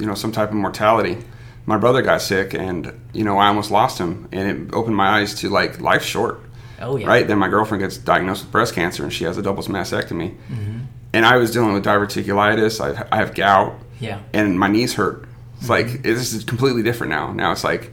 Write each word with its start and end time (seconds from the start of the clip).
you 0.00 0.06
know 0.06 0.14
some 0.14 0.32
type 0.32 0.48
of 0.48 0.54
mortality. 0.54 1.18
My 1.66 1.76
brother 1.76 2.02
got 2.02 2.22
sick, 2.22 2.54
and 2.54 2.92
you 3.12 3.24
know 3.24 3.38
I 3.38 3.48
almost 3.48 3.70
lost 3.70 3.98
him, 3.98 4.28
and 4.32 4.68
it 4.68 4.74
opened 4.74 4.96
my 4.96 5.20
eyes 5.20 5.34
to 5.36 5.48
like 5.48 5.80
life's 5.80 6.06
short. 6.06 6.40
Oh 6.80 6.96
yeah. 6.96 7.06
Right 7.06 7.26
then, 7.28 7.38
my 7.38 7.48
girlfriend 7.48 7.82
gets 7.82 7.98
diagnosed 7.98 8.44
with 8.44 8.52
breast 8.52 8.74
cancer, 8.74 9.02
and 9.02 9.12
she 9.12 9.24
has 9.24 9.36
a 9.36 9.42
double 9.42 9.62
mastectomy. 9.64 10.36
Mm-hmm. 10.36 10.78
And 11.12 11.26
I 11.26 11.36
was 11.36 11.50
dealing 11.50 11.74
with 11.74 11.84
diverticulitis. 11.84 12.80
I, 12.80 13.06
I 13.12 13.16
have 13.18 13.34
gout, 13.34 13.78
Yeah. 13.98 14.20
and 14.32 14.58
my 14.58 14.68
knees 14.68 14.94
hurt. 14.94 15.28
It's 15.56 15.64
mm-hmm. 15.64 15.70
like 15.70 16.02
this 16.02 16.32
is 16.32 16.44
completely 16.44 16.82
different 16.82 17.10
now. 17.10 17.32
Now 17.32 17.52
it's 17.52 17.64
like 17.64 17.92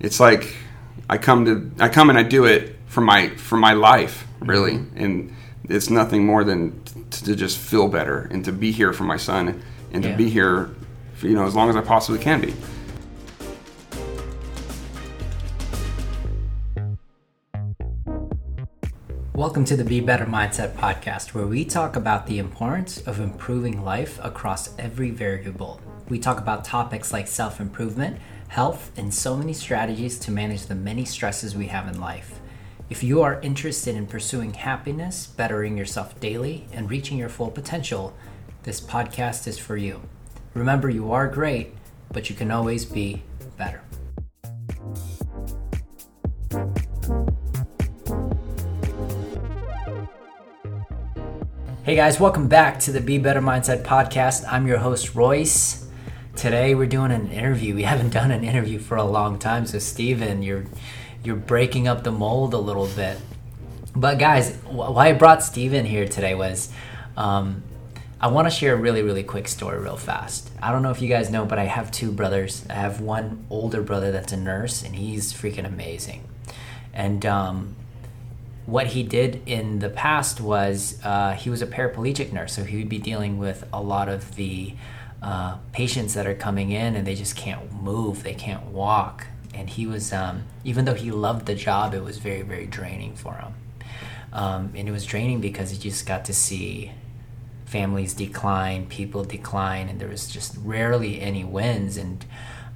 it's 0.00 0.18
like 0.18 0.54
I 1.10 1.18
come 1.18 1.44
to 1.44 1.70
I 1.82 1.88
come 1.88 2.08
and 2.08 2.18
I 2.18 2.22
do 2.22 2.44
it 2.44 2.76
for 2.86 3.02
my 3.02 3.28
for 3.36 3.56
my 3.56 3.74
life 3.74 4.26
mm-hmm. 4.36 4.50
really, 4.50 4.74
and 4.96 5.36
it's 5.68 5.90
nothing 5.90 6.24
more 6.24 6.44
than 6.44 6.82
t- 6.84 7.24
to 7.26 7.36
just 7.36 7.58
feel 7.58 7.88
better 7.88 8.28
and 8.30 8.44
to 8.46 8.52
be 8.52 8.72
here 8.72 8.92
for 8.92 9.04
my 9.04 9.16
son 9.16 9.62
and 9.92 10.02
to 10.02 10.16
be 10.16 10.28
here, 10.30 10.70
you 11.28 11.34
know, 11.34 11.46
as 11.46 11.54
long 11.54 11.68
as 11.68 11.76
I 11.76 11.80
possibly 11.80 12.20
can 12.20 12.40
be. 12.40 12.54
Welcome 19.34 19.64
to 19.64 19.76
the 19.76 19.84
Be 19.84 20.00
Better 20.00 20.26
Mindset 20.26 20.74
podcast, 20.74 21.34
where 21.34 21.46
we 21.46 21.64
talk 21.64 21.96
about 21.96 22.26
the 22.26 22.38
importance 22.38 23.00
of 23.00 23.18
improving 23.18 23.84
life 23.84 24.20
across 24.22 24.76
every 24.78 25.10
variable. 25.10 25.80
We 26.08 26.18
talk 26.18 26.38
about 26.38 26.64
topics 26.64 27.12
like 27.12 27.26
self 27.26 27.58
improvement, 27.58 28.18
health, 28.48 28.92
and 28.96 29.12
so 29.12 29.36
many 29.36 29.52
strategies 29.52 30.18
to 30.20 30.30
manage 30.30 30.66
the 30.66 30.74
many 30.74 31.04
stresses 31.04 31.56
we 31.56 31.66
have 31.66 31.88
in 31.88 32.00
life. 32.00 32.40
If 32.90 33.02
you 33.02 33.22
are 33.22 33.40
interested 33.40 33.96
in 33.96 34.06
pursuing 34.06 34.52
happiness, 34.54 35.26
bettering 35.26 35.78
yourself 35.78 36.20
daily, 36.20 36.66
and 36.72 36.90
reaching 36.90 37.16
your 37.16 37.30
full 37.30 37.50
potential, 37.50 38.14
this 38.64 38.80
podcast 38.80 39.46
is 39.46 39.58
for 39.58 39.76
you. 39.76 40.02
Remember, 40.54 40.90
you 40.90 41.12
are 41.12 41.28
great, 41.28 41.74
but 42.12 42.28
you 42.28 42.36
can 42.36 42.50
always 42.50 42.84
be 42.84 43.22
better. 43.56 43.80
Hey 51.84 51.96
guys, 51.96 52.20
welcome 52.20 52.48
back 52.48 52.78
to 52.80 52.92
the 52.92 53.00
Be 53.00 53.16
Better 53.16 53.40
Mindset 53.40 53.82
podcast. 53.82 54.44
I'm 54.46 54.66
your 54.66 54.78
host, 54.78 55.14
Royce. 55.14 55.88
Today 56.36 56.74
we're 56.74 56.86
doing 56.86 57.12
an 57.12 57.30
interview. 57.30 57.74
We 57.74 57.82
haven't 57.84 58.10
done 58.10 58.30
an 58.30 58.44
interview 58.44 58.78
for 58.78 58.98
a 58.98 59.04
long 59.04 59.38
time, 59.38 59.64
so 59.64 59.78
Steven, 59.78 60.42
you're 60.42 60.66
you're 61.24 61.36
breaking 61.36 61.88
up 61.88 62.04
the 62.04 62.12
mold 62.12 62.52
a 62.52 62.58
little 62.58 62.88
bit. 62.88 63.16
But 63.96 64.18
guys, 64.18 64.54
why 64.66 65.08
I 65.08 65.12
brought 65.14 65.42
Steven 65.42 65.86
here 65.86 66.06
today 66.06 66.34
was 66.34 66.70
um, 67.16 67.62
I 68.22 68.28
want 68.28 68.46
to 68.46 68.54
share 68.54 68.74
a 68.74 68.76
really, 68.76 69.02
really 69.02 69.24
quick 69.24 69.48
story 69.48 69.80
real 69.80 69.96
fast. 69.96 70.48
I 70.62 70.70
don't 70.70 70.82
know 70.82 70.92
if 70.92 71.02
you 71.02 71.08
guys 71.08 71.28
know, 71.28 71.44
but 71.44 71.58
I 71.58 71.64
have 71.64 71.90
two 71.90 72.12
brothers. 72.12 72.64
I 72.70 72.74
have 72.74 73.00
one 73.00 73.44
older 73.50 73.82
brother 73.82 74.12
that's 74.12 74.32
a 74.32 74.36
nurse, 74.36 74.84
and 74.84 74.94
he's 74.94 75.32
freaking 75.32 75.66
amazing. 75.66 76.22
And 76.94 77.26
um, 77.26 77.74
what 78.64 78.88
he 78.88 79.02
did 79.02 79.42
in 79.44 79.80
the 79.80 79.88
past 79.88 80.40
was 80.40 81.00
uh, 81.02 81.32
he 81.32 81.50
was 81.50 81.62
a 81.62 81.66
paraplegic 81.66 82.32
nurse, 82.32 82.52
so 82.52 82.62
he 82.62 82.76
would 82.76 82.88
be 82.88 82.98
dealing 82.98 83.38
with 83.38 83.66
a 83.72 83.82
lot 83.82 84.08
of 84.08 84.36
the 84.36 84.74
uh, 85.20 85.56
patients 85.72 86.14
that 86.14 86.24
are 86.24 86.34
coming 86.34 86.70
in 86.70 86.94
and 86.94 87.04
they 87.04 87.16
just 87.16 87.34
can't 87.34 87.72
move, 87.72 88.22
they 88.22 88.34
can't 88.34 88.66
walk. 88.66 89.26
And 89.52 89.68
he 89.68 89.84
was, 89.84 90.12
um, 90.12 90.44
even 90.62 90.84
though 90.84 90.94
he 90.94 91.10
loved 91.10 91.46
the 91.46 91.56
job, 91.56 91.92
it 91.92 92.04
was 92.04 92.18
very, 92.18 92.42
very 92.42 92.66
draining 92.66 93.16
for 93.16 93.34
him. 93.34 93.54
Um, 94.32 94.72
and 94.76 94.88
it 94.88 94.92
was 94.92 95.04
draining 95.04 95.40
because 95.40 95.70
he 95.70 95.78
just 95.78 96.06
got 96.06 96.24
to 96.26 96.32
see 96.32 96.92
families 97.72 98.12
decline, 98.12 98.86
people 98.86 99.24
decline, 99.24 99.88
and 99.88 99.98
there 99.98 100.08
was 100.08 100.28
just 100.28 100.56
rarely 100.62 101.20
any 101.20 101.42
wins. 101.42 101.96
And 101.96 102.24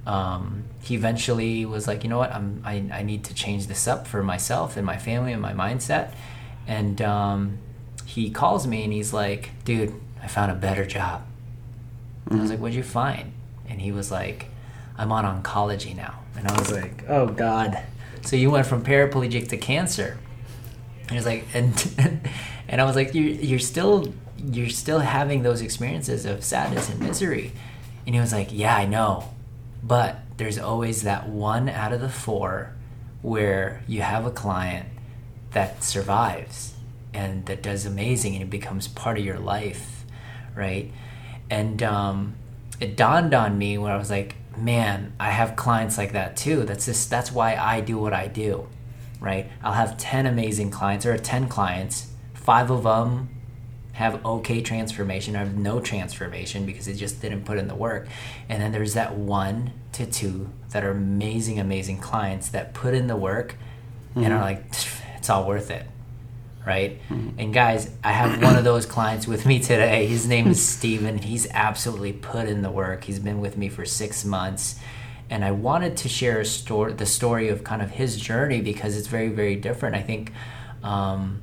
um, 0.07 0.63
he 0.81 0.95
eventually 0.95 1.65
was 1.65 1.87
like, 1.87 2.03
you 2.03 2.09
know 2.09 2.17
what, 2.17 2.31
I'm, 2.31 2.63
I, 2.65 2.83
I 2.91 3.03
need 3.03 3.23
to 3.25 3.33
change 3.35 3.67
this 3.67 3.87
up 3.87 4.07
for 4.07 4.23
myself 4.23 4.75
and 4.75 4.85
my 4.85 4.97
family 4.97 5.31
and 5.31 5.41
my 5.41 5.53
mindset. 5.53 6.13
And 6.65 6.99
um, 7.01 7.59
he 8.05 8.31
calls 8.31 8.65
me 8.65 8.83
and 8.83 8.91
he's 8.91 9.13
like, 9.13 9.51
dude, 9.63 9.93
I 10.21 10.27
found 10.27 10.51
a 10.51 10.55
better 10.55 10.85
job. 10.85 11.21
I 12.29 12.35
was 12.35 12.49
like, 12.49 12.59
what'd 12.59 12.75
you 12.75 12.83
find? 12.83 13.31
And 13.69 13.79
he 13.79 13.91
was 13.91 14.11
like, 14.11 14.47
I'm 14.97 15.11
on 15.11 15.23
oncology 15.23 15.95
now. 15.95 16.19
And 16.35 16.47
I 16.47 16.59
was 16.59 16.71
like, 16.71 17.07
oh 17.07 17.27
God. 17.27 17.79
So 18.23 18.35
you 18.35 18.49
went 18.49 18.65
from 18.65 18.83
paraplegic 18.83 19.47
to 19.49 19.57
cancer. 19.57 20.17
And 21.01 21.11
he 21.11 21.15
was 21.15 21.25
like, 21.25 21.45
and 21.53 22.21
and 22.67 22.81
I 22.81 22.83
was 22.83 22.95
like, 22.95 23.13
you 23.13 23.23
you're 23.23 23.59
still 23.59 24.13
you're 24.37 24.69
still 24.69 24.99
having 24.99 25.43
those 25.43 25.61
experiences 25.61 26.25
of 26.25 26.43
sadness 26.43 26.89
and 26.89 26.99
misery. 26.99 27.51
And 28.05 28.15
he 28.15 28.21
was 28.21 28.31
like, 28.31 28.49
yeah, 28.51 28.75
I 28.75 28.85
know, 28.85 29.33
but 29.83 30.19
there's 30.37 30.57
always 30.57 31.03
that 31.03 31.27
one 31.27 31.69
out 31.69 31.93
of 31.93 32.01
the 32.01 32.09
four 32.09 32.73
where 33.21 33.83
you 33.87 34.01
have 34.01 34.25
a 34.25 34.31
client 34.31 34.87
that 35.51 35.83
survives 35.83 36.73
and 37.13 37.45
that 37.47 37.63
does 37.63 37.85
amazing 37.85 38.33
and 38.35 38.43
it 38.43 38.49
becomes 38.49 38.87
part 38.87 39.17
of 39.17 39.25
your 39.25 39.39
life, 39.39 40.05
right? 40.55 40.91
And 41.49 41.81
um, 41.81 42.35
it 42.79 42.95
dawned 42.95 43.33
on 43.33 43.57
me 43.57 43.77
when 43.77 43.91
I 43.91 43.97
was 43.97 44.09
like, 44.09 44.35
man, 44.55 45.13
I 45.19 45.31
have 45.31 45.55
clients 45.55 45.97
like 45.97 46.13
that 46.13 46.37
too. 46.37 46.63
That's 46.63 46.85
just 46.85 47.09
that's 47.09 47.31
why 47.31 47.55
I 47.55 47.81
do 47.81 47.97
what 47.97 48.13
I 48.13 48.27
do, 48.27 48.67
right? 49.19 49.49
I'll 49.63 49.73
have 49.73 49.97
ten 49.97 50.25
amazing 50.25 50.71
clients 50.71 51.05
or 51.05 51.17
ten 51.17 51.47
clients, 51.47 52.11
five 52.33 52.69
of 52.69 52.83
them 52.83 53.29
have 53.97 54.23
okay 54.23 54.61
transformation 54.61 55.35
or 55.35 55.39
have 55.39 55.57
no 55.57 55.79
transformation 55.79 56.67
because 56.67 56.85
they 56.85 56.93
just 56.93 57.19
didn't 57.19 57.43
put 57.45 57.57
in 57.57 57.67
the 57.67 57.73
work. 57.73 58.07
And 58.47 58.61
then 58.61 58.71
there's 58.71 58.93
that 58.93 59.15
one 59.15 59.71
to 59.93 60.05
two 60.05 60.49
that 60.69 60.83
are 60.83 60.91
amazing, 60.91 61.59
amazing 61.59 61.97
clients 61.97 62.49
that 62.49 62.75
put 62.75 62.93
in 62.93 63.07
the 63.07 63.15
work 63.15 63.55
and 64.15 64.31
are 64.31 64.39
like, 64.39 64.63
it's 65.17 65.31
all 65.31 65.47
worth 65.47 65.71
it. 65.71 65.83
Right? 66.63 67.01
And 67.39 67.51
guys, 67.51 67.89
I 68.03 68.11
have 68.11 68.43
one 68.43 68.55
of 68.55 68.63
those 68.63 68.85
clients 68.85 69.25
with 69.25 69.47
me 69.47 69.57
today. 69.57 70.05
His 70.05 70.27
name 70.27 70.45
is 70.45 70.63
Steven. 70.63 71.17
He's 71.17 71.47
absolutely 71.49 72.13
put 72.13 72.47
in 72.47 72.61
the 72.61 72.69
work. 72.69 73.05
He's 73.05 73.19
been 73.19 73.39
with 73.39 73.57
me 73.57 73.67
for 73.67 73.83
six 73.83 74.23
months. 74.23 74.75
And 75.27 75.43
I 75.43 75.51
wanted 75.51 75.97
to 75.97 76.09
share 76.09 76.39
a 76.39 76.45
story, 76.45 76.93
the 76.93 77.07
story 77.07 77.49
of 77.49 77.63
kind 77.63 77.81
of 77.81 77.89
his 77.89 78.15
journey 78.17 78.61
because 78.61 78.95
it's 78.95 79.07
very, 79.07 79.29
very 79.29 79.55
different. 79.55 79.95
I 79.95 80.03
think 80.03 80.33
um, 80.83 81.41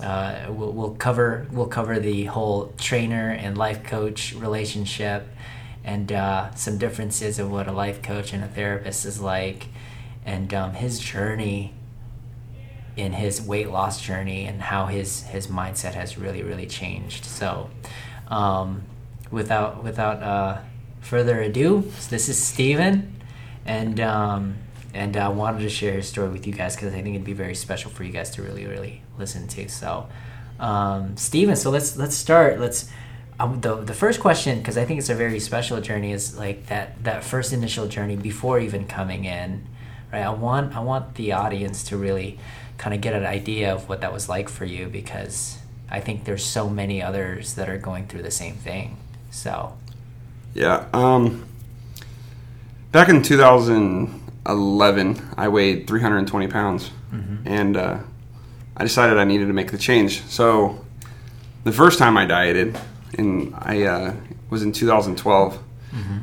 uh, 0.00 0.46
we'll, 0.50 0.72
we'll 0.72 0.94
cover 0.94 1.46
we'll 1.50 1.66
cover 1.66 1.98
the 1.98 2.24
whole 2.24 2.72
trainer 2.78 3.30
and 3.30 3.56
life 3.56 3.84
coach 3.84 4.34
relationship 4.34 5.26
and 5.84 6.10
uh, 6.12 6.52
some 6.54 6.78
differences 6.78 7.38
of 7.38 7.50
what 7.50 7.68
a 7.68 7.72
life 7.72 8.02
coach 8.02 8.32
and 8.32 8.42
a 8.42 8.48
therapist 8.48 9.04
is 9.04 9.20
like 9.20 9.68
and 10.24 10.52
um, 10.52 10.74
his 10.74 10.98
journey 10.98 11.72
in 12.96 13.12
his 13.12 13.40
weight 13.40 13.70
loss 13.70 14.00
journey 14.00 14.46
and 14.46 14.62
how 14.62 14.86
his 14.86 15.22
his 15.24 15.46
mindset 15.46 15.94
has 15.94 16.18
really 16.18 16.42
really 16.42 16.66
changed. 16.66 17.24
So 17.24 17.70
um, 18.28 18.82
without 19.30 19.84
without 19.84 20.22
uh, 20.22 20.58
further 21.00 21.40
ado 21.40 21.90
this 22.10 22.28
is 22.28 22.42
Steven 22.42 23.20
and 23.64 24.00
um, 24.00 24.56
and 24.96 25.16
I 25.16 25.28
wanted 25.28 25.60
to 25.60 25.68
share 25.68 25.92
his 25.92 26.08
story 26.08 26.30
with 26.30 26.46
you 26.46 26.54
guys 26.54 26.74
because 26.74 26.94
I 26.94 27.02
think 27.02 27.14
it'd 27.14 27.24
be 27.24 27.34
very 27.34 27.54
special 27.54 27.90
for 27.90 28.02
you 28.02 28.12
guys 28.12 28.30
to 28.30 28.42
really, 28.42 28.66
really 28.66 29.02
listen 29.18 29.46
to. 29.48 29.68
So, 29.68 30.08
um, 30.58 31.16
Steven, 31.16 31.56
so 31.56 31.70
let's 31.70 31.96
let's 31.96 32.16
start. 32.16 32.60
Let's 32.60 32.88
um, 33.38 33.60
the 33.60 33.76
the 33.76 33.94
first 33.94 34.20
question 34.20 34.58
because 34.58 34.78
I 34.78 34.84
think 34.84 34.98
it's 34.98 35.10
a 35.10 35.14
very 35.14 35.40
special 35.40 35.80
journey 35.80 36.12
is 36.12 36.36
like 36.36 36.66
that 36.66 37.02
that 37.04 37.24
first 37.24 37.52
initial 37.52 37.88
journey 37.88 38.16
before 38.16 38.58
even 38.58 38.86
coming 38.86 39.24
in, 39.24 39.66
right? 40.12 40.22
I 40.22 40.30
want 40.30 40.74
I 40.74 40.80
want 40.80 41.16
the 41.16 41.32
audience 41.32 41.84
to 41.84 41.96
really 41.96 42.38
kind 42.78 42.94
of 42.94 43.00
get 43.00 43.14
an 43.14 43.24
idea 43.24 43.74
of 43.74 43.88
what 43.88 44.00
that 44.02 44.12
was 44.12 44.28
like 44.28 44.48
for 44.48 44.64
you 44.64 44.86
because 44.86 45.58
I 45.90 46.00
think 46.00 46.24
there's 46.24 46.44
so 46.44 46.68
many 46.68 47.02
others 47.02 47.54
that 47.54 47.68
are 47.68 47.78
going 47.78 48.06
through 48.06 48.22
the 48.22 48.30
same 48.30 48.54
thing. 48.54 48.96
So, 49.30 49.76
Yeah. 50.54 50.86
Um, 50.92 51.46
back 52.92 53.08
in 53.08 53.22
2011, 53.22 55.28
I 55.36 55.48
weighed 55.48 55.86
320 55.86 56.48
pounds, 56.48 56.90
and 57.44 57.76
uh, 57.76 57.98
I 58.76 58.82
decided 58.82 59.18
I 59.18 59.24
needed 59.24 59.46
to 59.46 59.52
make 59.52 59.70
the 59.70 59.78
change. 59.78 60.22
So, 60.24 60.84
the 61.64 61.72
first 61.72 61.98
time 61.98 62.16
I 62.16 62.26
dieted, 62.26 62.78
and 63.16 63.54
I 63.56 63.82
uh, 63.82 64.14
was 64.50 64.62
in 64.62 64.72
2012. 64.72 65.62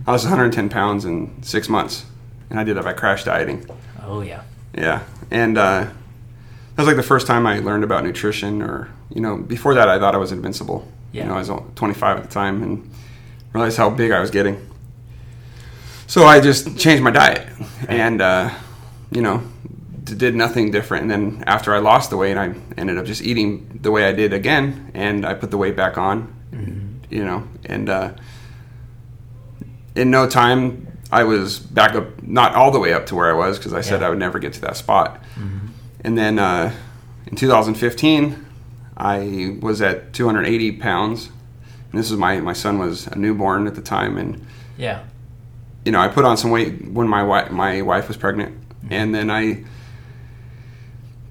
I 0.05 0.11
was 0.11 0.23
110 0.23 0.69
pounds 0.69 1.05
in 1.05 1.41
six 1.41 1.67
months, 1.67 2.05
and 2.49 2.59
I 2.59 2.63
did 2.63 2.77
that 2.77 2.83
by 2.83 2.93
crash 2.93 3.23
dieting. 3.23 3.65
oh 4.03 4.21
yeah, 4.21 4.43
Yeah, 4.77 5.03
and 5.31 5.57
uh, 5.57 5.81
that 5.81 6.77
was 6.77 6.85
like 6.87 6.95
the 6.95 7.03
first 7.03 7.25
time 7.25 7.47
I 7.47 7.59
learned 7.59 7.83
about 7.83 8.03
nutrition. 8.03 8.61
Or 8.61 8.89
you 9.09 9.21
know, 9.21 9.37
before 9.37 9.73
that, 9.75 9.89
I 9.89 9.97
thought 9.97 10.13
I 10.13 10.19
was 10.19 10.31
invincible. 10.31 10.87
Yeah. 11.11 11.23
You 11.23 11.29
know, 11.29 11.35
I 11.35 11.39
was 11.39 11.51
25 11.75 12.17
at 12.17 12.23
the 12.23 12.29
time, 12.29 12.61
and 12.61 12.91
realized 13.53 13.77
how 13.77 13.89
big 13.89 14.11
I 14.11 14.19
was 14.19 14.29
getting. 14.29 14.69
So 16.05 16.25
I 16.25 16.39
just 16.39 16.77
changed 16.77 17.03
my 17.03 17.11
diet, 17.11 17.47
and 17.87 18.21
uh, 18.21 18.51
you 19.11 19.21
know, 19.21 19.41
did 20.03 20.35
nothing 20.35 20.71
different. 20.71 21.03
And 21.03 21.11
then 21.11 21.43
after 21.47 21.73
I 21.73 21.79
lost 21.79 22.09
the 22.09 22.17
weight, 22.17 22.37
I 22.37 22.53
ended 22.77 22.97
up 22.97 23.05
just 23.05 23.21
eating 23.21 23.79
the 23.81 23.91
way 23.91 24.05
I 24.05 24.11
did 24.11 24.33
again, 24.33 24.91
and 24.93 25.25
I 25.25 25.33
put 25.33 25.51
the 25.51 25.57
weight 25.57 25.75
back 25.75 25.97
on. 25.97 26.33
You 27.09 27.23
know, 27.23 27.47
and 27.65 27.89
uh, 27.89 28.13
in 29.95 30.09
no 30.09 30.27
time, 30.27 30.87
I 31.11 31.23
was 31.23 31.59
back 31.59 31.93
up, 31.95 32.23
not 32.23 32.55
all 32.55 32.71
the 32.71 32.79
way 32.79 32.91
up 32.93 33.05
to 33.07 33.15
where 33.15 33.29
I 33.29 33.33
was 33.37 33.57
because 33.59 33.73
I 33.73 33.81
said 33.81 34.01
Yeah. 34.01 34.07
I 34.07 34.09
would 34.09 34.17
never 34.19 34.39
get 34.39 34.53
to 34.53 34.61
that 34.61 34.77
spot. 34.77 35.21
And 36.03 36.17
then 36.17 36.39
uh, 36.39 36.73
in 37.27 37.35
2015, 37.37 38.45
I 38.97 39.57
was 39.61 39.81
at 39.81 40.11
280 40.13 40.73
pounds. 40.73 41.29
And 41.91 41.99
this 41.99 42.09
is 42.09 42.17
my 42.17 42.39
my 42.41 42.53
son 42.53 42.79
was 42.79 43.05
a 43.07 43.15
newborn 43.15 43.67
at 43.67 43.75
the 43.75 43.81
time, 43.81 44.17
and 44.17 44.43
Yeah. 44.77 45.03
you 45.85 45.91
know 45.91 45.99
I 45.99 46.07
put 46.07 46.25
on 46.25 46.35
some 46.37 46.49
weight 46.49 46.87
when 46.91 47.07
my 47.07 47.21
wife 47.23 47.51
my 47.51 47.83
wife 47.83 48.07
was 48.07 48.17
pregnant, 48.17 48.57
and 48.89 49.13
then 49.13 49.29
I 49.29 49.63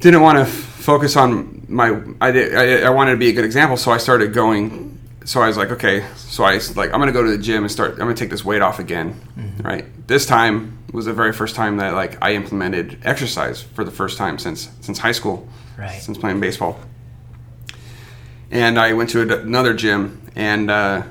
didn't 0.03 0.21
want 0.21 0.37
to 0.37 0.43
f- 0.43 0.49
focus 0.51 1.17
on 1.17 1.65
my 1.69 2.01
I 2.21 2.31
did 2.31 2.55
I, 2.55 2.87
I 2.87 2.91
wanted 2.91 3.13
to 3.13 3.17
be 3.17 3.29
a 3.29 3.33
good 3.33 3.45
example, 3.45 3.77
so 3.77 3.91
I 3.93 3.97
started 3.99 4.33
going. 4.35 4.91
So 5.25 5.41
I 5.41 5.47
was 5.47 5.57
like, 5.57 5.71
okay, 5.71 6.05
so 6.17 6.43
I 6.45 6.59
like 6.75 6.93
I'm 6.93 6.99
gonna 7.01 7.13
go 7.13 7.23
to 7.23 7.31
the 7.31 7.39
gym 7.39 7.63
and 7.63 7.71
start. 7.71 7.93
I'm 7.93 7.99
gonna 7.99 8.15
take 8.15 8.31
this 8.31 8.45
weight 8.45 8.61
off 8.63 8.79
again, 8.81 9.19
right? 9.63 9.85
This 10.09 10.27
time 10.27 10.79
was 10.93 11.05
the 11.07 11.13
very 11.15 11.33
first 11.33 11.55
time 11.55 11.77
that 11.79 11.95
like 11.95 12.19
I 12.23 12.35
implemented 12.35 12.99
exercise 13.05 13.63
for 13.63 13.85
the 13.85 13.93
first 13.93 14.19
time 14.19 14.39
since 14.39 14.69
since 14.81 14.99
high 14.99 15.13
school, 15.13 15.49
Right. 15.79 16.03
since 16.03 16.19
playing 16.19 16.41
baseball. 16.41 16.79
And 18.51 18.79
I 18.79 18.93
went 18.93 19.11
to 19.11 19.21
a- 19.23 19.41
another 19.43 19.73
gym, 19.75 20.21
and 20.37 20.71
uh, 20.71 21.03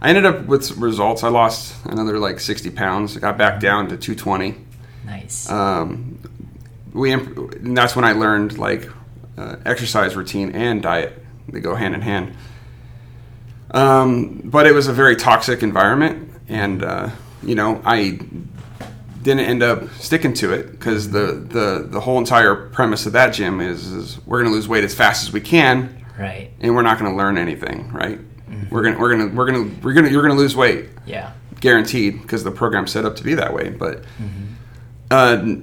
I 0.00 0.08
ended 0.08 0.24
up 0.24 0.46
with 0.46 0.70
results. 0.78 1.22
I 1.24 1.28
lost 1.28 1.74
another 1.84 2.18
like 2.18 2.40
60 2.40 2.70
pounds. 2.70 3.16
I 3.16 3.20
got 3.20 3.36
back 3.36 3.60
down 3.60 3.88
to 3.88 3.96
220. 3.96 4.54
Nice. 5.04 5.50
Um, 5.50 6.17
we 6.92 7.12
imp- 7.12 7.54
and 7.54 7.76
that's 7.76 7.94
when 7.96 8.04
I 8.04 8.12
learned 8.12 8.58
like 8.58 8.88
uh, 9.36 9.56
exercise 9.64 10.16
routine 10.16 10.50
and 10.52 10.82
diet. 10.82 11.22
They 11.48 11.60
go 11.60 11.74
hand 11.74 11.94
in 11.94 12.00
hand. 12.02 12.34
Um, 13.70 14.40
but 14.44 14.66
it 14.66 14.72
was 14.72 14.88
a 14.88 14.92
very 14.92 15.14
toxic 15.16 15.62
environment, 15.62 16.30
and 16.48 16.82
uh, 16.82 17.10
you 17.42 17.54
know 17.54 17.82
I 17.84 18.18
didn't 19.22 19.44
end 19.44 19.62
up 19.62 19.88
sticking 19.98 20.32
to 20.34 20.52
it 20.52 20.70
because 20.70 21.10
the, 21.10 21.32
the 21.32 21.86
the 21.90 22.00
whole 22.00 22.18
entire 22.18 22.54
premise 22.70 23.04
of 23.04 23.12
that 23.12 23.34
gym 23.34 23.60
is, 23.60 23.86
is 23.92 24.24
we're 24.26 24.38
going 24.40 24.50
to 24.50 24.54
lose 24.56 24.68
weight 24.68 24.84
as 24.84 24.94
fast 24.94 25.26
as 25.26 25.32
we 25.32 25.40
can, 25.40 26.04
right. 26.18 26.50
and 26.60 26.74
we're 26.74 26.82
not 26.82 26.98
going 26.98 27.10
to 27.10 27.16
learn 27.16 27.36
anything, 27.36 27.90
right? 27.92 28.18
We're 28.70 28.82
gonna 28.82 28.98
we're 28.98 29.10
gonna 29.16 29.34
we're 29.34 29.46
gonna 29.46 29.70
we're 29.82 29.92
gonna 29.92 30.08
you're 30.08 30.22
gonna 30.22 30.34
lose 30.34 30.56
weight 30.56 30.86
Yeah. 31.06 31.32
guaranteed 31.60 32.22
because 32.22 32.44
the 32.44 32.50
program's 32.50 32.90
set 32.90 33.04
up 33.04 33.16
to 33.16 33.22
be 33.24 33.34
that 33.34 33.52
way. 33.52 33.68
But 33.68 34.04
uh, 35.10 35.56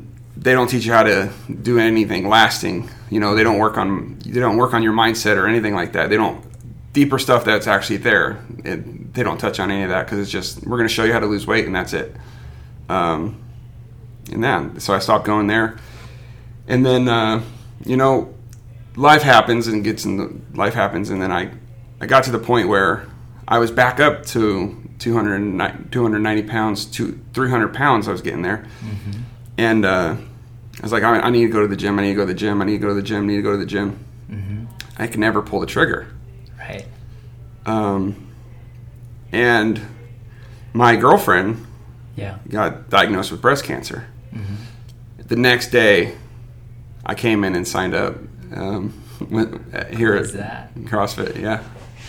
they 0.46 0.54
don't 0.54 0.68
teach 0.68 0.86
you 0.86 0.94
how 0.94 1.02
to 1.02 1.32
do 1.64 1.80
anything 1.80 2.30
lasting. 2.30 2.88
You 3.10 3.20
know, 3.20 3.34
they 3.34 3.44
don't 3.44 3.58
work 3.58 3.80
on 3.80 4.20
they 4.24 4.40
don't 4.40 4.58
work 4.58 4.76
on 4.76 4.84
your 4.84 4.94
mindset 4.94 5.38
or 5.38 5.48
anything 5.48 5.74
like 5.74 5.94
that. 5.94 6.12
They 6.12 6.18
don't 6.18 6.46
deeper 6.94 7.18
stuff 7.18 7.44
that's 7.44 7.66
actually 7.66 7.98
there. 7.98 8.46
It, 8.64 9.12
they 9.16 9.24
don't 9.24 9.40
touch 9.40 9.60
on 9.60 9.72
any 9.72 9.82
of 9.82 9.90
that 9.90 10.06
because 10.06 10.20
it's 10.20 10.30
just 10.30 10.64
we're 10.64 10.78
going 10.78 10.88
to 10.88 10.94
show 10.94 11.04
you 11.04 11.14
how 11.14 11.20
to 11.20 11.26
lose 11.26 11.48
weight 11.48 11.66
and 11.66 11.76
that's 11.76 11.94
it. 11.94 12.16
Um, 12.90 13.42
and 14.32 14.44
then 14.44 14.80
so 14.80 14.94
I 14.94 15.00
stopped 15.00 15.26
going 15.26 15.48
there, 15.48 15.80
and 16.68 16.86
then 16.86 17.08
uh, 17.08 17.42
you 17.84 17.98
know, 17.98 18.32
life 18.96 19.24
happens 19.24 19.66
and 19.66 19.84
gets 19.84 20.06
in 20.06 20.18
the 20.18 20.32
life 20.54 20.76
happens, 20.76 21.10
and 21.10 21.20
then 21.20 21.32
I 21.32 21.50
I 22.00 22.06
got 22.06 22.24
to 22.26 22.32
the 22.32 22.38
point 22.38 22.68
where 22.70 23.08
I 23.48 23.58
was 23.58 23.72
back 23.72 24.00
up 24.00 24.28
to 24.28 24.80
290, 25.00 25.90
290 25.90 26.44
pounds 26.44 26.86
to 26.86 27.20
300 27.34 27.74
pounds. 27.74 28.08
I 28.08 28.12
was 28.12 28.22
getting 28.22 28.44
there, 28.44 28.68
and 29.58 29.86
uh, 29.86 30.18
I 30.80 30.82
was 30.84 30.92
like, 30.92 31.04
I, 31.04 31.20
I 31.20 31.30
need 31.30 31.46
to 31.48 31.52
go 31.52 31.62
to 31.62 31.68
the 31.68 31.76
gym. 31.76 31.98
I 32.00 32.04
need 32.04 32.10
to 32.10 32.16
go 32.16 32.22
to 32.22 32.34
the 32.34 32.34
gym. 32.38 32.62
I 32.62 32.66
need 32.66 32.74
to 32.74 32.78
go 32.80 32.90
to 32.90 32.94
the 32.94 33.02
gym. 33.02 33.24
I 33.24 33.28
need 33.28 33.36
to 33.38 33.42
go 33.42 33.52
to 33.52 33.58
the 33.58 33.66
gym. 33.66 34.00
I 34.98 35.08
can 35.08 35.20
never 35.20 35.42
pull 35.42 35.60
the 35.60 35.66
trigger. 35.66 36.08
Right. 36.58 36.86
Um, 37.66 38.32
and 39.32 39.82
my 40.74 40.96
girlfriend 40.96 41.66
Yeah. 42.16 42.38
got 42.48 42.90
diagnosed 42.90 43.32
with 43.32 43.42
breast 43.42 43.64
cancer. 43.66 44.08
The 45.18 45.36
next 45.36 45.72
day, 45.72 46.16
I 47.06 47.16
came 47.16 47.44
in 47.44 47.56
and 47.56 47.68
signed 47.68 47.94
up 47.96 48.16
um, 48.54 48.94
uh, 49.74 49.86
here 49.86 50.14
at 50.16 50.32
that? 50.34 50.76
CrossFit. 50.76 51.42
Yeah, 51.42 51.64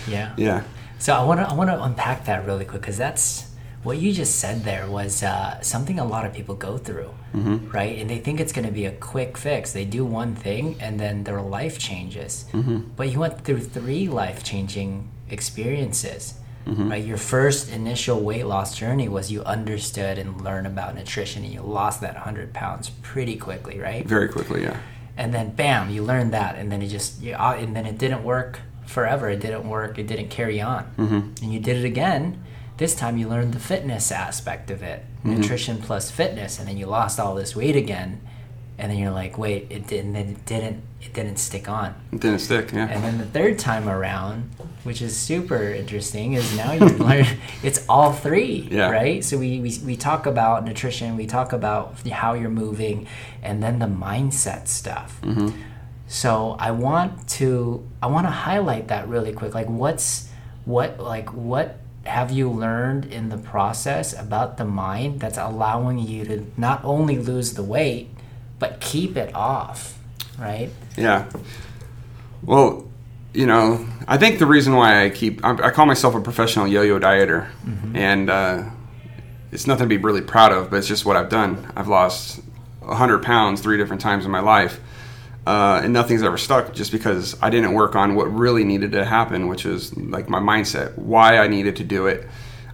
Yeah. 0.07 0.35
yeah, 0.37 0.63
So 0.99 1.15
I 1.15 1.25
want 1.25 1.41
to 1.41 1.49
I 1.49 1.55
want 1.55 1.71
to 1.71 1.83
unpack 1.83 2.27
that 2.27 2.45
really 2.47 2.65
quick 2.67 2.83
because 2.83 2.99
that's 2.99 3.51
what 3.83 3.97
you 3.99 4.13
just 4.13 4.37
said. 4.37 4.65
There 4.65 4.87
was 4.87 5.23
uh, 5.23 5.61
something 5.63 5.99
a 5.99 6.05
lot 6.05 6.27
of 6.27 6.35
people 6.35 6.55
go 6.57 6.77
through, 6.77 7.11
Mm-hmm. 7.37 7.71
right? 7.71 7.99
And 7.99 8.09
they 8.09 8.19
think 8.19 8.41
it's 8.41 8.53
going 8.53 8.67
to 8.67 8.73
be 8.73 8.87
a 8.87 8.93
quick 8.93 9.37
fix. 9.37 9.73
They 9.73 9.85
do 9.85 10.05
one 10.05 10.35
thing 10.35 10.77
and 10.81 10.99
then 10.99 11.25
their 11.25 11.43
life 11.43 11.79
changes. 11.79 12.47
Mm-hmm. 12.53 12.79
But 12.97 13.11
you 13.11 13.21
went 13.21 13.45
through 13.45 13.61
three 13.61 14.09
life 14.09 14.43
changing 14.43 15.11
experiences. 15.29 16.35
Mm-hmm. 16.67 16.91
Right, 16.91 17.05
your 17.05 17.17
first 17.17 17.71
initial 17.71 18.21
weight 18.21 18.45
loss 18.45 18.77
journey 18.77 19.09
was 19.09 19.31
you 19.31 19.45
understood 19.45 20.19
and 20.19 20.41
learned 20.41 20.67
about 20.67 20.97
nutrition, 20.97 21.45
and 21.45 21.55
you 21.55 21.61
lost 21.61 22.01
that 22.01 22.17
hundred 22.17 22.53
pounds 22.53 22.91
pretty 23.03 23.37
quickly, 23.37 23.79
right? 23.79 24.05
very 24.05 24.27
quickly. 24.29 24.65
Yeah, 24.65 24.77
and 25.17 25.33
then 25.33 25.51
bam 25.51 25.91
you 25.91 26.03
learned 26.03 26.33
that 26.33 26.57
and 26.57 26.71
then 26.71 26.83
it 26.83 26.89
just 26.89 27.21
you, 27.23 27.35
uh, 27.35 27.57
and 27.59 27.75
then 27.75 27.87
it 27.87 27.99
didn't 27.99 28.23
work 28.23 28.61
forever 28.87 29.29
it 29.31 29.41
didn't 29.41 29.69
work 29.69 29.99
it 29.99 30.07
didn't 30.07 30.29
carry 30.29 30.61
on 30.61 30.85
mm-hmm. 30.97 31.15
and 31.43 31.53
you 31.53 31.59
did 31.59 31.77
it 31.77 31.85
again 31.85 32.43
this 32.77 32.95
time 32.95 33.17
you 33.17 33.29
learned 33.29 33.53
the 33.53 33.61
fitness 33.61 34.13
aspect 34.13 34.71
of 34.71 34.83
it 34.83 35.05
mm-hmm. 35.19 35.41
nutrition 35.41 35.79
plus 35.79 36.11
fitness 36.11 36.59
and 36.59 36.69
then 36.69 36.77
you 36.77 36.87
lost 36.87 37.19
all 37.19 37.35
this 37.35 37.57
weight 37.57 37.77
again 37.77 38.21
and 38.79 38.91
then 38.91 38.99
you're 38.99 39.11
like 39.11 39.39
wait 39.39 39.67
it 39.71 39.87
didn't 39.87 40.17
it 40.17 40.45
didn't 40.45 40.83
it 41.01 41.13
didn't 41.15 41.37
stick 41.39 41.69
on 41.69 41.95
it 42.13 42.21
didn't 42.21 42.41
stick. 42.41 42.73
Yeah, 42.73 42.89
and 42.89 43.05
then 43.05 43.19
the 43.19 43.27
third 43.27 43.59
time 43.59 43.89
around, 43.89 44.51
which 44.85 45.01
is 45.03 45.17
super 45.17 45.63
interesting, 45.63 46.33
is 46.33 46.57
now 46.57 46.73
you 46.73 46.87
learn 46.99 47.27
it's 47.63 47.85
all 47.89 48.13
three, 48.13 48.69
Yeah. 48.71 48.91
right? 48.91 49.23
So 49.23 49.39
we, 49.39 49.61
we, 49.61 49.79
we 49.85 49.97
talk 49.97 50.27
about 50.27 50.65
nutrition, 50.65 51.17
we 51.17 51.27
talk 51.27 51.53
about 51.53 52.09
how 52.09 52.35
you're 52.35 52.51
moving, 52.51 53.07
and 53.43 53.63
then 53.63 53.79
the 53.79 53.87
mindset 53.87 54.67
stuff. 54.69 55.21
Mm-hmm. 55.23 55.61
So 56.09 56.57
I 56.59 56.71
want 56.71 57.29
to 57.31 57.87
I 58.03 58.07
want 58.07 58.27
to 58.27 58.31
highlight 58.31 58.89
that 58.89 59.09
really 59.09 59.33
quick. 59.33 59.55
Like 59.55 59.69
what's 59.69 60.29
what 60.65 60.99
like 60.99 61.33
what 61.33 61.79
have 62.07 62.31
you 62.31 62.49
learned 62.49 63.05
in 63.07 63.29
the 63.29 63.39
process 63.39 64.19
about 64.19 64.57
the 64.57 64.65
mind 64.65 65.21
that's 65.21 65.39
allowing 65.39 65.99
you 65.99 66.25
to 66.25 66.47
not 66.57 66.85
only 66.85 67.19
lose 67.19 67.55
the 67.55 67.63
weight 67.63 68.09
but 68.59 68.81
keep 68.81 69.17
it 69.17 69.35
off, 69.35 69.99
right? 70.39 70.71
yeah. 70.97 71.27
Well, 72.43 72.89
you 73.35 73.45
know, 73.45 73.87
I 74.09 74.17
think 74.17 74.39
the 74.39 74.47
reason 74.47 74.75
why 74.75 75.05
I 75.05 75.11
keep 75.11 75.45
I, 75.45 75.71
call 75.71 75.85
myself 75.85 76.15
a 76.15 76.21
professional 76.21 76.67
yo-yo 76.67 76.99
dieter, 76.99 77.49
and 77.95 78.31
uh, 78.31 78.71
it's 79.53 79.67
nothing 79.67 79.85
to 79.85 79.89
be 79.89 79.99
really 79.99 80.23
proud 80.23 80.53
of, 80.53 80.71
but 80.71 80.77
it's 80.77 80.89
just 80.89 81.05
what 81.05 81.17
I've 81.17 81.29
done. 81.29 81.71
I've 81.77 81.89
lost 81.89 82.41
100 82.81 83.23
pounds 83.23 83.61
three 83.61 83.77
different 83.77 84.01
times 84.01 84.25
in 84.25 84.31
my 84.31 84.41
life, 84.41 84.81
uh, 85.47 85.81
and 85.85 85.93
nothing's 85.93 86.25
ever 86.25 86.37
stuck 86.37 86.75
just 86.75 86.91
because 86.91 87.41
I 87.41 87.51
didn't 87.51 87.73
work 87.73 87.95
on 87.95 88.17
what 88.17 88.25
really 88.25 88.65
needed 88.65 88.93
to 88.93 89.05
happen, 89.05 89.47
which 89.47 89.65
is 89.65 89.97
like 89.97 90.29
my 90.29 90.41
mindset, 90.41 90.99
why 90.99 91.39
I 91.39 91.47
needed 91.47 91.77
to 91.77 91.85
do 91.85 92.07
it. 92.07 92.27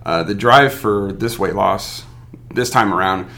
Uh, 0.05 0.23
the 0.23 0.35
drive 0.35 0.73
for 0.73 1.13
this 1.13 1.39
weight 1.39 1.55
loss 1.55 2.05
this 2.55 2.71
time 2.71 2.93
around 2.93 3.29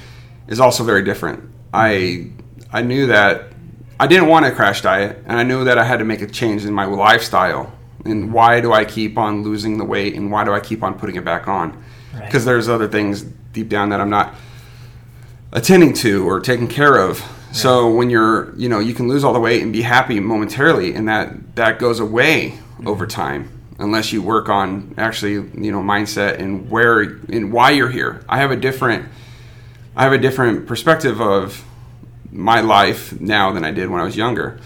is 0.47 0.61
also 0.61 0.85
very 0.85 1.03
different. 1.03 1.51
I 1.73 2.31
I 2.73 2.83
knew 2.83 3.09
that 3.09 3.53
I 3.99 4.07
didn't 4.07 4.29
want 4.29 4.47
to 4.47 4.53
crash 4.53 4.83
diet, 4.83 5.23
and 5.27 5.39
I 5.39 5.43
knew 5.43 5.65
that 5.65 5.79
I 5.79 5.85
had 5.85 5.99
to 5.99 6.05
make 6.05 6.23
a 6.23 6.27
change 6.27 6.65
in 6.65 6.73
my 6.73 6.85
lifestyle. 6.85 7.73
And 8.05 8.33
why 8.33 8.61
do 8.61 8.73
I 8.73 8.85
keep 8.85 9.19
on 9.19 9.43
losing 9.43 9.79
the 9.79 9.85
weight, 9.85 10.15
and 10.15 10.31
why 10.31 10.45
do 10.45 10.53
I 10.53 10.61
keep 10.61 10.83
on 10.83 10.99
putting 10.99 11.17
it 11.17 11.25
back 11.25 11.49
on? 11.49 11.83
Right. 12.13 12.25
Because 12.25 12.45
there's 12.45 12.69
other 12.69 12.87
things 12.87 13.23
deep 13.23 13.69
down 13.69 13.89
that 13.89 14.01
I'm 14.01 14.11
not 14.11 14.35
attending 15.53 15.93
to 15.95 16.29
or 16.29 16.41
taking 16.41 16.69
care 16.69 16.97
of. 16.97 17.25
So 17.55 17.89
when 17.95 18.11
you're, 18.11 18.53
you 18.57 18.69
know, 18.69 18.81
you 18.81 18.95
can 18.95 19.07
lose 19.09 19.23
all 19.23 19.33
the 19.33 19.39
weight 19.41 19.63
and 19.63 19.73
be 19.73 19.83
happy 19.83 20.19
momentarily, 20.21 20.95
and 20.95 21.09
that 21.09 21.55
that 21.57 21.79
goes 21.79 22.01
away 22.01 22.59
over 22.85 23.07
time 23.07 23.49
unless 23.79 24.13
you 24.13 24.23
work 24.23 24.49
on 24.49 24.95
actually, 24.99 25.33
you 25.35 25.71
know, 25.73 25.81
mindset 25.81 26.39
and 26.41 26.69
where 26.71 27.01
and 27.01 27.53
why 27.53 27.71
you're 27.71 27.89
here. 27.91 28.23
I 28.29 28.39
have 28.39 28.51
a 28.51 28.57
different, 28.57 29.07
I 29.97 30.03
have 30.03 30.13
a 30.13 30.19
different 30.19 30.67
perspective 30.67 31.21
of 31.21 31.65
my 32.33 32.61
life 32.61 33.19
now 33.21 33.53
than 33.53 33.65
I 33.65 33.71
did 33.71 33.89
when 33.89 34.01
I 34.01 34.05
was 34.05 34.17
younger. 34.17 34.59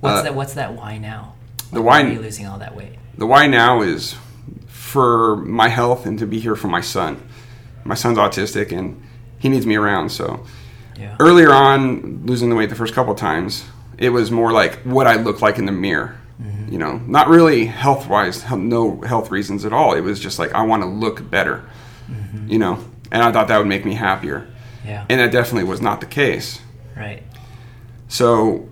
What's 0.00 0.20
Uh, 0.20 0.22
that? 0.22 0.34
What's 0.34 0.54
that? 0.54 0.74
Why 0.74 0.96
now? 0.98 1.34
the 1.72 1.80
why 1.82 2.02
why- 2.02 2.08
are 2.08 2.12
you 2.14 2.20
losing 2.20 2.46
all 2.46 2.58
that 2.58 2.74
weight? 2.74 2.94
The 3.18 3.26
why 3.26 3.46
now 3.46 3.82
is 3.82 4.16
for 4.66 5.36
my 5.36 5.68
health 5.68 6.06
and 6.06 6.18
to 6.18 6.26
be 6.26 6.40
here 6.40 6.56
for 6.56 6.68
my 6.68 6.80
son. 6.80 7.18
My 7.84 7.94
son's 7.94 8.16
autistic 8.18 8.72
and 8.76 9.00
he 9.38 9.48
needs 9.50 9.66
me 9.66 9.76
around, 9.76 10.08
so 10.10 10.40
Yeah. 11.00 11.16
earlier 11.18 11.50
on 11.52 12.26
losing 12.26 12.50
the 12.50 12.56
weight 12.56 12.68
the 12.68 12.76
first 12.76 12.92
couple 12.94 13.14
times 13.14 13.64
it 13.96 14.10
was 14.10 14.30
more 14.30 14.52
like 14.52 14.78
what 14.82 15.06
i 15.06 15.16
looked 15.16 15.40
like 15.40 15.58
in 15.58 15.64
the 15.64 15.72
mirror 15.72 16.20
mm-hmm. 16.40 16.70
you 16.70 16.78
know? 16.78 16.98
Not 16.98 17.28
really 17.28 17.66
health 17.66 18.08
wise 18.08 18.48
no 18.50 19.00
health 19.02 19.30
reasons 19.30 19.64
at 19.64 19.72
all. 19.72 19.94
It 19.94 20.02
was 20.02 20.20
just 20.20 20.38
like 20.38 20.52
i 20.52 20.62
want 20.62 20.82
to 20.82 20.88
look 20.88 21.28
better 21.30 21.64
mm-hmm. 22.10 22.48
you 22.48 22.58
know? 22.58 22.84
And 23.12 23.22
i 23.22 23.32
thought 23.32 23.48
that 23.48 23.58
would 23.58 23.66
make 23.66 23.84
me 23.84 23.94
happier. 23.94 24.46
Yeah. 24.84 25.04
and 25.08 25.20
that 25.20 25.30
definitely 25.30 25.64
was 25.64 25.80
not 25.80 26.00
the 26.00 26.06
case. 26.06 26.60
Right. 26.96 27.22
so 28.08 28.68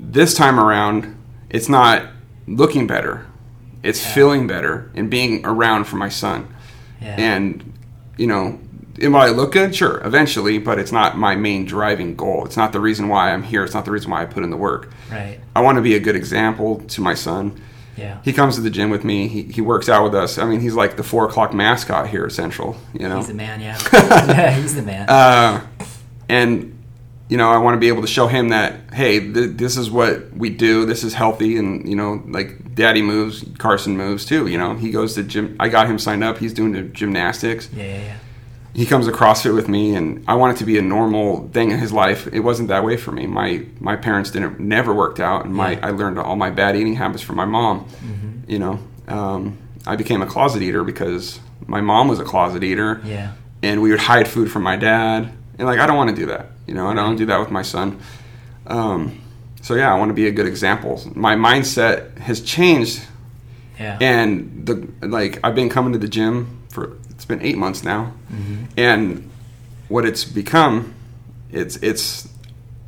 this 0.00 0.34
time 0.34 0.58
around 0.58 1.16
it's 1.50 1.68
not 1.68 2.08
looking 2.46 2.86
better. 2.86 3.26
It's 3.82 4.04
feeling 4.04 4.46
better 4.46 4.90
and 4.94 5.08
being 5.08 5.46
around 5.46 5.84
for 5.84 5.96
my 5.96 6.08
son. 6.08 6.52
Yeah. 7.00 7.14
and 7.16 7.72
you 8.16 8.26
know 8.26 8.58
will 9.00 9.16
I 9.16 9.28
look 9.28 9.52
good? 9.52 9.74
Sure, 9.74 10.00
eventually, 10.04 10.58
but 10.58 10.78
it's 10.78 10.92
not 10.92 11.16
my 11.16 11.36
main 11.36 11.64
driving 11.64 12.14
goal. 12.16 12.44
It's 12.44 12.56
not 12.56 12.72
the 12.72 12.80
reason 12.80 13.08
why 13.08 13.32
I'm 13.32 13.42
here. 13.42 13.64
It's 13.64 13.74
not 13.74 13.84
the 13.84 13.90
reason 13.90 14.10
why 14.10 14.22
I 14.22 14.24
put 14.26 14.42
in 14.44 14.50
the 14.50 14.56
work. 14.56 14.90
Right. 15.10 15.38
I 15.54 15.60
want 15.60 15.76
to 15.76 15.82
be 15.82 15.94
a 15.94 16.00
good 16.00 16.16
example 16.16 16.80
to 16.80 17.00
my 17.00 17.14
son. 17.14 17.60
Yeah. 17.96 18.20
He 18.24 18.32
comes 18.32 18.54
to 18.54 18.60
the 18.60 18.70
gym 18.70 18.90
with 18.90 19.02
me. 19.04 19.26
He, 19.26 19.42
he 19.42 19.60
works 19.60 19.88
out 19.88 20.04
with 20.04 20.14
us. 20.14 20.38
I 20.38 20.44
mean, 20.44 20.60
he's 20.60 20.74
like 20.74 20.96
the 20.96 21.02
four 21.02 21.26
o'clock 21.28 21.52
mascot 21.52 22.08
here 22.08 22.24
at 22.24 22.32
Central. 22.32 22.76
You 22.92 23.08
know, 23.08 23.16
He's 23.18 23.26
the 23.28 23.34
man, 23.34 23.60
yeah. 23.60 23.76
yeah, 23.92 24.50
he's 24.52 24.74
the 24.76 24.82
man. 24.82 25.08
uh, 25.08 25.66
and 26.28 26.74
you 27.28 27.36
know, 27.36 27.50
I 27.50 27.58
want 27.58 27.74
to 27.74 27.78
be 27.78 27.88
able 27.88 28.00
to 28.02 28.08
show 28.08 28.26
him 28.26 28.48
that 28.50 28.94
hey, 28.94 29.20
th- 29.20 29.56
this 29.56 29.76
is 29.76 29.90
what 29.90 30.32
we 30.32 30.48
do. 30.48 30.86
This 30.86 31.04
is 31.04 31.12
healthy, 31.14 31.56
and 31.58 31.86
you 31.88 31.94
know, 31.96 32.22
like 32.28 32.74
Daddy 32.74 33.02
moves, 33.02 33.44
Carson 33.58 33.96
moves 33.96 34.24
too. 34.24 34.46
You 34.46 34.56
know, 34.58 34.74
he 34.76 34.90
goes 34.90 35.14
to 35.16 35.22
gym. 35.24 35.56
I 35.60 35.68
got 35.68 35.88
him 35.88 35.98
signed 35.98 36.22
up. 36.24 36.38
He's 36.38 36.54
doing 36.54 36.72
the 36.72 36.82
gymnastics. 36.82 37.68
yeah, 37.74 37.82
yeah, 37.84 37.98
yeah. 38.02 38.16
He 38.78 38.86
comes 38.86 39.06
to 39.06 39.12
CrossFit 39.12 39.54
with 39.56 39.68
me, 39.68 39.94
and 39.96 40.24
I 40.28 40.34
want 40.34 40.54
it 40.54 40.58
to 40.60 40.64
be 40.64 40.78
a 40.78 40.82
normal 40.82 41.48
thing 41.48 41.72
in 41.72 41.78
his 41.78 41.92
life. 41.92 42.28
It 42.32 42.40
wasn't 42.40 42.68
that 42.68 42.84
way 42.84 42.96
for 42.96 43.10
me. 43.10 43.26
My 43.26 43.64
my 43.80 43.96
parents 43.96 44.30
didn't 44.30 44.60
never 44.60 44.94
worked 44.94 45.18
out, 45.18 45.44
and 45.44 45.52
my 45.52 45.72
Yeah. 45.72 45.86
I 45.88 45.90
learned 45.90 46.16
all 46.20 46.36
my 46.36 46.50
bad 46.50 46.76
eating 46.76 46.94
habits 46.94 47.22
from 47.22 47.36
my 47.36 47.44
mom. 47.44 47.86
You 48.46 48.58
know, 48.60 48.78
um, 49.08 49.58
I 49.84 49.96
became 49.96 50.22
a 50.22 50.26
closet 50.26 50.62
eater 50.62 50.84
because 50.84 51.40
my 51.66 51.80
mom 51.80 52.06
was 52.06 52.20
a 52.20 52.24
closet 52.24 52.62
eater 52.62 53.00
Yeah. 53.04 53.32
and 53.64 53.82
we 53.82 53.90
would 53.90 54.00
hide 54.12 54.28
food 54.28 54.48
from 54.50 54.62
my 54.62 54.76
dad. 54.76 55.28
And 55.58 55.66
like, 55.66 55.80
I 55.80 55.86
don't 55.86 55.96
want 55.96 56.10
to 56.10 56.16
do 56.16 56.26
that. 56.26 56.44
You 56.68 56.74
know, 56.74 56.86
I 56.86 56.94
don't 56.94 57.16
do 57.16 57.26
that 57.26 57.40
with 57.40 57.50
my 57.50 57.62
son. 57.62 57.98
Um, 58.68 59.00
so 59.60 59.74
yeah, 59.74 59.92
I 59.92 59.98
want 59.98 60.10
to 60.10 60.14
be 60.22 60.28
a 60.28 60.30
good 60.38 60.46
example. 60.46 60.92
My 61.16 61.34
mindset 61.34 62.16
has 62.18 62.40
changed, 62.40 63.00
Yeah. 63.80 63.98
and 64.00 64.28
the 64.66 64.74
like, 65.18 65.40
I've 65.42 65.56
been 65.56 65.68
coming 65.68 65.92
to 65.94 65.98
the 65.98 66.08
gym 66.18 66.36
for 66.70 66.92
been 67.28 67.42
eight 67.42 67.56
months 67.58 67.84
now, 67.84 68.12
Mm-hmm. 68.32 68.64
and 68.76 69.30
what 69.88 70.04
it's 70.04 70.24
become, 70.24 70.94
it's 71.50 71.76
it's 71.76 72.28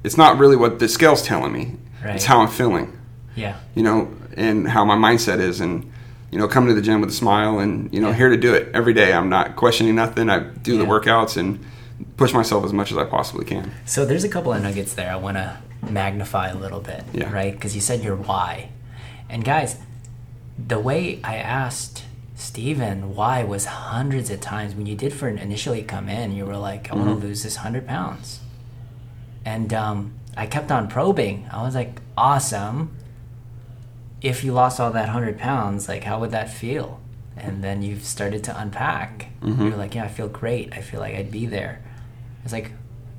it's 0.05 0.17
not 0.17 0.39
really 0.39 0.57
what 0.57 0.79
the 0.79 0.89
scale's 0.89 1.23
telling 1.23 1.53
me. 1.53 1.77
Right. 2.05 2.17
It's 2.17 2.25
how 2.25 2.41
I'm 2.41 2.49
feeling 2.49 2.99
yeah. 3.37 3.57
you 3.75 3.83
know, 3.83 4.09
and 4.37 4.67
how 4.69 4.85
my 4.85 4.97
mindset 4.97 5.39
is, 5.41 5.61
and 5.61 5.91
you 6.31 6.39
know, 6.39 6.49
coming 6.49 6.69
to 6.69 6.75
the 6.75 6.83
gym 6.83 7.01
with 7.01 7.11
a 7.11 7.13
smile, 7.15 7.59
and 7.59 7.93
you 7.93 8.01
know, 8.01 8.09
Yeah. 8.09 8.15
here 8.17 8.29
to 8.31 8.37
do 8.37 8.55
it 8.55 8.69
every 8.75 8.93
day. 8.95 9.13
I'm 9.13 9.29
not 9.29 9.57
questioning 9.57 9.95
nothing. 9.95 10.29
I 10.31 10.41
do 10.41 10.79
the 10.79 10.85
workouts 10.85 11.37
and 11.37 11.59
push 12.17 12.33
myself 12.33 12.65
as 12.65 12.73
much 12.73 12.91
as 12.93 12.99
I 12.99 13.05
possibly 13.05 13.45
can. 13.45 13.71
So 13.87 14.05
there's 14.07 14.25
a 14.25 14.29
couple 14.29 14.53
of 14.53 14.63
nuggets 14.63 14.95
there 14.95 15.11
I 15.13 15.17
want 15.17 15.37
to 15.37 15.59
magnify 15.91 16.49
a 16.49 16.55
little 16.55 16.81
bit, 16.81 17.05
Yeah. 17.13 17.31
right? 17.33 17.53
Because 17.53 17.75
you 17.75 17.81
said 17.81 18.03
your 18.03 18.17
why. 18.17 18.71
And 19.29 19.45
guys, 19.45 19.77
the 20.59 20.79
way 20.79 21.21
I 21.25 21.37
asked 21.37 22.05
Steven 22.41 23.15
why 23.15 23.45
was 23.45 23.67
hundreds 23.67 24.31
of 24.31 24.41
times 24.41 24.75
when 24.75 24.87
you 24.87 24.97
did 24.97 25.13
for 25.13 25.29
initially 25.29 25.83
come 25.83 26.09
in, 26.09 26.33
you 26.33 26.47
were 26.47 26.57
like, 26.57 26.91
I 26.91 26.95
want 26.95 27.09
to 27.09 27.15
mm-hmm. 27.15 27.27
lose 27.27 27.43
this 27.43 27.57
100 27.57 27.87
pounds. 27.87 28.41
And 29.45 29.73
um, 29.73 30.15
I 30.37 30.47
kept 30.47 30.71
on 30.71 30.89
probing. 30.89 31.49
I 31.53 31.63
was 31.63 31.75
like, 31.75 32.01
awesome. 32.17 32.97
If 34.23 34.43
you 34.45 34.53
lost 34.53 34.81
all 34.81 34.91
that 34.91 35.07
100 35.07 35.39
pounds, 35.39 35.89
like, 35.89 36.05
how 36.05 36.21
would 36.21 36.31
that 36.31 36.51
feel? 36.51 37.01
And 37.37 37.65
then 37.65 37.83
you've 37.83 38.05
started 38.05 38.45
to 38.45 38.59
unpack. 38.59 39.29
Mm-hmm. 39.43 39.69
You're 39.69 39.77
like, 39.77 39.95
yeah, 39.95 40.05
I 40.05 40.09
feel 40.09 40.29
great. 40.29 40.73
I 40.73 40.81
feel 40.81 41.01
like 41.01 41.15
I'd 41.15 41.31
be 41.31 41.47
there. 41.47 41.83
It's 42.45 42.53
like, 42.53 42.73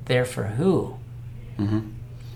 there 0.06 0.24
for 0.24 0.44
who? 0.44 0.96
Mm-hmm. 1.58 1.90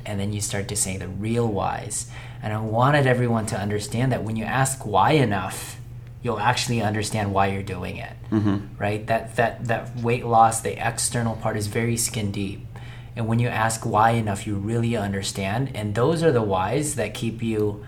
And 0.04 0.20
then 0.20 0.32
you 0.32 0.40
start 0.40 0.68
to 0.68 0.76
say 0.76 0.96
the 0.96 1.08
real 1.08 1.48
whys. 1.48 2.10
And 2.42 2.52
I 2.52 2.60
wanted 2.60 3.06
everyone 3.06 3.46
to 3.46 3.56
understand 3.56 4.12
that 4.12 4.22
when 4.22 4.36
you 4.36 4.44
ask 4.44 4.86
why 4.86 5.12
enough, 5.12 5.75
you'll 6.23 6.40
actually 6.40 6.82
understand 6.82 7.32
why 7.32 7.49
you're 7.49 7.62
doing 7.62 7.96
it. 7.96 8.12
Mm-hmm. 8.30 8.76
Right? 8.78 9.06
That 9.06 9.37
that 9.37 9.64
that 9.66 9.96
weight 9.96 10.26
loss, 10.26 10.61
the 10.61 10.76
external 10.87 11.37
part 11.37 11.56
is 11.56 11.66
very 11.66 11.96
skin 11.96 12.32
deep. 12.32 12.66
And 13.14 13.26
when 13.26 13.38
you 13.38 13.49
ask 13.49 13.87
why 13.87 14.11
enough, 14.11 14.46
you 14.46 14.56
really 14.56 14.96
understand. 14.96 15.70
And 15.75 15.94
those 15.94 16.23
are 16.23 16.32
the 16.32 16.42
whys 16.42 16.96
that 16.96 17.14
keep 17.14 17.42
you 17.42 17.85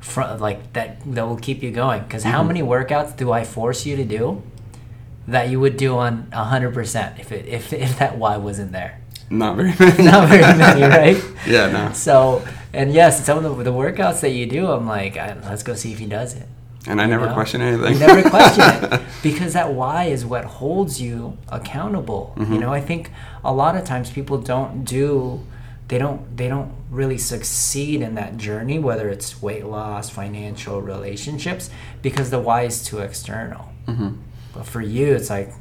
front 0.00 0.40
like 0.40 0.72
that 0.74 1.00
that 1.14 1.26
will 1.26 1.38
keep 1.38 1.62
you 1.62 1.70
going. 1.70 2.02
Because 2.04 2.24
how 2.24 2.38
mm-hmm. 2.38 2.48
many 2.48 2.62
workouts 2.62 3.16
do 3.16 3.32
I 3.32 3.44
force 3.44 3.84
you 3.86 3.96
to 3.96 4.04
do 4.04 4.42
that 5.26 5.50
you 5.50 5.60
would 5.60 5.76
do 5.76 5.98
on 5.98 6.30
hundred 6.32 6.74
percent 6.74 7.18
if 7.18 7.32
it 7.32 7.46
if 7.46 7.72
if 7.72 7.98
that 7.98 8.18
why 8.18 8.36
wasn't 8.36 8.72
there? 8.72 9.00
Not 9.30 9.56
very 9.56 9.74
many. 9.78 10.04
Not 10.04 10.28
very 10.28 10.58
many, 10.58 10.82
right? 10.82 11.24
yeah, 11.46 11.70
no. 11.70 11.92
So, 11.92 12.46
and 12.72 12.92
yes, 12.92 13.24
some 13.26 13.44
of 13.44 13.56
the, 13.56 13.64
the 13.64 13.72
workouts 13.72 14.20
that 14.20 14.30
you 14.30 14.46
do, 14.46 14.70
I'm 14.70 14.86
like, 14.86 15.16
let's 15.16 15.62
go 15.62 15.74
see 15.74 15.92
if 15.92 15.98
he 15.98 16.06
does 16.06 16.34
it. 16.34 16.48
And 16.86 17.00
I 17.00 17.06
never 17.06 17.26
know? 17.26 17.34
question 17.34 17.60
anything. 17.60 17.94
You 17.94 17.98
never 17.98 18.28
question 18.28 18.64
it 18.64 19.02
because 19.22 19.52
that 19.52 19.72
why 19.72 20.04
is 20.04 20.24
what 20.24 20.44
holds 20.44 21.00
you 21.00 21.36
accountable. 21.48 22.34
Mm-hmm. 22.36 22.54
You 22.54 22.60
know, 22.60 22.72
I 22.72 22.80
think 22.80 23.10
a 23.44 23.52
lot 23.52 23.76
of 23.76 23.84
times 23.84 24.10
people 24.10 24.38
don't 24.38 24.84
do 24.84 25.44
they 25.88 25.98
don't 25.98 26.36
they 26.36 26.48
don't 26.48 26.72
really 26.90 27.18
succeed 27.18 28.02
in 28.02 28.14
that 28.14 28.36
journey 28.36 28.78
whether 28.78 29.08
it's 29.08 29.42
weight 29.42 29.64
loss, 29.64 30.10
financial 30.10 30.80
relationships 30.82 31.70
because 32.02 32.30
the 32.30 32.38
why 32.38 32.62
is 32.62 32.84
too 32.84 32.98
external. 32.98 33.70
Mm-hmm. 33.86 34.16
But 34.54 34.66
for 34.66 34.80
you 34.80 35.14
it's 35.14 35.30
like 35.30 35.52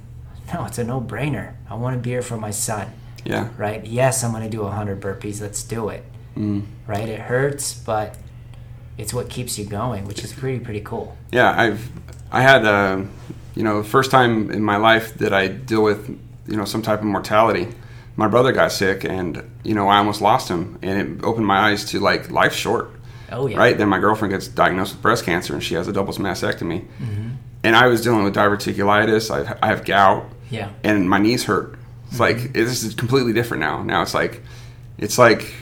no, 0.53 0.65
it's 0.65 0.77
a 0.77 0.83
no-brainer. 0.83 1.55
I 1.69 1.75
want 1.75 1.95
to 1.95 1.99
be 2.01 2.11
here 2.11 2.21
for 2.21 2.37
my 2.37 2.51
son 2.51 2.93
yeah. 3.27 3.49
right? 3.57 3.85
Yes, 3.85 4.23
I'm 4.23 4.31
going 4.31 4.43
to 4.43 4.49
do 4.49 4.63
100 4.63 5.01
burpees. 5.01 5.41
Let's 5.41 5.63
do 5.63 5.89
it. 5.89 6.03
Mm. 6.35 6.65
Right? 6.85 7.09
It 7.09 7.19
hurts, 7.19 7.73
but 7.73 8.15
it's 8.97 9.13
what 9.13 9.29
keeps 9.29 9.57
you 9.59 9.65
going, 9.65 10.05
which 10.05 10.23
is 10.23 10.33
pretty 10.33 10.59
pretty 10.59 10.81
cool. 10.81 11.15
Yeah, 11.31 11.53
I've 11.57 11.89
I 12.31 12.41
had 12.41 12.65
uh, 12.65 13.03
you 13.55 13.63
know 13.63 13.83
first 13.83 14.11
time 14.11 14.51
in 14.51 14.63
my 14.63 14.77
life 14.77 15.15
that 15.19 15.33
I 15.33 15.47
deal 15.47 15.83
with 15.83 16.09
you 16.47 16.57
know 16.57 16.65
some 16.65 16.81
type 16.81 16.99
of 16.99 17.05
mortality. 17.05 17.67
My 18.15 18.27
brother 18.27 18.51
got 18.51 18.71
sick, 18.71 19.03
and 19.05 19.43
you 19.63 19.75
know 19.75 19.87
I 19.87 19.97
almost 19.97 20.21
lost 20.21 20.49
him, 20.49 20.79
and 20.81 21.19
it 21.19 21.23
opened 21.23 21.45
my 21.45 21.69
eyes 21.71 21.85
to 21.91 21.99
like 21.99 22.31
life's 22.31 22.55
short. 22.55 22.89
Oh 23.31 23.47
yeah. 23.47 23.57
Right 23.57 23.77
then, 23.77 23.89
my 23.89 23.99
girlfriend 23.99 24.33
gets 24.33 24.47
diagnosed 24.47 24.93
with 24.93 25.01
breast 25.01 25.25
cancer, 25.25 25.53
and 25.53 25.63
she 25.63 25.75
has 25.75 25.87
a 25.87 25.93
double 25.93 26.13
mastectomy. 26.13 26.87
Mm-hmm. 26.99 27.29
And 27.63 27.75
I 27.75 27.87
was 27.87 28.01
dealing 28.01 28.23
with 28.23 28.33
diverticulitis. 28.35 29.29
I, 29.29 29.57
I 29.61 29.67
have 29.67 29.83
gout, 29.83 30.25
Yeah. 30.49 30.69
and 30.83 31.09
my 31.09 31.17
knees 31.19 31.43
hurt. 31.45 31.75
It's 32.09 32.19
like 32.19 32.37
Mm-hmm. 32.37 32.53
this 32.53 32.83
is 32.83 32.95
completely 32.95 33.33
different 33.33 33.61
now. 33.61 33.83
Now 33.83 34.01
it's 34.01 34.13
like 34.13 34.41
it's 34.97 35.17
like 35.17 35.53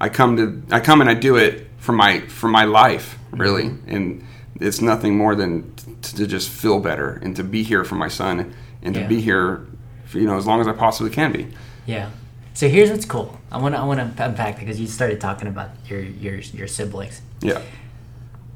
I 0.00 0.08
come 0.08 0.36
to 0.38 0.74
I 0.74 0.80
come 0.80 1.00
and 1.02 1.10
I 1.10 1.14
do 1.14 1.36
it 1.36 1.68
for 1.80 1.92
my 1.92 2.20
for 2.28 2.48
my 2.48 2.64
life 2.64 3.18
really, 3.32 3.64
Mm-hmm. 3.64 3.94
and 3.94 4.24
it's 4.60 4.80
nothing 4.80 5.16
more 5.16 5.34
than 5.34 5.72
to, 6.02 6.14
to 6.16 6.26
just 6.26 6.48
feel 6.50 6.78
better 6.80 7.18
and 7.22 7.34
to 7.36 7.42
be 7.44 7.62
here 7.62 7.82
for 7.84 7.94
my 7.96 8.08
son 8.08 8.52
and 8.82 8.94
to 8.94 9.00
Yeah. 9.00 9.06
be 9.08 9.20
here, 9.20 9.66
for, 10.06 10.18
you 10.18 10.26
know, 10.26 10.36
as 10.36 10.46
long 10.46 10.60
as 10.60 10.66
I 10.68 10.72
possibly 10.72 11.10
can 11.10 11.32
be. 11.32 11.46
Yeah. 11.86 12.10
So 12.54 12.68
here's 12.68 12.90
what's 12.90 13.06
cool. 13.06 13.38
I 13.50 13.56
want 13.58 13.74
to 13.74 13.80
I 13.80 13.84
want 13.84 14.16
to 14.16 14.24
unpack 14.24 14.58
because 14.58 14.78
you 14.80 14.86
started 14.86 15.20
talking 15.20 15.48
about 15.48 15.70
your 15.88 16.00
your 16.00 16.36
your 16.58 16.66
siblings. 16.68 17.22
Yeah, 17.40 17.62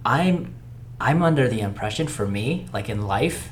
I'm 0.05 0.55
I'm 1.01 1.23
under 1.23 1.49
the 1.49 1.61
impression 1.61 2.07
for 2.09 2.27
me, 2.27 2.67
like 2.73 2.89
in 2.89 3.03
life, 3.03 3.51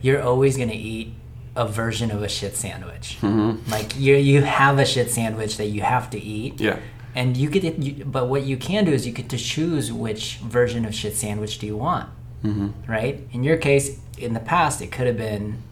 you're 0.00 0.22
always 0.22 0.56
gonna 0.56 0.72
eat 0.72 1.12
a 1.56 1.66
version 1.66 2.10
of 2.10 2.22
a 2.22 2.28
shit 2.28 2.56
sandwich. 2.56 3.18
Mm-hmm. 3.20 3.70
Like 3.70 3.98
you 3.98 4.14
you 4.16 4.42
have 4.42 4.78
a 4.78 4.84
shit 4.86 5.10
sandwich 5.10 5.56
that 5.58 5.66
you 5.66 5.82
have 5.82 6.08
to 6.10 6.18
eat. 6.20 6.60
yeah, 6.60 6.78
And 7.14 7.36
you 7.36 7.50
get 7.50 7.64
it, 7.64 7.78
you, 7.78 8.04
but 8.04 8.28
what 8.28 8.44
you 8.44 8.56
can 8.56 8.84
do 8.84 8.92
is 8.92 9.06
you 9.06 9.12
get 9.12 9.28
to 9.30 9.36
choose 9.36 9.92
which 9.92 10.36
version 10.38 10.84
of 10.84 10.94
shit 10.94 11.16
sandwich 11.16 11.58
do 11.58 11.66
you 11.66 11.76
want, 11.76 12.08
mm-hmm. 12.44 12.68
right? 12.90 13.26
In 13.32 13.42
your 13.42 13.56
case, 13.56 13.98
in 14.16 14.32
the 14.34 14.40
past, 14.40 14.80
it 14.80 14.92
could 14.92 15.06
have 15.06 15.16
been, 15.16 15.62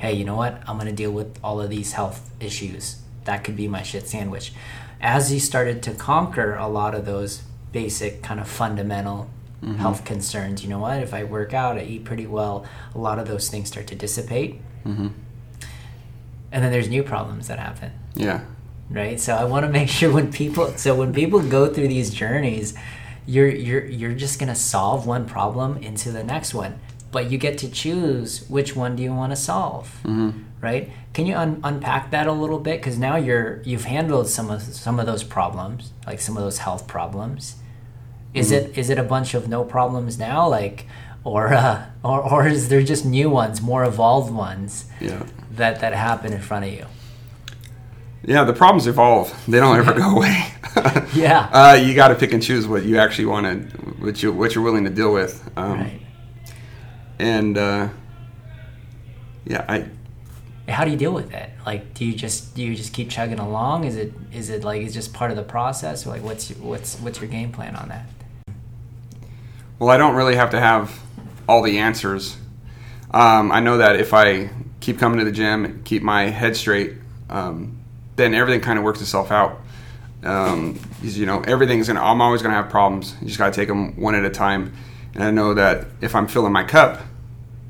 hey, 0.00 0.12
you 0.12 0.24
know 0.24 0.36
what? 0.36 0.60
I'm 0.66 0.76
gonna 0.78 0.92
deal 0.92 1.12
with 1.12 1.38
all 1.42 1.60
of 1.60 1.70
these 1.70 1.92
health 1.92 2.30
issues. 2.40 3.00
That 3.24 3.44
could 3.44 3.56
be 3.56 3.68
my 3.68 3.82
shit 3.82 4.08
sandwich. 4.08 4.52
As 5.00 5.32
you 5.32 5.40
started 5.40 5.82
to 5.84 5.94
conquer 5.94 6.54
a 6.54 6.66
lot 6.68 6.94
of 6.94 7.04
those 7.04 7.42
basic 7.72 8.22
kind 8.22 8.40
of 8.40 8.48
fundamental 8.48 9.30
health 9.78 10.04
concerns, 10.04 10.62
you 10.62 10.68
know 10.68 10.78
what? 10.78 11.02
If 11.02 11.12
I 11.12 11.24
work 11.24 11.52
out, 11.52 11.76
I 11.76 11.82
eat 11.82 12.04
pretty 12.04 12.26
well. 12.26 12.64
A 12.94 12.98
lot 12.98 13.18
of 13.18 13.26
those 13.26 13.48
things 13.48 13.68
start 13.68 13.86
to 13.88 13.94
dissipate, 13.94 14.60
Mm-hmm. 14.86 15.08
and 16.52 16.64
then 16.64 16.70
there's 16.70 16.88
new 16.88 17.02
problems 17.02 17.48
that 17.48 17.58
happen 17.58 17.90
yeah, 18.14 18.42
right? 18.90 19.18
So 19.20 19.34
i 19.34 19.44
want 19.44 19.64
to 19.66 19.72
make 19.80 19.88
sure 19.88 20.12
when 20.12 20.32
people 20.32 20.68
so 20.76 20.94
when 20.94 21.12
people 21.12 21.40
go 21.40 21.72
through 21.72 21.88
these 21.88 22.10
journeys 22.10 22.74
you're 23.26 23.48
you're 23.48 23.84
you're 23.84 24.12
just 24.12 24.38
going 24.38 24.48
to 24.48 24.54
solve 24.54 25.06
one 25.06 25.26
problem 25.26 25.76
into 25.78 26.12
the 26.12 26.24
next 26.24 26.54
one. 26.54 26.78
But 27.12 27.30
you 27.30 27.38
get 27.38 27.58
to 27.58 27.70
choose 27.70 28.46
which 28.48 28.76
one 28.76 28.96
do 28.96 29.02
you 29.02 29.14
want 29.14 29.32
to 29.32 29.36
solve 29.36 30.00
mm-hmm. 30.04 30.42
right? 30.60 30.90
Can 31.14 31.24
you 31.26 31.34
un- 31.34 31.60
unpack 31.64 32.10
that 32.10 32.26
a 32.26 32.32
little 32.32 32.58
bit? 32.58 32.78
Because 32.78 32.98
now 32.98 33.16
you're 33.16 33.62
you've 33.62 33.84
handled 33.84 34.28
some 34.28 34.50
of 34.50 34.62
some 34.62 35.00
of 35.00 35.06
those 35.06 35.24
problems 35.24 35.92
like 36.06 36.20
some 36.20 36.36
of 36.36 36.42
those 36.42 36.58
health 36.58 36.86
problems. 36.86 37.56
Is 38.34 38.52
it 38.52 38.76
is 38.76 38.90
it 38.90 38.98
a 38.98 39.02
bunch 39.02 39.32
of 39.32 39.48
no 39.48 39.64
problems 39.64 40.18
now? 40.18 40.46
Like 40.46 40.86
or 41.24 41.52
uh, 41.54 41.86
or 42.04 42.20
or 42.20 42.46
is 42.46 42.68
there 42.68 42.82
just 42.82 43.04
new 43.04 43.28
ones 43.28 43.60
more 43.60 43.84
evolved 43.84 44.32
ones 44.32 44.86
yeah. 45.00 45.24
that 45.50 45.80
that 45.80 45.92
happen 45.92 46.32
in 46.32 46.40
front 46.40 46.64
of 46.64 46.72
you 46.72 46.86
Yeah, 48.26 48.42
the 48.44 48.52
problems 48.52 48.86
evolve. 48.88 49.32
They 49.46 49.58
don't 49.60 49.78
ever 49.78 49.92
go 49.94 50.16
away. 50.16 50.46
Yeah. 51.14 51.48
Uh, 51.52 51.72
you 51.74 51.94
got 51.94 52.08
to 52.08 52.14
pick 52.14 52.34
and 52.34 52.42
choose 52.42 52.68
what 52.68 52.84
you 52.84 52.98
actually 52.98 53.24
want 53.24 53.46
to, 53.46 53.78
what 54.04 54.22
you 54.22 54.30
what 54.30 54.54
you're 54.54 54.62
willing 54.62 54.84
to 54.84 54.90
deal 54.90 55.10
with. 55.10 55.42
Um, 55.56 55.80
right 55.80 56.00
And 57.18 57.56
uh, 57.56 57.88
yeah, 59.46 59.64
I 59.66 59.86
how 60.70 60.84
do 60.84 60.90
you 60.90 60.96
deal 60.96 61.12
with 61.12 61.32
it? 61.32 61.48
Like, 61.64 61.94
do 61.94 62.04
you 62.04 62.14
just 62.14 62.54
do 62.54 62.62
you 62.62 62.74
just 62.74 62.92
keep 62.92 63.08
chugging 63.08 63.38
along? 63.38 63.84
Is 63.84 63.96
it 63.96 64.12
is 64.32 64.50
it 64.50 64.64
like 64.64 64.82
it's 64.82 64.92
just 64.92 65.14
part 65.14 65.30
of 65.30 65.36
the 65.38 65.42
process? 65.42 66.06
Or 66.06 66.10
like, 66.10 66.22
what's 66.22 66.50
your, 66.50 66.58
what's 66.58 66.96
what's 67.00 67.20
your 67.20 67.30
game 67.30 67.52
plan 67.52 67.74
on 67.76 67.88
that? 67.88 68.06
Well, 69.78 69.88
I 69.90 69.96
don't 69.96 70.14
really 70.14 70.36
have 70.36 70.50
to 70.50 70.60
have 70.60 70.98
all 71.48 71.62
the 71.62 71.78
answers. 71.78 72.36
Um, 73.12 73.52
I 73.52 73.60
know 73.60 73.78
that 73.78 73.96
if 73.96 74.12
I 74.12 74.50
keep 74.80 74.98
coming 74.98 75.20
to 75.20 75.24
the 75.24 75.32
gym, 75.32 75.82
keep 75.84 76.02
my 76.02 76.24
head 76.24 76.56
straight, 76.56 76.94
um, 77.30 77.78
then 78.16 78.34
everything 78.34 78.60
kind 78.60 78.78
of 78.78 78.84
works 78.84 79.00
itself 79.00 79.30
out. 79.30 79.60
Um, 80.24 80.78
you 81.02 81.26
know, 81.26 81.40
everything's 81.42 81.86
gonna. 81.86 82.02
I'm 82.02 82.20
always 82.20 82.42
gonna 82.42 82.54
have 82.54 82.68
problems. 82.70 83.14
You 83.20 83.26
just 83.28 83.38
gotta 83.38 83.52
take 83.54 83.68
them 83.68 83.98
one 84.00 84.14
at 84.14 84.24
a 84.24 84.30
time. 84.30 84.72
And 85.14 85.22
I 85.22 85.30
know 85.30 85.54
that 85.54 85.86
if 86.00 86.14
I'm 86.14 86.26
filling 86.26 86.52
my 86.52 86.64
cup, 86.64 87.00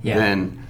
Yeah. 0.02 0.16
then 0.18 0.66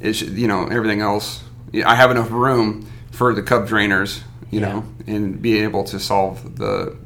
it 0.00 0.14
should, 0.14 0.30
you 0.30 0.48
know 0.48 0.66
everything 0.66 1.00
else. 1.00 1.42
I 1.84 1.94
have 1.94 2.10
enough 2.10 2.30
room 2.30 2.86
for 3.10 3.34
the 3.34 3.42
cup 3.42 3.66
drainers, 3.68 4.22
you 4.50 4.60
Yeah. 4.60 4.68
know, 4.72 4.84
and 5.06 5.40
be 5.42 5.58
able 5.60 5.84
to 5.84 5.98
solve 6.00 6.56
the 6.56 6.96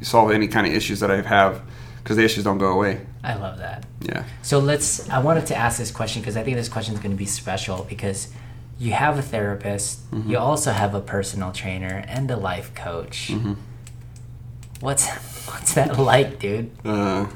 solve 0.00 0.30
any 0.30 0.46
kind 0.48 0.66
of 0.66 0.72
issues 0.72 1.00
that 1.00 1.10
I 1.10 1.20
have 1.22 1.60
because 2.02 2.16
the 2.16 2.24
issues 2.24 2.44
don't 2.44 2.58
go 2.58 2.72
away. 2.72 3.00
I 3.22 3.34
love 3.34 3.58
that. 3.58 3.84
Yeah. 4.00 4.22
So 4.42 4.60
let's. 4.60 5.10
I 5.10 5.18
wanted 5.18 5.46
to 5.46 5.56
ask 5.56 5.76
this 5.78 5.90
question 5.90 6.22
because 6.22 6.36
I 6.36 6.44
think 6.44 6.56
this 6.56 6.68
question 6.68 6.94
is 6.94 7.00
going 7.00 7.10
to 7.10 7.16
be 7.18 7.26
special 7.26 7.84
because 7.88 8.28
you 8.78 8.92
have 8.92 9.18
a 9.18 9.22
therapist, 9.22 10.08
Mm-hmm. 10.10 10.30
you 10.30 10.38
also 10.38 10.72
have 10.72 10.94
a 10.94 11.00
personal 11.00 11.52
trainer 11.52 12.04
and 12.08 12.30
a 12.30 12.36
life 12.36 12.74
coach. 12.74 13.30
Mm-hmm. 13.32 13.54
What's 14.80 15.08
what's 15.48 15.74
that 15.74 15.98
like, 15.98 16.38
dude? 16.38 16.70
Uh, 16.84 17.26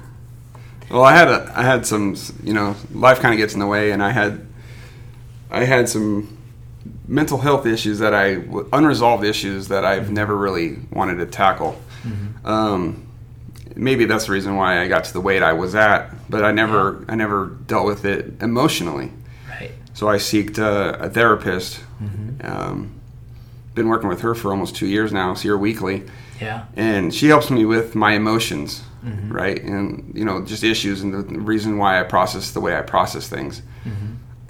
well, 0.90 1.02
I 1.04 1.14
had 1.16 1.28
a, 1.28 1.52
I 1.56 1.62
had 1.62 1.87
some, 1.87 2.16
you 2.42 2.52
know, 2.52 2.76
life 2.92 3.20
kind 3.20 3.32
of 3.34 3.38
gets 3.38 3.54
in 3.54 3.61
the 3.61 3.66
way, 3.66 3.92
and 3.92 4.02
I 4.02 4.11
had, 4.11 4.46
I 5.50 5.64
had 5.64 5.88
some 5.88 6.37
mental 7.08 7.38
health 7.38 7.64
issues 7.66 7.99
that 8.00 8.12
I, 8.14 8.42
unresolved 8.72 9.25
issues 9.25 9.68
that 9.68 9.84
I've 9.84 10.11
never 10.11 10.37
really 10.37 10.78
wanted 10.90 11.16
to 11.16 11.26
tackle. 11.26 11.80
Um, 12.44 13.06
maybe 13.76 14.04
that's 14.04 14.26
the 14.26 14.32
reason 14.32 14.56
why 14.56 14.82
I 14.82 14.88
got 14.88 15.04
to 15.04 15.12
the 15.12 15.20
weight 15.20 15.42
I 15.42 15.52
was 15.54 15.75
at, 15.75 16.11
but 16.28 16.44
I 16.44 16.52
never, 16.52 17.04
I 17.08 17.14
never 17.14 17.46
dealt 17.66 17.87
with 17.87 18.04
it 18.04 18.34
emotionally. 18.42 19.12
So 19.94 20.08
I 20.08 20.16
seeked 20.16 20.58
uh, 20.58 20.96
a 20.99 21.08
therapist. 21.11 21.80
Um, 22.42 23.00
been 23.75 23.88
working 23.88 24.08
with 24.08 24.20
her 24.20 24.34
for 24.34 24.50
almost 24.50 24.76
two 24.76 24.87
years 24.87 25.12
now. 25.12 25.34
See 25.34 25.49
her 25.49 25.58
weekly. 25.58 26.04
Yeah. 26.40 26.64
and 26.76 27.14
she 27.14 27.28
helps 27.28 27.50
me 27.50 27.64
with 27.64 27.94
my 27.94 28.14
emotions 28.14 28.82
right? 29.28 29.62
And 29.62 30.12
you 30.16 30.25
know 30.25 30.44
just 30.44 30.64
issues 30.64 31.02
and 31.02 31.12
the 31.14 31.38
reason 31.40 31.76
why 31.78 32.00
i 32.00 32.02
process 32.04 32.50
the 32.52 32.61
way 32.61 32.76
i 32.76 32.82
process 32.82 33.28
things. 33.28 33.62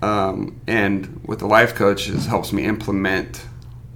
Um, 0.03 0.61
and 0.67 1.21
with 1.27 1.39
the 1.41 1.47
life 1.47 1.75
coach 1.75 2.09
it 2.09 2.19
helps 2.25 2.53
me 2.53 2.65
implement 2.65 3.45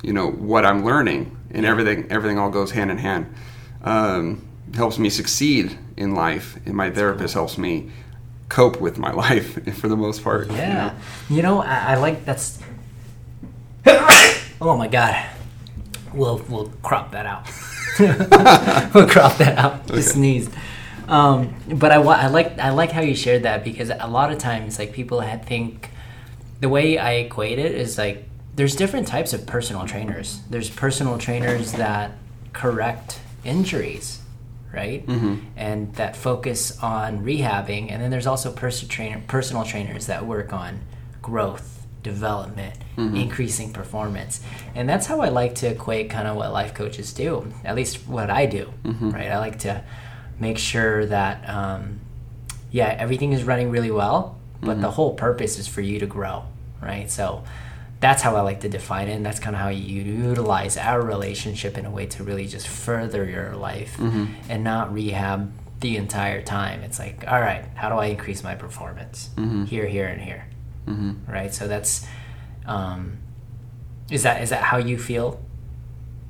you 0.02 0.12
know 0.12 0.30
what 0.30 0.64
i'm 0.64 0.84
learning 0.84 1.36
and 1.50 1.66
everything 1.66 2.06
everything 2.10 2.38
all 2.38 2.50
goes 2.50 2.70
hand 2.72 2.90
in 2.90 2.98
hand. 2.98 3.34
Um, 3.82 4.46
helps 4.74 4.98
me 4.98 5.08
succeed 5.10 5.78
in 5.96 6.14
life 6.14 6.58
and 6.66 6.74
my 6.74 6.90
therapist 6.90 7.34
helps 7.34 7.56
me 7.56 7.90
cope 8.48 8.80
with 8.80 8.96
my 8.98 9.12
life 9.24 9.74
for 9.78 9.88
the 9.88 9.96
most 9.96 10.22
part 10.22 10.48
you 10.50 10.56
Yeah. 10.56 10.72
know? 10.74 10.92
You 11.36 11.42
know, 11.42 11.62
I, 11.62 11.92
I 11.92 11.94
like 11.96 12.24
that's. 12.24 12.58
oh 13.86 14.76
my 14.76 14.88
god. 14.88 15.24
We'll 16.12 16.38
we'll 16.48 16.68
crop 16.82 17.12
that 17.12 17.26
out. 17.26 17.46
we'll 18.94 19.08
crop 19.08 19.36
that 19.38 19.58
out. 19.58 19.86
Just 19.88 20.12
sneeze. 20.14 20.48
Um, 21.08 21.54
but 21.68 21.92
I, 21.92 21.96
I 21.96 22.26
like 22.28 22.58
I 22.58 22.70
like 22.70 22.90
how 22.90 23.00
you 23.00 23.14
shared 23.14 23.42
that 23.44 23.62
because 23.64 23.90
a 23.90 24.08
lot 24.08 24.32
of 24.32 24.38
times 24.38 24.78
like 24.78 24.92
people 24.92 25.20
had 25.20 25.44
think 25.44 25.90
the 26.60 26.68
way 26.68 26.98
I 26.98 27.12
equate 27.12 27.58
it 27.58 27.72
is 27.72 27.98
like 27.98 28.24
there's 28.56 28.74
different 28.74 29.06
types 29.06 29.32
of 29.32 29.46
personal 29.46 29.86
trainers. 29.86 30.40
There's 30.50 30.70
personal 30.70 31.18
trainers 31.18 31.72
that 31.72 32.12
correct 32.54 33.20
injuries, 33.44 34.20
right? 34.76 35.04
Mm-hmm. 35.06 35.36
And 35.56 35.92
that 35.94 36.14
focus 36.14 36.78
on 36.82 37.24
rehabbing. 37.24 37.90
And 37.90 38.02
then 38.02 38.10
there's 38.10 38.26
also 38.26 38.52
person 38.52 38.88
trainer, 38.88 39.22
personal 39.26 39.64
trainers 39.64 40.06
that 40.06 40.26
work 40.26 40.52
on 40.52 40.80
growth, 41.22 41.86
development, 42.02 42.78
mm-hmm. 42.96 43.16
increasing 43.16 43.72
performance. 43.72 44.40
And 44.74 44.88
that's 44.88 45.06
how 45.06 45.22
I 45.22 45.30
like 45.30 45.56
to 45.56 45.68
equate 45.68 46.10
kind 46.10 46.28
of 46.28 46.36
what 46.36 46.52
life 46.52 46.74
coaches 46.74 47.12
do, 47.12 47.52
at 47.64 47.74
least 47.74 48.06
what 48.06 48.30
I 48.30 48.46
do, 48.46 48.72
mm-hmm. 48.84 49.10
right? 49.10 49.30
I 49.30 49.38
like 49.38 49.60
to 49.60 49.82
make 50.38 50.58
sure 50.58 51.06
that, 51.06 51.48
um, 51.48 52.00
yeah, 52.70 52.94
everything 52.98 53.32
is 53.32 53.42
running 53.42 53.70
really 53.70 53.90
well, 53.90 54.38
but 54.60 54.80
the 54.80 54.90
whole 54.90 55.14
purpose 55.14 55.58
is 55.58 55.66
for 55.66 55.80
you 55.80 55.98
to 56.00 56.06
grow, 56.06 56.44
right? 56.82 57.10
So 57.10 57.44
that's 58.00 58.22
how 58.22 58.36
I 58.36 58.42
like 58.42 58.60
to 58.60 58.68
define 58.68 59.08
it, 59.08 59.14
and 59.14 59.24
that's 59.24 59.38
kind 59.40 59.56
of 59.56 59.62
how 59.62 59.68
you 59.70 60.02
utilize 60.02 60.76
our 60.76 61.00
relationship 61.00 61.78
in 61.78 61.86
a 61.86 61.90
way 61.90 62.06
to 62.06 62.22
really 62.24 62.46
just 62.46 62.68
further 62.68 63.24
your 63.24 63.56
life 63.56 63.96
and 64.48 64.62
not 64.64 64.92
rehab 64.92 65.50
the 65.80 65.96
entire 65.96 66.42
time. 66.42 66.82
It's 66.82 66.98
like, 66.98 67.24
all 67.26 67.40
right, 67.40 67.64
how 67.74 67.88
do 67.88 67.96
I 67.96 68.06
increase 68.06 68.42
my 68.44 68.54
performance 68.54 69.30
here, 69.66 69.86
here, 69.86 70.06
and 70.06 70.20
here, 70.20 70.46
right? 71.26 71.52
So 71.54 71.66
that's 71.68 72.06
um, 72.66 73.18
is 74.10 74.22
that 74.24 74.42
is 74.42 74.50
that 74.50 74.62
how 74.62 74.76
you 74.78 74.98
feel? 74.98 75.40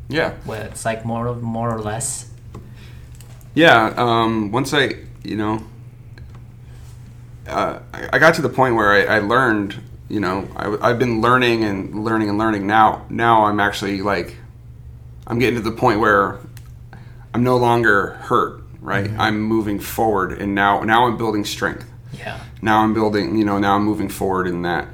yeah 0.09 0.35
What 0.45 0.61
it's 0.61 0.85
like 0.85 1.05
more 1.05 1.27
of 1.27 1.43
more 1.43 1.75
or 1.75 1.81
less. 1.81 2.31
Yeah, 3.55 3.93
um, 3.97 4.53
once 4.53 4.73
I, 4.73 4.95
you 5.25 5.35
know, 5.37 5.65
uh, 7.49 7.81
I 7.93 8.09
I 8.13 8.19
got 8.19 8.35
to 8.35 8.43
the 8.43 8.49
point 8.49 8.75
where 8.77 8.93
I, 8.93 9.17
I 9.17 9.19
learned, 9.19 9.81
you 10.09 10.21
know, 10.21 10.49
I, 10.57 10.89
have 10.89 10.99
been 10.99 11.21
learning 11.21 11.65
and 11.65 12.05
learning 12.05 12.29
and 12.29 12.39
learning. 12.39 12.67
Now, 12.67 13.07
now 13.09 13.45
I'm 13.45 13.61
actually 13.61 14.03
like, 14.03 14.37
I'm 15.27 15.39
getting 15.39 15.63
to 15.63 15.69
the 15.69 15.77
point 15.77 16.01
where 16.01 16.39
I'm 17.35 17.43
no 17.43 17.57
longer 17.57 18.13
hurt. 18.13 18.63
Right, 18.81 19.11
I'm 19.19 19.41
moving 19.41 19.81
forward, 19.81 20.41
and 20.41 20.55
now 20.55 20.85
now 20.85 21.07
I'm 21.07 21.17
building 21.17 21.45
strength. 21.45 21.91
Yeah. 22.13 22.41
Now 22.63 22.83
I'm 22.83 22.95
building, 22.95 23.37
you 23.37 23.45
know, 23.45 23.59
now 23.59 23.75
I'm 23.75 23.85
moving 23.85 24.09
forward 24.09 24.47
in 24.47 24.63
that. 24.63 24.87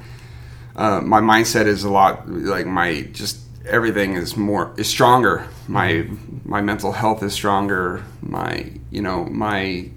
Uh, 0.75 0.99
my 1.01 1.21
mindset 1.21 1.67
is 1.67 1.83
a 1.83 1.91
lot 1.91 2.27
like 2.27 2.65
my 2.65 3.03
just 3.11 3.39
everything 3.65 4.15
is 4.15 4.35
more 4.35 4.73
is 4.77 4.87
stronger. 4.87 5.47
My 5.67 6.07
my 6.43 6.61
mental 6.61 6.91
health 6.91 7.23
is 7.23 7.33
stronger. 7.33 8.03
My 8.21 8.71
you 8.89 9.01
know 9.01 9.25
my 9.25 9.89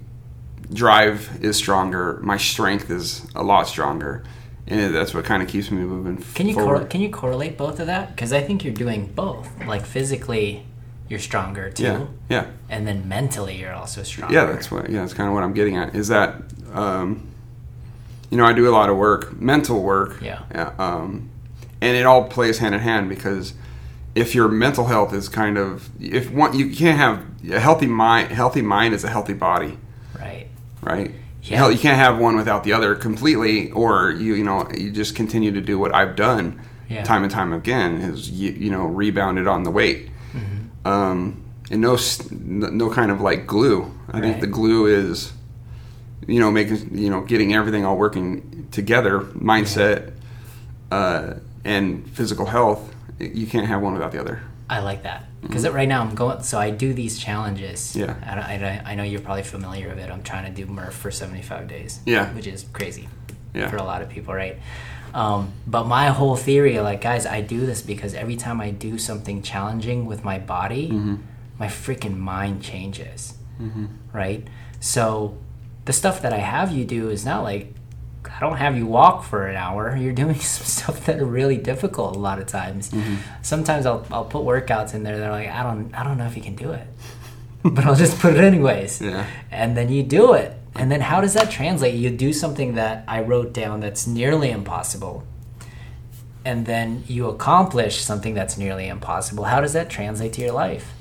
drive 0.71 1.39
is 1.41 1.57
stronger. 1.57 2.19
My 2.21 2.37
strength 2.37 2.89
is 2.89 3.25
a 3.35 3.43
lot 3.43 3.67
stronger, 3.67 4.23
and 4.67 4.93
that's 4.93 5.13
what 5.13 5.25
kind 5.25 5.41
of 5.41 5.49
keeps 5.49 5.71
me 5.71 5.81
moving. 5.81 6.17
Can 6.33 6.47
you 6.47 6.55
cor- 6.55 6.85
can 6.85 7.01
you 7.01 7.09
correlate 7.09 7.57
both 7.57 7.79
of 7.79 7.87
that? 7.87 8.09
Because 8.15 8.33
I 8.33 8.41
think 8.41 8.63
you're 8.63 8.73
doing 8.73 9.07
both. 9.07 9.49
Like 9.65 9.85
physically, 9.85 10.65
you're 11.09 11.19
stronger 11.19 11.69
too, 11.69 11.83
yeah, 11.83 12.05
yeah. 12.29 12.45
and 12.69 12.85
then 12.87 13.07
mentally, 13.07 13.55
you're 13.57 13.73
also 13.73 14.03
stronger. 14.03 14.33
Yeah, 14.33 14.45
that's 14.45 14.69
what. 14.69 14.89
Yeah, 14.89 15.01
that's 15.01 15.13
kind 15.13 15.27
of 15.27 15.33
what 15.33 15.43
I'm 15.43 15.53
getting 15.53 15.77
at. 15.77 15.95
Is 15.95 16.09
that, 16.09 16.35
um, 16.73 17.27
you 18.29 18.37
know, 18.37 18.45
I 18.45 18.53
do 18.53 18.67
a 18.67 18.71
lot 18.71 18.89
of 18.89 18.97
work, 18.97 19.39
mental 19.39 19.81
work. 19.81 20.21
Yeah. 20.21 20.41
Um, 20.77 21.29
and 21.79 21.95
it 21.95 22.05
all 22.05 22.25
plays 22.27 22.57
hand 22.57 22.73
in 22.75 22.81
hand 22.81 23.07
because 23.07 23.53
if 24.15 24.33
your 24.33 24.47
mental 24.47 24.85
health 24.85 25.13
is 25.13 25.29
kind 25.29 25.57
of 25.57 25.89
if 26.01 26.31
one 26.31 26.57
you 26.57 26.71
can't 26.75 26.97
have 26.97 27.23
a 27.51 27.59
healthy 27.59 27.85
mind. 27.87 28.31
Healthy 28.31 28.61
mind 28.63 28.93
is 28.93 29.03
a 29.03 29.09
healthy 29.09 29.33
body, 29.33 29.77
Right. 30.19 30.47
right? 30.81 31.11
Yeah. 31.49 31.57
Hell, 31.57 31.71
you 31.71 31.77
can't 31.79 31.97
have 31.97 32.17
one 32.17 32.35
without 32.35 32.63
the 32.63 32.73
other 32.73 32.95
completely, 32.95 33.71
or 33.71 34.11
you 34.11 34.33
you 34.35 34.43
know 34.43 34.67
you 34.77 34.91
just 34.91 35.15
continue 35.15 35.51
to 35.51 35.61
do 35.61 35.79
what 35.79 35.93
I've 35.95 36.15
done 36.15 36.59
Yeah. 36.89 37.03
time 37.03 37.23
and 37.23 37.31
time 37.31 37.53
again 37.53 37.95
is 38.01 38.29
you, 38.29 38.51
you 38.51 38.69
know 38.71 38.85
rebounded 38.85 39.47
on 39.47 39.63
the 39.63 39.71
weight. 39.71 40.09
Um, 40.85 41.43
and 41.69 41.81
no 41.81 41.97
no 42.31 42.89
kind 42.89 43.11
of 43.11 43.19
like 43.21 43.45
glue. 43.47 43.91
I 44.11 44.21
think 44.21 44.39
the 44.39 44.47
glue 44.47 44.85
is 44.87 45.33
you 46.27 46.39
know 46.39 46.49
making 46.51 46.97
you 46.97 47.09
know 47.09 47.21
getting 47.21 47.53
everything 47.53 47.85
all 47.85 47.97
working 47.97 48.67
together, 48.71 49.19
mindset 49.21 50.13
uh, 50.91 51.33
and 51.65 52.09
physical 52.11 52.45
health. 52.45 52.93
You 53.19 53.47
can't 53.47 53.67
have 53.67 53.81
one 53.81 53.93
without 53.93 54.11
the 54.11 54.19
other. 54.19 54.41
I 54.69 54.79
like 54.79 55.03
that 55.03 55.23
because 55.41 55.67
right 55.69 55.87
now 55.87 56.01
I'm 56.01 56.13
going. 56.13 56.43
So 56.43 56.59
I 56.59 56.71
do 56.71 56.93
these 56.93 57.17
challenges. 57.17 57.95
Yeah. 57.95 58.15
I, 58.25 58.55
I, 58.65 58.91
I 58.91 58.95
know 58.95 59.03
you're 59.03 59.21
probably 59.21 59.43
familiar 59.43 59.87
with 59.89 59.99
it. 59.99 60.09
I'm 60.11 60.23
trying 60.23 60.53
to 60.53 60.61
do 60.65 60.69
Murph 60.69 60.93
for 60.93 61.09
75 61.09 61.67
days. 61.69 61.99
Yeah. 62.05 62.33
Which 62.33 62.47
is 62.47 62.65
crazy. 62.73 63.07
Yeah. 63.53 63.69
For 63.69 63.77
a 63.77 63.83
lot 63.83 64.01
of 64.01 64.09
people, 64.09 64.33
right? 64.33 64.57
Um, 65.13 65.53
but 65.65 65.85
my 65.87 66.07
whole 66.07 66.35
theory, 66.35 66.79
like 66.81 67.01
guys, 67.01 67.25
I 67.25 67.39
do 67.41 67.65
this 67.65 67.81
because 67.81 68.13
every 68.13 68.35
time 68.35 68.59
I 68.59 68.71
do 68.71 68.97
something 68.97 69.41
challenging 69.41 70.05
with 70.05 70.23
my 70.23 70.37
body, 70.37 70.89
Mm-hmm. 70.89 71.15
my 71.57 71.67
freaking 71.67 72.17
mind 72.17 72.61
changes. 72.61 73.33
Right. 74.13 74.45
So 74.79 75.37
the 75.85 75.93
stuff 75.93 76.21
that 76.21 76.33
I 76.33 76.37
have 76.39 76.71
you 76.71 76.83
do 76.85 77.09
is 77.09 77.25
not 77.25 77.41
like 77.43 77.73
I 78.35 78.39
don't 78.39 78.57
have 78.57 78.77
you 78.77 78.85
walk 78.85 79.23
for 79.23 79.47
an 79.47 79.55
hour. 79.55 79.95
You're 79.95 80.13
doing 80.13 80.35
some 80.39 80.65
stuff 80.65 81.05
that 81.05 81.19
are 81.19 81.25
really 81.25 81.57
difficult 81.57 82.15
a 82.15 82.19
lot 82.19 82.39
of 82.39 82.47
times. 82.47 82.89
Mm-hmm. 82.89 83.15
Sometimes 83.41 83.85
I'll, 83.85 84.05
I'll 84.11 84.25
put 84.25 84.43
workouts 84.43 84.93
in 84.93 85.03
there. 85.03 85.19
They're 85.19 85.31
like, 85.31 85.49
I 85.49 85.63
don't 85.63 85.93
I 85.93 86.03
don't 86.03 86.17
know 86.17 86.25
if 86.25 86.35
you 86.35 86.43
can 86.43 86.55
do 86.55 86.71
it, 86.71 86.87
but 87.63 87.85
I'll 87.85 87.95
just 87.95 88.19
put 88.19 88.35
it 88.35 88.43
anyways. 88.43 89.01
Yeah. 89.01 89.27
And 89.51 89.75
then 89.75 89.89
you 89.89 90.03
do 90.03 90.33
it. 90.33 90.53
And 90.75 90.91
then 90.91 91.01
how 91.01 91.21
does 91.21 91.33
that 91.33 91.49
translate? 91.49 91.95
You 91.95 92.11
do 92.11 92.31
something 92.33 92.75
that 92.75 93.03
I 93.07 93.21
wrote 93.21 93.51
down 93.51 93.79
that's 93.79 94.05
nearly 94.05 94.51
impossible, 94.51 95.25
and 96.45 96.67
then 96.67 97.03
you 97.07 97.27
accomplish 97.27 97.97
something 97.97 98.35
that's 98.35 98.59
nearly 98.59 98.87
impossible. 98.87 99.45
How 99.45 99.59
does 99.59 99.73
that 99.73 99.89
translate 99.89 100.33
to 100.33 100.41
your 100.41 100.51
life? 100.51 100.93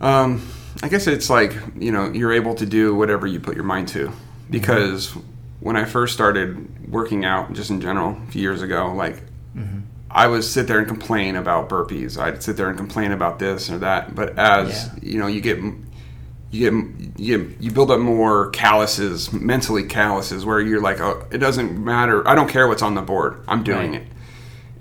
Um, 0.00 0.48
I 0.82 0.88
guess 0.88 1.06
it's 1.06 1.30
like 1.30 1.54
you 1.78 1.92
know 1.92 2.10
you're 2.10 2.32
able 2.32 2.54
to 2.56 2.66
do 2.66 2.96
whatever 2.96 3.28
you 3.28 3.38
put 3.38 3.54
your 3.54 3.64
mind 3.64 3.88
to. 3.88 4.12
Because 4.50 5.16
when 5.60 5.76
I 5.76 5.84
first 5.84 6.12
started 6.14 6.90
working 6.90 7.24
out, 7.24 7.52
just 7.52 7.70
in 7.70 7.80
general, 7.80 8.16
a 8.26 8.30
few 8.30 8.42
years 8.42 8.62
ago, 8.62 8.92
like 8.94 9.22
I 10.12 10.26
would 10.26 10.42
sit 10.42 10.66
there 10.66 10.78
and 10.78 10.88
complain 10.88 11.36
about 11.36 11.68
burpees. 11.68 12.18
I'd 12.18 12.42
sit 12.42 12.56
there 12.56 12.68
and 12.68 12.76
complain 12.76 13.12
about 13.12 13.38
this 13.38 13.70
or 13.70 13.78
that. 13.78 14.14
But 14.14 14.36
as 14.38 14.68
Yeah. 14.86 14.90
you 15.02 15.18
know, 15.20 15.26
you 15.28 15.40
get 15.40 15.58
you 16.52 16.68
get 16.70 17.20
you 17.20 17.54
you 17.60 17.70
build 17.70 17.90
up 17.92 18.00
more 18.00 18.50
calluses, 18.50 19.32
mentally 19.32 19.84
calluses, 19.84 20.44
where 20.44 20.60
you're 20.60 20.80
like, 20.80 21.00
oh, 21.00 21.24
it 21.30 21.38
doesn't 21.38 21.78
matter. 21.78 22.26
I 22.26 22.34
don't 22.34 22.48
care 22.48 22.66
what's 22.66 22.82
on 22.82 22.94
the 22.94 23.02
board. 23.02 23.36
I'm 23.46 23.62
doing 23.62 23.92
Right. 23.92 24.00
it. 24.02 24.06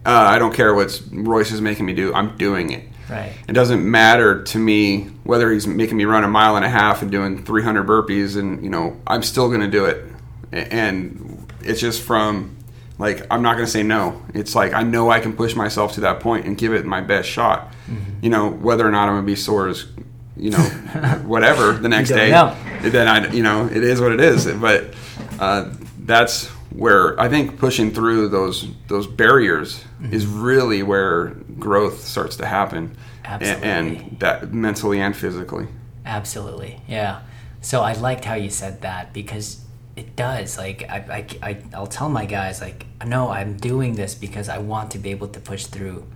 Uh, 0.05 0.11
I 0.11 0.39
don't 0.39 0.53
care 0.53 0.73
what 0.73 0.99
Royce 1.11 1.51
is 1.51 1.61
making 1.61 1.85
me 1.85 1.93
do. 1.93 2.11
I'm 2.13 2.35
doing 2.37 2.71
it. 2.71 2.85
Right. 3.07 3.31
It 3.47 3.53
doesn't 3.53 3.83
matter 3.89 4.41
to 4.43 4.57
me 4.57 5.09
whether 5.23 5.51
he's 5.51 5.67
making 5.67 5.97
me 5.97 6.05
run 6.05 6.23
a 6.23 6.27
mile 6.27 6.55
and 6.55 6.65
a 6.65 6.69
half 6.69 7.01
and 7.03 7.11
doing 7.11 7.43
300 7.43 7.85
burpees, 7.85 8.35
and 8.35 8.63
you 8.63 8.69
know 8.71 8.97
I'm 9.05 9.21
still 9.21 9.47
going 9.49 9.61
to 9.61 9.67
do 9.69 9.85
it. 9.85 10.05
And 10.51 11.51
it's 11.61 11.79
just 11.79 12.01
from 12.01 12.57
like 12.97 13.25
I'm 13.31 13.41
not 13.41 13.53
going 13.53 13.65
to 13.65 13.71
say 13.71 13.83
no. 13.83 14.21
It's 14.33 14.55
like 14.55 14.73
I 14.73 14.83
know 14.83 15.09
I 15.09 15.19
can 15.19 15.33
push 15.33 15.55
myself 15.55 15.93
to 15.93 16.01
that 16.01 16.19
point 16.19 16.45
and 16.45 16.57
give 16.57 16.73
it 16.73 16.85
my 16.85 17.01
best 17.01 17.29
shot. 17.29 17.73
You 18.21 18.29
know 18.29 18.49
whether 18.49 18.87
or 18.87 18.91
not 18.91 19.07
I'm 19.07 19.15
going 19.15 19.23
to 19.23 19.25
be 19.25 19.35
sore 19.35 19.69
is 19.69 19.87
you 20.35 20.51
know 20.51 20.57
whatever 21.25 21.73
the 21.73 21.89
next 21.89 22.09
day. 22.09 22.29
know. 22.29 22.55
Then 22.81 23.07
I 23.07 23.31
you 23.31 23.43
know 23.43 23.65
it 23.67 23.83
is 23.83 24.01
what 24.01 24.11
it 24.11 24.19
is. 24.19 24.45
But 24.45 24.93
uh, 25.39 25.71
that's 25.99 26.47
where 26.71 27.19
I 27.19 27.29
think 27.29 27.57
pushing 27.57 27.91
through 27.91 28.29
those 28.29 28.67
those 28.87 29.07
barriers 29.07 29.83
is 30.11 30.25
really 30.25 30.83
where 30.83 31.29
growth 31.57 32.01
starts 32.01 32.35
to 32.37 32.45
happen, 32.45 32.95
Absolutely. 33.25 33.67
and 33.67 34.19
that 34.19 34.53
mentally 34.53 35.01
and 35.01 35.15
physically. 35.15 35.67
Absolutely, 36.05 36.81
yeah. 36.87 37.21
So 37.61 37.81
I 37.81 37.93
liked 37.93 38.25
how 38.25 38.35
you 38.35 38.49
said 38.49 38.81
that 38.81 39.13
because 39.13 39.65
it 39.99 40.15
does. 40.15 40.57
Like 40.57 40.83
I, 40.89 41.27
I, 41.43 41.49
I 41.49 41.57
I'll 41.73 41.87
tell 41.87 42.09
my 42.09 42.25
guys 42.25 42.61
like, 42.61 42.85
no, 43.05 43.29
I'm 43.29 43.57
doing 43.57 43.95
this 43.95 44.15
because 44.15 44.47
I 44.47 44.57
want 44.57 44.91
to 44.91 44.97
be 44.97 45.11
able 45.11 45.27
to 45.27 45.39
push 45.39 45.65
through 45.65 46.07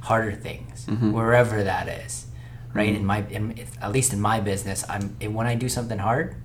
harder 0.00 0.32
things 0.32 0.86
mm-hmm. 0.86 1.12
wherever 1.12 1.62
that 1.64 1.88
is, 1.88 2.26
right? 2.72 2.88
Mm-hmm. 2.88 2.96
In 2.96 3.06
my, 3.06 3.18
in, 3.28 3.66
at 3.80 3.92
least 3.92 4.12
in 4.12 4.20
my 4.20 4.38
business, 4.40 4.84
I'm 4.88 5.16
when 5.34 5.46
I 5.46 5.56
do 5.56 5.68
something 5.68 5.98
hard, 5.98 6.36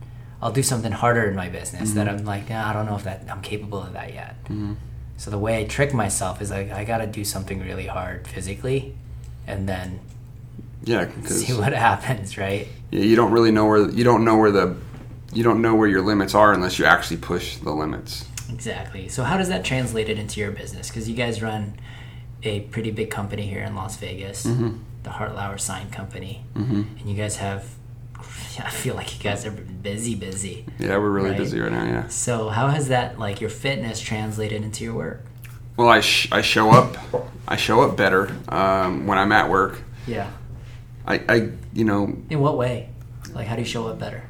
I'll 0.41 0.51
do 0.51 0.63
something 0.63 0.91
harder 0.91 1.25
in 1.29 1.35
my 1.35 1.49
business 1.49 1.93
that 1.93 2.07
mm-hmm. 2.07 2.19
I'm 2.19 2.25
like, 2.25 2.49
nah, 2.49 2.69
I 2.69 2.73
don't 2.73 2.87
know 2.87 2.95
if 2.95 3.03
that 3.03 3.25
I'm 3.29 3.41
capable 3.41 3.81
of 3.81 3.93
that 3.93 4.13
yet. 4.13 4.35
So 5.17 5.31
the 5.31 5.39
way 5.39 5.59
I 5.59 5.65
trick 5.65 5.93
myself 5.93 6.41
is 6.41 6.49
like 6.51 6.71
I 6.71 6.83
got 6.83 6.99
to 6.99 7.07
do 7.07 7.23
something 7.23 7.59
really 7.59 7.87
hard 7.87 8.27
physically, 8.27 8.95
and 9.45 9.69
then 9.69 9.99
Yeah, 10.83 11.09
see 11.25 11.53
what 11.53 11.73
happens, 11.73 12.37
right? 12.37 12.67
Yeah, 12.91 13.01
you 13.01 13.15
don't 13.15 13.31
really 13.31 13.51
know 13.51 13.65
where 13.65 13.89
you 13.89 14.03
don't 14.03 14.23
know 14.23 14.37
where 14.37 14.51
the 14.51 14.75
you 15.37 15.43
don't 15.43 15.61
know 15.61 15.75
where 15.75 15.87
your 15.87 16.01
limits 16.01 16.33
are 16.33 16.51
unless 16.51 16.79
you 16.79 16.85
actually 16.85 17.17
push 17.17 17.57
the 17.57 17.71
limits. 17.71 18.25
Exactly. 18.51 19.07
So 19.07 19.23
how 19.23 19.37
does 19.37 19.49
that 19.49 19.63
translate 19.63 20.09
it 20.09 20.17
into 20.17 20.39
your 20.39 20.51
business? 20.51 20.89
Because 20.89 21.07
you 21.07 21.15
guys 21.15 21.41
run 21.43 21.79
a 22.41 22.61
pretty 22.61 22.89
big 22.91 23.11
company 23.11 23.45
here 23.45 23.61
in 23.63 23.75
Las 23.75 23.97
Vegas, 23.97 24.43
the 24.43 25.09
Hartlauer 25.09 25.59
Sign 25.59 25.89
Company, 25.91 26.43
and 26.55 26.99
you 27.05 27.15
guys 27.15 27.37
have. 27.37 27.63
I 28.59 28.71
feel 28.71 28.95
like 28.95 29.15
you 29.15 29.23
guys 29.23 29.45
are 29.45 29.51
busy, 29.51 30.15
busy. 30.15 30.65
Yeah, 30.79 30.97
we're 30.97 31.11
really 31.11 31.29
Right. 31.29 31.37
busy 31.37 31.59
right 31.59 31.71
now. 31.71 31.83
Yeah. 31.85 32.07
So 32.07 32.49
how 32.49 32.69
has 32.69 32.87
that 32.87 33.19
like 33.19 33.39
your 33.39 33.51
fitness 33.51 33.99
translated 34.01 34.63
into 34.63 34.83
your 34.83 34.95
work? 34.95 35.21
Well, 35.77 35.87
I 35.89 35.99
sh- 36.01 36.29
I 36.31 36.41
show 36.41 36.71
up 36.71 36.97
I 37.47 37.57
show 37.57 37.81
up 37.81 37.95
better 37.95 38.35
um, 38.49 39.05
when 39.05 39.19
I'm 39.19 39.31
at 39.31 39.47
work. 39.51 39.73
Yeah. 40.07 40.31
I, 41.05 41.15
I 41.29 41.35
you 41.73 41.83
know 41.85 42.17
In 42.31 42.39
what 42.39 42.57
way? 42.57 42.89
Like 43.35 43.45
how 43.45 43.55
do 43.55 43.61
you 43.61 43.67
show 43.67 43.85
up 43.87 43.99
better? 43.99 44.23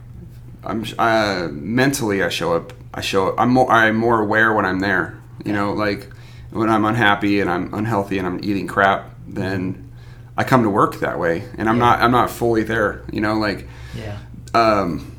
I'm 0.67 0.83
uh, 0.99 1.47
mentally 1.51 2.21
I 2.21 2.29
show 2.29 2.53
up. 2.55 2.73
I 2.93 3.01
show 3.01 3.29
up. 3.29 3.35
I'm 3.39 3.49
more 3.49 3.71
I'm 3.71 3.95
more 3.95 4.19
aware 4.21 4.53
when 4.53 4.65
I'm 4.65 4.79
there. 4.81 5.17
You 5.45 5.53
know, 5.53 5.73
like 5.73 6.09
when 6.51 6.69
I'm 6.69 6.85
unhappy 6.85 7.39
and 7.39 7.49
I'm 7.49 7.73
unhealthy 7.73 8.17
and 8.17 8.27
I'm 8.27 8.39
eating 8.43 8.67
crap, 8.67 9.09
then 9.27 9.89
I 10.37 10.43
come 10.43 10.63
to 10.63 10.69
work 10.69 10.99
that 10.99 11.19
way, 11.19 11.43
and 11.57 11.67
I'm 11.69 11.77
Yeah. 11.77 11.85
not 11.85 12.01
I'm 12.01 12.11
not 12.11 12.29
fully 12.29 12.63
there. 12.63 13.01
You 13.11 13.21
know, 13.21 13.35
like 13.39 13.67
Yeah. 13.95 14.17
um, 14.53 15.15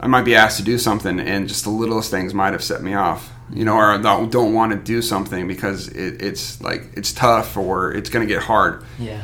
I 0.00 0.08
might 0.08 0.24
be 0.24 0.34
asked 0.34 0.58
to 0.58 0.64
do 0.64 0.78
something, 0.78 1.20
and 1.20 1.48
just 1.48 1.64
the 1.64 1.70
littlest 1.70 2.10
things 2.10 2.34
might 2.34 2.52
have 2.52 2.62
set 2.64 2.82
me 2.82 2.94
off. 2.94 3.32
You 3.52 3.64
know, 3.64 3.76
or 3.76 3.92
I 3.92 3.98
don't, 3.98 4.30
don't 4.32 4.52
want 4.54 4.72
to 4.72 4.78
do 4.78 5.00
something 5.00 5.46
because 5.46 5.86
it, 5.88 6.20
it's 6.20 6.60
like 6.60 6.90
it's 6.94 7.12
tough 7.12 7.56
or 7.56 7.92
it's 7.92 8.10
going 8.10 8.26
to 8.26 8.34
get 8.34 8.42
hard. 8.42 8.82
Yeah. 8.98 9.22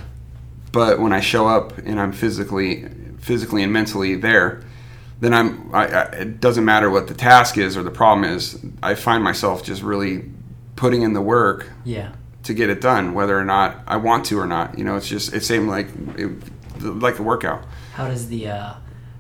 But 0.71 1.01
when 1.01 1.13
I 1.13 1.19
show 1.21 1.49
up 1.49 1.77
and 1.79 2.01
I'm 2.01 2.13
physically, 2.13 2.87
physically 3.19 3.65
and 3.65 3.73
mentally 3.73 4.15
there, 4.15 4.63
then 5.23 5.33
I'm. 5.33 5.75
I, 5.75 5.87
I, 5.87 6.03
it 6.23 6.41
doesn't 6.41 6.65
matter 6.65 6.91
what 6.91 7.07
the 7.09 7.15
task 7.15 7.57
is 7.57 7.77
or 7.77 7.83
the 7.83 7.91
problem 7.91 8.25
is. 8.25 8.59
I 8.83 8.95
find 8.95 9.23
myself 9.25 9.65
just 9.65 9.83
really 9.83 10.31
putting 10.77 11.03
in 11.03 11.13
the 11.15 11.21
work 11.23 11.71
Yeah. 11.85 12.13
to 12.43 12.53
get 12.55 12.69
it 12.71 12.81
done, 12.81 13.15
whether 13.15 13.39
or 13.39 13.45
not 13.45 13.83
I 13.87 13.97
want 13.97 14.25
to 14.27 14.39
or 14.39 14.47
not. 14.47 14.77
You 14.79 14.85
know, 14.85 14.97
it's 14.97 15.09
just 15.09 15.33
it's 15.33 15.47
same 15.47 15.67
like 15.69 15.89
it, 16.17 16.31
like 16.83 17.19
a 17.19 17.23
workout. 17.23 17.65
How 17.95 18.09
does 18.09 18.29
the 18.29 18.49
uh, 18.49 18.75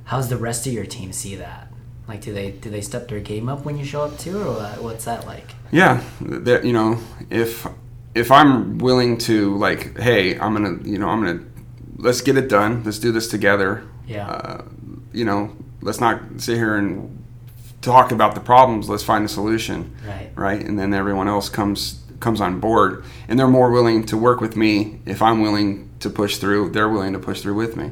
how's 0.04 0.28
the 0.28 0.36
rest 0.36 0.66
of 0.66 0.72
your 0.72 0.86
team 0.86 1.12
see 1.12 1.36
that? 1.36 1.68
Like, 2.08 2.20
do 2.20 2.32
they 2.34 2.50
do 2.50 2.68
they 2.68 2.80
step 2.80 3.06
their 3.08 3.20
game 3.20 3.48
up 3.48 3.64
when 3.64 3.78
you 3.78 3.84
show 3.84 4.02
up 4.02 4.18
too, 4.18 4.38
or 4.42 4.54
what's 4.82 5.04
that 5.04 5.24
like? 5.26 5.52
Yeah, 5.70 6.02
that 6.20 6.64
you 6.64 6.72
know, 6.72 6.98
if 7.30 7.66
if 8.14 8.30
I'm 8.32 8.78
willing 8.78 9.18
to 9.18 9.56
like, 9.56 9.96
hey, 9.98 10.38
I'm 10.38 10.52
gonna, 10.52 10.82
you 10.82 10.98
know, 10.98 11.08
I'm 11.08 11.22
gonna 11.24 11.44
let's 11.96 12.20
get 12.20 12.36
it 12.36 12.48
done. 12.48 12.82
Let's 12.82 12.98
do 12.98 13.12
this 13.12 13.28
together. 13.28 13.84
Yeah. 14.06 14.26
Uh, 14.28 14.64
you 15.12 15.24
know, 15.24 15.54
let's 15.82 16.00
not 16.00 16.20
sit 16.38 16.56
here 16.56 16.76
and 16.76 17.22
talk 17.82 18.12
about 18.12 18.34
the 18.34 18.40
problems. 18.40 18.88
Let's 18.88 19.02
find 19.02 19.24
a 19.24 19.28
solution. 19.28 19.94
Right. 20.06 20.30
Right, 20.34 20.60
and 20.64 20.78
then 20.78 20.94
everyone 20.94 21.28
else 21.28 21.48
comes 21.48 22.00
comes 22.20 22.40
on 22.40 22.60
board, 22.60 23.04
and 23.28 23.38
they're 23.38 23.48
more 23.48 23.70
willing 23.70 24.04
to 24.04 24.16
work 24.16 24.40
with 24.40 24.56
me 24.56 25.00
if 25.04 25.20
I'm 25.20 25.42
willing 25.42 25.90
to 26.00 26.08
push 26.08 26.38
through. 26.38 26.70
They're 26.70 26.88
willing 26.88 27.12
to 27.12 27.18
push 27.18 27.42
through 27.42 27.56
with 27.56 27.76
me. 27.76 27.90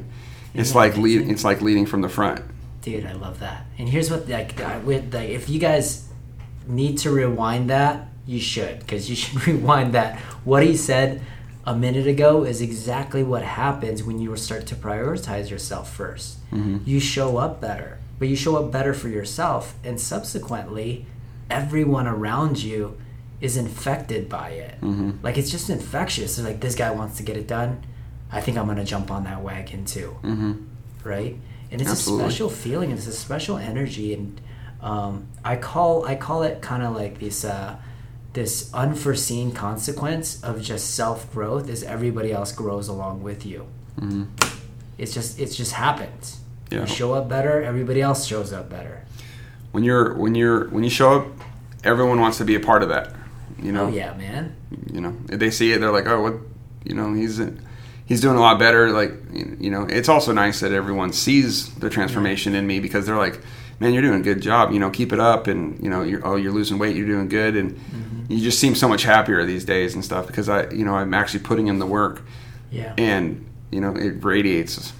It's 0.53 0.69
Isn't 0.69 0.77
like 0.77 0.97
lead. 0.97 1.29
It's 1.29 1.43
like 1.43 1.61
leading 1.61 1.85
from 1.85 2.01
the 2.01 2.09
front. 2.09 2.41
Dude, 2.81 3.05
I 3.05 3.13
love 3.13 3.39
that. 3.39 3.65
And 3.77 3.87
here's 3.87 4.09
what 4.09 4.27
like 4.27 4.57
with 4.85 5.13
like 5.13 5.29
if 5.29 5.49
you 5.49 5.59
guys 5.59 6.07
need 6.67 6.97
to 6.99 7.11
rewind 7.11 7.69
that, 7.69 8.07
you 8.25 8.39
should 8.39 8.79
because 8.79 9.09
you 9.09 9.15
should 9.15 9.45
rewind 9.47 9.93
that. 9.93 10.17
What 10.43 10.63
he 10.63 10.75
said 10.75 11.21
a 11.65 11.75
minute 11.75 12.07
ago 12.07 12.43
is 12.43 12.61
exactly 12.61 13.23
what 13.23 13.43
happens 13.43 14.03
when 14.03 14.19
you 14.19 14.35
start 14.35 14.65
to 14.67 14.75
prioritize 14.75 15.49
yourself 15.49 15.95
1st 15.97 16.35
You 16.85 16.99
show 16.99 17.37
up 17.37 17.61
better, 17.61 17.99
but 18.19 18.27
you 18.27 18.35
show 18.35 18.55
up 18.57 18.71
better 18.71 18.93
for 18.93 19.09
yourself, 19.09 19.75
and 19.83 19.99
subsequently, 19.99 21.05
everyone 21.49 22.07
around 22.07 22.61
you 22.63 22.97
is 23.39 23.57
infected 23.57 24.29
by 24.29 24.49
it. 24.49 24.75
Like 25.23 25.37
it's 25.37 25.49
just 25.51 25.69
infectious. 25.69 26.37
It's 26.37 26.47
like 26.47 26.59
this 26.61 26.75
guy 26.75 26.91
wants 26.91 27.17
to 27.17 27.23
get 27.23 27.37
it 27.37 27.47
done. 27.47 27.83
I 28.31 28.39
think 28.41 28.57
I'm 28.57 28.67
gonna 28.67 28.85
jump 28.85 29.11
on 29.11 29.23
that 29.25 29.41
wagon 29.41 29.85
too 29.85 30.15
right? 31.03 31.35
And 31.71 31.81
it's 31.81 31.89
Absolutely. 31.89 32.25
a 32.25 32.29
special 32.29 32.49
feeling. 32.49 32.89
and 32.91 32.97
It's 32.99 33.07
a 33.07 33.13
special 33.13 33.57
energy, 33.57 34.13
and 34.13 34.41
um, 34.81 35.27
I 35.43 35.55
call 35.55 36.05
I 36.05 36.15
call 36.15 36.43
it 36.43 36.61
kind 36.61 36.83
of 36.83 36.95
like 36.95 37.19
this 37.19 37.45
uh, 37.45 37.77
this 38.33 38.73
unforeseen 38.73 39.51
consequence 39.51 40.41
of 40.43 40.61
just 40.61 40.95
self 40.95 41.31
growth 41.31 41.69
is 41.69 41.83
everybody 41.83 42.31
else 42.31 42.51
grows 42.51 42.87
along 42.87 43.23
with 43.23 43.45
you. 43.45 43.67
Mm-hmm. 43.99 44.25
It's 44.97 45.13
just 45.13 45.39
it 45.39 45.47
just 45.47 45.73
happens. 45.73 46.39
Yeah. 46.69 46.81
You 46.81 46.87
show 46.87 47.13
up 47.13 47.27
better, 47.27 47.61
everybody 47.61 48.01
else 48.01 48.25
shows 48.25 48.53
up 48.53 48.69
better. 48.69 49.05
When 49.71 49.83
you're 49.83 50.13
when 50.15 50.35
you're 50.35 50.69
when 50.69 50.83
you 50.83 50.89
show 50.89 51.19
up, 51.19 51.27
everyone 51.83 52.19
wants 52.19 52.37
to 52.37 52.45
be 52.45 52.55
a 52.55 52.59
part 52.59 52.83
of 52.83 52.89
that. 52.89 53.13
You 53.61 53.71
know. 53.71 53.85
Oh 53.85 53.89
yeah, 53.89 54.13
man. 54.13 54.55
you 54.91 55.01
know 55.01 55.15
if 55.29 55.39
they 55.39 55.51
see 55.51 55.71
it 55.73 55.79
they're 55.79 55.91
like 55.91 56.07
oh 56.07 56.21
what 56.21 56.35
you 56.83 56.95
know 56.95 57.13
he's 57.13 57.39
he's 58.05 58.21
doing 58.21 58.37
a 58.37 58.39
lot 58.39 58.57
better 58.57 58.91
like 58.91 59.11
you 59.33 59.69
know 59.69 59.83
it's 59.83 60.09
also 60.09 60.31
nice 60.33 60.61
that 60.61 60.71
everyone 60.71 61.13
sees 61.13 61.73
the 61.75 61.89
transformation 61.89 62.55
in 62.55 62.65
me 62.65 62.79
because 62.79 63.05
they're 63.05 63.17
like 63.17 63.39
man 63.81 63.91
you're 63.93 64.01
doing 64.01 64.19
a 64.19 64.23
good 64.23 64.41
job 64.41 64.71
you 64.71 64.79
know 64.79 64.89
keep 64.89 65.11
it 65.11 65.19
up 65.19 65.47
and 65.47 65.81
you 65.83 65.89
know 65.89 66.01
you're 66.03 66.25
oh 66.25 66.35
you're 66.37 66.53
losing 66.53 66.77
weight 66.77 66.95
you're 66.95 67.07
doing 67.07 67.27
good 67.27 67.55
and 67.57 67.77
you 68.29 68.39
just 68.39 68.59
seem 68.59 68.75
so 68.75 68.87
much 68.87 69.03
happier 69.03 69.43
these 69.45 69.65
days 69.65 69.93
and 69.95 70.05
stuff 70.05 70.25
because 70.27 70.47
i 70.47 70.69
you 70.69 70.85
know 70.85 70.95
i'm 70.95 71.13
actually 71.13 71.39
putting 71.43 71.67
in 71.67 71.79
the 71.79 71.85
work 71.85 72.21
Yeah. 72.71 72.93
and 72.97 73.45
you 73.71 73.81
know 73.81 73.93
it 73.95 74.23
radiates 74.23 74.93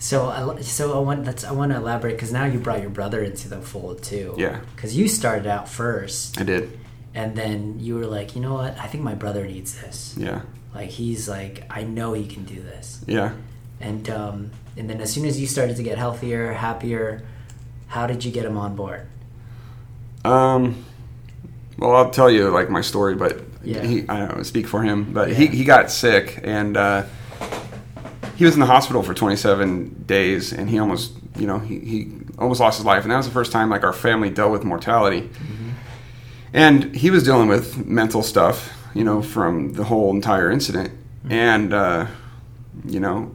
So, 0.00 0.18
so 0.62 0.96
I 0.96 1.00
want 1.08 1.24
that's 1.24 1.42
I 1.44 1.52
want 1.52 1.72
to 1.72 1.76
elaborate 1.78 2.14
because 2.14 2.32
now 2.32 2.44
you 2.52 2.58
brought 2.60 2.80
your 2.80 2.90
brother 3.00 3.20
into 3.30 3.48
the 3.48 3.60
fold 3.60 3.96
too. 4.00 4.28
Yeah. 4.38 4.60
Because 4.76 4.96
you 4.96 5.08
started 5.08 5.46
out 5.54 5.68
first, 5.68 6.40
i 6.40 6.44
did 6.44 6.64
and 7.14 7.34
then 7.34 7.80
you 7.80 7.96
were 7.98 8.06
like, 8.06 8.36
you 8.36 8.40
know 8.40 8.54
what? 8.54 8.78
I 8.78 8.86
think 8.90 9.02
my 9.02 9.16
brother 9.16 9.42
needs 9.44 9.72
this. 9.82 10.14
yeah 10.16 10.42
Like 10.72 10.90
he's 11.00 11.28
like, 11.28 11.64
I 11.68 11.82
know 11.96 12.12
he 12.14 12.26
can 12.34 12.44
do 12.44 12.58
this. 12.72 13.02
yeah 13.08 13.30
And 13.80 14.08
um, 14.08 14.36
and 14.78 14.88
then 14.88 15.00
as 15.00 15.10
soon 15.12 15.26
as 15.26 15.34
you 15.40 15.46
started 15.48 15.74
to 15.76 15.82
get 15.82 15.98
healthier, 15.98 16.52
happier, 16.52 17.08
how 17.88 18.06
did 18.06 18.24
you 18.24 18.30
get 18.30 18.44
him 18.44 18.56
on 18.56 18.76
board? 18.76 19.06
Um, 20.24 20.84
well, 21.78 21.94
I'll 21.94 22.10
tell 22.10 22.30
you 22.30 22.50
like 22.50 22.70
my 22.70 22.80
story, 22.80 23.14
but 23.14 23.40
Yeah. 23.64 23.84
He, 23.84 24.08
I 24.08 24.18
don't 24.18 24.36
know, 24.36 24.42
speak 24.42 24.66
for 24.66 24.82
him, 24.82 25.12
but 25.12 25.32
he, 25.32 25.46
he 25.46 25.64
got 25.64 25.90
sick 25.90 26.40
and 26.42 26.76
uh, 26.76 27.04
he 28.36 28.44
was 28.44 28.54
in 28.54 28.60
the 28.60 28.66
hospital 28.66 29.02
for 29.02 29.14
27 29.14 30.04
days 30.06 30.52
and 30.52 30.70
he 30.70 30.78
almost, 30.78 31.12
you 31.36 31.46
know, 31.46 31.58
he, 31.58 31.78
he 31.80 32.12
almost 32.38 32.60
lost 32.60 32.78
his 32.78 32.86
life. 32.86 33.02
And 33.02 33.10
that 33.10 33.16
was 33.16 33.26
the 33.26 33.32
first 33.32 33.52
time 33.52 33.68
like 33.68 33.84
our 33.84 33.92
family 33.92 34.30
dealt 34.30 34.52
with 34.52 34.64
mortality. 34.64 35.22
Mm-hmm. 35.22 35.70
And 36.52 36.94
he 36.94 37.10
was 37.10 37.24
dealing 37.24 37.48
with 37.48 37.84
mental 37.84 38.22
stuff, 38.22 38.72
you 38.94 39.04
know, 39.04 39.22
from 39.22 39.72
the 39.74 39.84
whole 39.84 40.10
entire 40.14 40.50
incident. 40.50 40.90
Mm-hmm. 40.90 41.32
And, 41.32 41.74
uh, 41.74 42.06
you 42.86 43.00
know, 43.00 43.34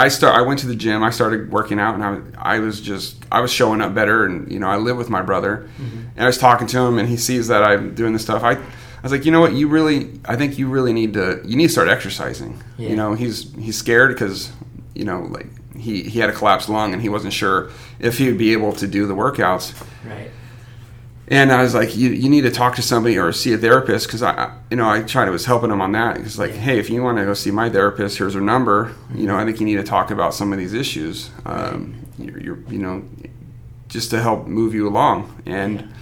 I 0.00 0.08
start. 0.08 0.34
I 0.36 0.42
went 0.42 0.60
to 0.60 0.66
the 0.66 0.74
gym. 0.76 1.02
I 1.02 1.10
started 1.10 1.50
working 1.52 1.78
out, 1.78 1.94
and 1.94 2.04
I 2.04 2.10
was, 2.10 2.22
I 2.38 2.58
was 2.58 2.80
just, 2.80 3.16
I 3.32 3.40
was 3.40 3.52
showing 3.52 3.80
up 3.80 3.94
better. 3.94 4.24
And 4.24 4.50
you 4.50 4.58
know, 4.58 4.68
I 4.68 4.76
live 4.76 4.96
with 4.96 5.10
my 5.10 5.22
brother, 5.22 5.68
Mm-hmm. 5.78 5.98
and 6.16 6.20
I 6.22 6.26
was 6.26 6.38
talking 6.38 6.66
to 6.68 6.78
him, 6.78 6.98
and 6.98 7.08
he 7.08 7.16
sees 7.16 7.48
that 7.48 7.62
I'm 7.62 7.94
doing 7.94 8.12
this 8.12 8.22
stuff. 8.22 8.42
I, 8.42 8.52
I 8.52 9.02
was 9.02 9.12
like, 9.12 9.24
you 9.26 9.32
know 9.32 9.40
what, 9.40 9.52
you 9.52 9.68
really, 9.68 10.18
I 10.24 10.36
think 10.36 10.58
you 10.58 10.66
really 10.68 10.92
need 10.94 11.12
to, 11.14 11.42
you 11.44 11.56
need 11.56 11.66
to 11.66 11.72
start 11.72 11.88
exercising. 11.88 12.62
Yeah. 12.78 12.88
You 12.90 12.96
know, 12.96 13.14
he's 13.14 13.52
he's 13.56 13.76
scared 13.76 14.14
because, 14.14 14.50
you 14.94 15.04
know, 15.04 15.20
like 15.22 15.46
he 15.76 16.02
he 16.04 16.20
had 16.20 16.30
a 16.30 16.32
collapsed 16.32 16.68
lung, 16.68 16.92
and 16.94 17.02
he 17.02 17.08
wasn't 17.10 17.32
sure 17.34 17.70
if 17.98 18.16
he 18.18 18.26
would 18.28 18.38
be 18.38 18.52
able 18.52 18.72
to 18.74 18.86
do 18.86 19.06
the 19.06 19.14
workouts. 19.14 19.74
Right. 20.06 20.30
And 21.28 21.50
I 21.50 21.62
was 21.62 21.74
like, 21.74 21.96
you, 21.96 22.10
you 22.10 22.28
need 22.28 22.42
to 22.42 22.50
talk 22.50 22.76
to 22.76 22.82
somebody 22.82 23.18
or 23.18 23.32
see 23.32 23.54
a 23.54 23.58
therapist 23.58 24.06
because 24.06 24.22
I, 24.22 24.30
I- 24.32 24.52
you 24.70 24.76
know, 24.76 24.88
I 24.88 25.02
tried 25.02 25.24
to 25.26 25.30
was 25.30 25.46
helping 25.46 25.70
him 25.70 25.80
on 25.80 25.92
that. 25.92 26.18
It's 26.18 26.36
like, 26.38 26.50
hey, 26.52 26.78
if 26.78 26.90
you 26.90 27.02
want 27.02 27.16
to 27.18 27.24
go 27.24 27.32
see 27.34 27.50
my 27.50 27.70
therapist, 27.70 28.18
here's 28.18 28.34
her 28.34 28.40
number. 28.40 28.92
You 29.14 29.26
know, 29.26 29.36
I 29.36 29.44
think 29.44 29.58
you 29.60 29.66
need 29.66 29.76
to 29.76 29.82
talk 29.84 30.10
about 30.10 30.34
some 30.34 30.52
of 30.52 30.58
these 30.58 30.74
issues. 30.74 31.30
Um, 31.46 31.94
you're, 32.18 32.38
you're, 32.40 32.58
you 32.68 32.78
know, 32.78 33.04
just 33.88 34.10
to 34.10 34.20
help 34.20 34.46
move 34.46 34.74
you 34.74 34.86
along. 34.88 35.42
And 35.46 35.92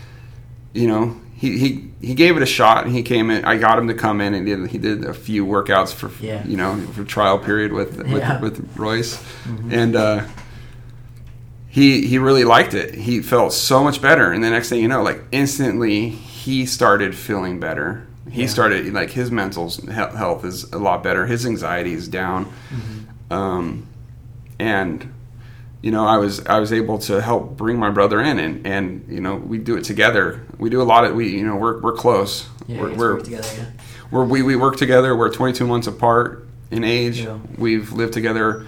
you 0.73 0.89
know, 0.89 1.17
he, 1.37 1.59
he 1.59 1.91
he 2.01 2.15
gave 2.15 2.37
it 2.37 2.43
a 2.43 2.47
shot. 2.47 2.87
And 2.87 2.95
he 2.95 3.03
came 3.03 3.31
in. 3.31 3.45
I 3.45 3.59
got 3.59 3.79
him 3.79 3.87
to 3.89 3.95
come 3.95 4.21
in 4.21 4.33
and 4.35 4.49
he 4.49 4.55
did 4.57 4.71
he 4.71 4.79
did 4.79 5.05
a 5.05 5.13
few 5.15 5.45
workouts 5.47 5.93
for 5.93 6.11
Yeah. 6.25 6.45
you 6.47 6.57
know 6.57 6.77
for 6.95 7.05
trial 7.05 7.39
period 7.39 7.73
with 7.73 7.99
with, 7.99 8.09
Yeah. 8.09 8.41
with 8.41 8.77
Royce, 8.77 9.23
and. 9.71 9.95
uh 9.95 10.25
he 11.73 12.07
he 12.07 12.19
really 12.19 12.45
liked 12.45 12.75
it. 12.75 12.95
He 12.95 13.23
felt 13.23 13.55
so 13.55 13.83
much 13.83 14.03
better, 14.03 14.31
and 14.31 14.45
the 14.45 14.51
next 14.51 14.69
thing 14.69 14.83
you 14.83 14.89
know, 14.89 15.03
like 15.03 15.23
instantly, 15.33 16.11
he 16.11 16.67
started 16.67 17.15
feeling 17.15 17.59
better. 17.61 18.07
He 18.31 18.43
Yeah. 18.43 18.49
started 18.49 18.93
like 18.93 19.09
his 19.13 19.31
mental 19.31 19.71
health 19.91 20.45
is 20.45 20.71
a 20.71 20.77
lot 20.79 21.03
better. 21.03 21.25
His 21.25 21.47
anxiety 21.47 21.95
is 21.95 22.09
down, 22.09 22.53
um, 23.31 23.87
and 24.59 25.15
you 25.81 25.91
know, 25.91 26.05
I 26.07 26.19
was 26.19 26.45
I 26.45 26.59
was 26.61 26.75
able 26.75 26.99
to 26.99 27.23
help 27.23 27.57
bring 27.57 27.79
my 27.79 27.89
brother 27.89 28.21
in, 28.21 28.39
and 28.39 28.67
and 28.67 29.07
you 29.09 29.23
know, 29.23 29.37
we 29.37 29.57
do 29.57 29.75
it 29.79 29.85
together. 29.85 30.43
We 30.59 30.69
do 30.69 30.83
a 30.83 30.85
lot 30.85 31.05
of 31.07 31.15
we 31.15 31.31
you 31.31 31.47
know 31.47 31.57
we're 31.57 31.81
we're 31.81 31.97
close. 31.97 32.51
Yeah. 32.67 32.83
we're, 32.83 32.95
we're, 32.95 33.21
together. 33.21 33.49
Yeah. 33.57 33.65
we're, 34.11 34.25
we 34.25 34.43
we 34.43 34.57
work 34.57 34.77
together. 34.77 35.17
We're 35.17 35.33
22 35.33 35.67
months 35.67 35.87
apart 35.87 36.47
in 36.71 36.85
age. 36.85 37.23
Yeah. 37.23 37.39
We've 37.57 37.93
lived 37.95 38.13
together 38.13 38.67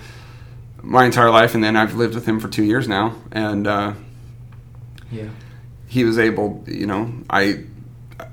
my 0.85 1.05
entire 1.05 1.31
life, 1.31 1.55
and 1.55 1.62
then 1.64 1.77
I've 1.77 1.94
lived 1.94 2.14
with 2.14 2.27
him 2.27 2.38
for 2.40 2.49
two 2.49 2.64
years 2.64 2.87
now, 2.88 3.14
and 3.33 3.66
uh, 3.66 3.92
Yeah. 5.11 5.29
he 5.87 6.05
was 6.05 6.18
able, 6.18 6.62
you 6.66 6.87
know, 6.87 7.12
I, 7.31 7.64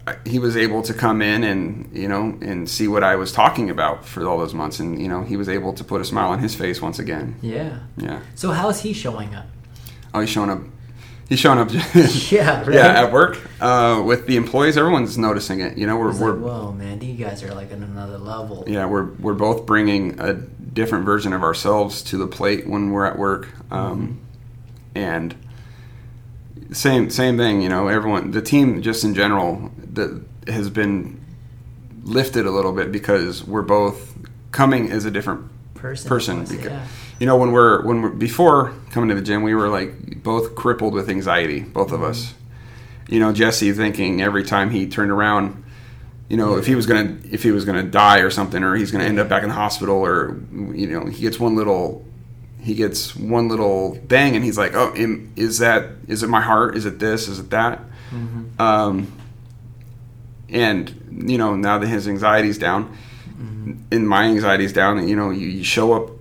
I 0.07 0.15
he 0.25 0.37
was 0.39 0.55
able 0.57 0.81
to 0.83 0.93
come 0.93 1.21
in 1.21 1.43
and 1.43 1.89
you 1.93 2.07
know 2.07 2.37
and 2.41 2.69
see 2.69 2.87
what 2.87 3.03
I 3.03 3.15
was 3.15 3.31
talking 3.31 3.69
about 3.69 4.05
for 4.05 4.27
all 4.27 4.37
those 4.37 4.53
months, 4.53 4.79
and 4.79 5.01
you 5.01 5.07
know 5.07 5.23
he 5.23 5.37
was 5.37 5.49
able 5.49 5.73
to 5.73 5.83
put 5.83 6.01
a 6.01 6.05
smile 6.05 6.29
on 6.31 6.39
his 6.39 6.53
face 6.55 6.81
once 6.81 6.99
again. 6.99 7.35
Yeah. 7.41 7.79
Yeah. 7.97 8.19
So 8.35 8.51
how's 8.51 8.81
he 8.81 8.93
showing 8.93 9.33
up? 9.35 9.45
Oh, 10.13 10.19
he's 10.19 10.29
showing 10.29 10.49
up. 10.49 10.61
He's 11.29 11.39
showing 11.39 11.59
up. 11.59 11.69
Yeah. 12.31 12.61
Right. 12.61 12.73
Yeah, 12.75 13.01
at 13.03 13.11
work 13.13 13.39
uh, 13.61 14.03
with 14.05 14.27
the 14.27 14.35
employees, 14.35 14.77
everyone's 14.77 15.17
noticing 15.17 15.61
it. 15.61 15.77
You 15.77 15.87
know, 15.87 15.97
we're, 15.97 16.13
we're 16.19 16.33
like, 16.33 16.43
whoa, 16.43 16.71
man, 16.73 17.01
you 17.01 17.13
guys 17.13 17.41
are 17.43 17.53
like 17.55 17.71
on 17.71 17.81
another 17.83 18.17
level. 18.17 18.65
yeah 18.67 18.85
we're 18.85 19.05
we're 19.19 19.33
both 19.33 19.65
bringing 19.65 20.19
a 20.19 20.33
different 20.73 21.05
version 21.05 21.33
of 21.33 21.43
ourselves 21.43 22.01
to 22.01 22.17
the 22.17 22.27
plate 22.27 22.67
when 22.67 22.91
we're 22.91 23.05
at 23.05 23.17
work 23.17 23.49
um, 23.71 24.19
and 24.95 25.35
same 26.71 27.09
same 27.09 27.37
thing 27.37 27.61
you 27.61 27.69
know 27.69 27.87
everyone 27.87 28.31
the 28.31 28.41
team 28.41 28.81
just 28.81 29.03
in 29.03 29.13
general 29.13 29.71
that 29.77 30.23
has 30.47 30.69
been 30.69 31.19
lifted 32.03 32.45
a 32.45 32.51
little 32.51 32.71
bit 32.71 32.91
because 32.91 33.43
we're 33.43 33.61
both 33.61 34.17
coming 34.51 34.91
as 34.91 35.05
a 35.05 35.11
different 35.11 35.49
Person. 35.75 36.09
person 36.09 36.39
because, 36.41 36.65
yeah. 36.65 36.87
you 37.19 37.25
know 37.25 37.35
when 37.35 37.51
we're 37.51 37.83
when 37.83 38.03
we're 38.03 38.09
before 38.09 38.71
coming 38.91 39.09
to 39.09 39.15
the 39.15 39.21
gym 39.21 39.41
we 39.41 39.55
were 39.55 39.67
like 39.67 40.21
both 40.21 40.53
crippled 40.53 40.93
with 40.93 41.09
anxiety 41.09 41.61
both 41.61 41.91
of 41.91 42.03
us 42.03 42.35
you 43.07 43.19
know 43.19 43.33
jesse 43.33 43.71
thinking 43.73 44.21
every 44.21 44.43
time 44.43 44.69
he 44.69 44.85
turned 44.85 45.09
around 45.09 45.63
you 46.31 46.37
know 46.37 46.55
if 46.61 46.65
he 46.65 46.75
was 46.75 46.85
gonna 46.85 47.17
if 47.29 47.43
he 47.43 47.51
was 47.51 47.65
gonna 47.65 47.83
die 47.83 48.19
or 48.19 48.29
something 48.29 48.63
or 48.63 48.73
he's 48.75 48.89
gonna 48.93 49.03
end 49.11 49.19
up 49.19 49.27
back 49.27 49.43
in 49.43 49.49
the 49.49 49.55
hospital 49.65 49.97
or 49.97 50.15
you 50.81 50.87
know 50.87 51.05
he 51.15 51.19
gets 51.21 51.37
one 51.47 51.55
little 51.61 52.05
he 52.67 52.73
gets 52.73 53.15
one 53.15 53.49
little 53.49 53.99
bang 54.07 54.35
and 54.35 54.43
he's 54.45 54.57
like 54.57 54.73
oh 54.73 54.93
is 55.35 55.57
that 55.59 55.89
is 56.07 56.23
it 56.23 56.29
my 56.29 56.41
heart? 56.41 56.77
Is 56.77 56.85
it 56.85 56.99
this? 56.99 57.27
Is 57.27 57.37
it 57.39 57.49
that? 57.49 57.81
Mhm. 58.13 58.59
um, 58.59 59.11
and 60.49 60.83
you 61.29 61.37
know 61.37 61.55
now 61.55 61.77
that 61.79 61.87
his 61.87 62.07
anxiety's 62.07 62.57
down 62.57 62.95
and 63.91 64.07
my 64.07 64.23
anxiety's 64.25 64.73
down 64.73 64.97
and 64.99 65.09
you 65.09 65.15
know 65.15 65.29
you, 65.31 65.47
you 65.47 65.63
show 65.63 65.93
up 65.93 66.11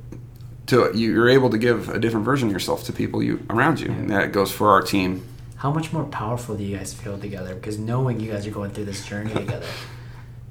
to 0.67 0.91
you're 0.95 1.29
able 1.29 1.51
to 1.51 1.59
give 1.59 1.89
a 1.89 1.99
different 1.99 2.25
version 2.25 2.49
of 2.49 2.53
yourself 2.53 2.85
to 2.85 2.93
people 2.93 3.23
you 3.23 3.45
around 3.51 3.81
you 3.81 3.91
and 3.91 4.11
that 4.11 4.33
goes 4.33 4.51
for 4.53 4.71
our 4.71 4.83
team. 4.83 5.23
How 5.57 5.71
much 5.71 5.93
more 5.93 6.05
powerful 6.05 6.57
do 6.57 6.65
you 6.65 6.77
guys 6.79 6.95
feel 6.95 7.19
together? 7.19 7.55
Because 7.55 7.79
knowing 7.79 8.19
you 8.19 8.33
guys 8.33 8.47
are 8.47 8.51
going 8.51 8.71
through 8.71 8.87
this 8.87 9.05
journey 9.07 9.35
together, 9.35 9.67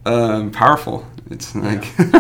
um, 0.06 0.52
powerful 0.52 1.06
it's 1.30 1.54
like 1.56 1.84
isn't 2.00 2.12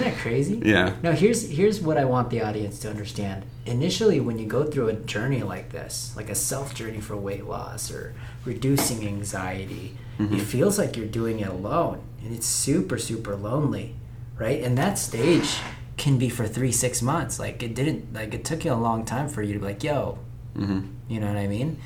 that 0.00 0.16
crazy? 0.18 0.60
yeah 0.64 0.94
No, 1.02 1.12
here's 1.12 1.48
here's 1.48 1.80
what 1.80 1.96
I 1.96 2.04
want 2.04 2.30
the 2.30 2.42
audience 2.42 2.78
to 2.80 2.90
understand. 2.90 3.44
Initially, 3.66 4.20
when 4.20 4.38
you 4.38 4.46
go 4.46 4.64
through 4.64 4.88
a 4.88 4.92
journey 4.94 5.42
like 5.42 5.70
this, 5.70 6.12
like 6.16 6.28
a 6.28 6.34
self 6.34 6.74
journey 6.74 7.00
for 7.00 7.16
weight 7.16 7.44
loss 7.46 7.90
or 7.90 8.14
reducing 8.44 9.06
anxiety, 9.06 9.96
it 10.18 10.40
feels 10.40 10.78
like 10.78 10.96
you're 10.96 11.06
doing 11.06 11.40
it 11.40 11.48
alone, 11.48 12.02
and 12.22 12.34
it's 12.34 12.46
super 12.46 12.98
super 12.98 13.34
lonely, 13.36 13.94
right? 14.38 14.62
And 14.62 14.76
that 14.76 14.98
stage 14.98 15.56
can 15.96 16.18
be 16.18 16.28
for 16.28 16.46
three 16.46 16.72
six 16.72 17.00
months. 17.00 17.38
Like 17.38 17.62
it 17.62 17.74
didn't 17.74 18.12
like 18.12 18.34
it 18.34 18.44
took 18.44 18.64
you 18.64 18.72
a 18.72 18.74
long 18.74 19.04
time 19.04 19.28
for 19.28 19.42
you 19.42 19.54
to 19.54 19.58
be 19.60 19.64
like, 19.66 19.82
yo, 19.84 20.18
hmm 20.54 20.80
you 21.08 21.20
know 21.20 21.28
what 21.28 21.36
I 21.36 21.46
mean? 21.46 21.78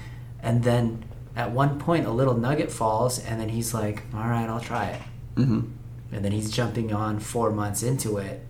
And 0.42 0.64
then 0.64 1.04
at 1.36 1.50
one 1.52 1.78
point, 1.78 2.06
a 2.06 2.10
little 2.10 2.36
nugget 2.36 2.70
falls, 2.72 3.18
and 3.18 3.40
then 3.40 3.48
he's 3.50 3.72
like, 3.74 4.02
all 4.14 4.28
right, 4.28 4.48
I'll 4.48 4.60
try 4.60 4.86
it 4.86 5.00
hmm 5.36 5.60
and 6.12 6.24
then 6.24 6.30
he's 6.32 6.50
jumping 6.50 6.92
on 6.92 7.18
four 7.18 7.50
months 7.50 7.82
into 7.82 8.18
it. 8.18 8.46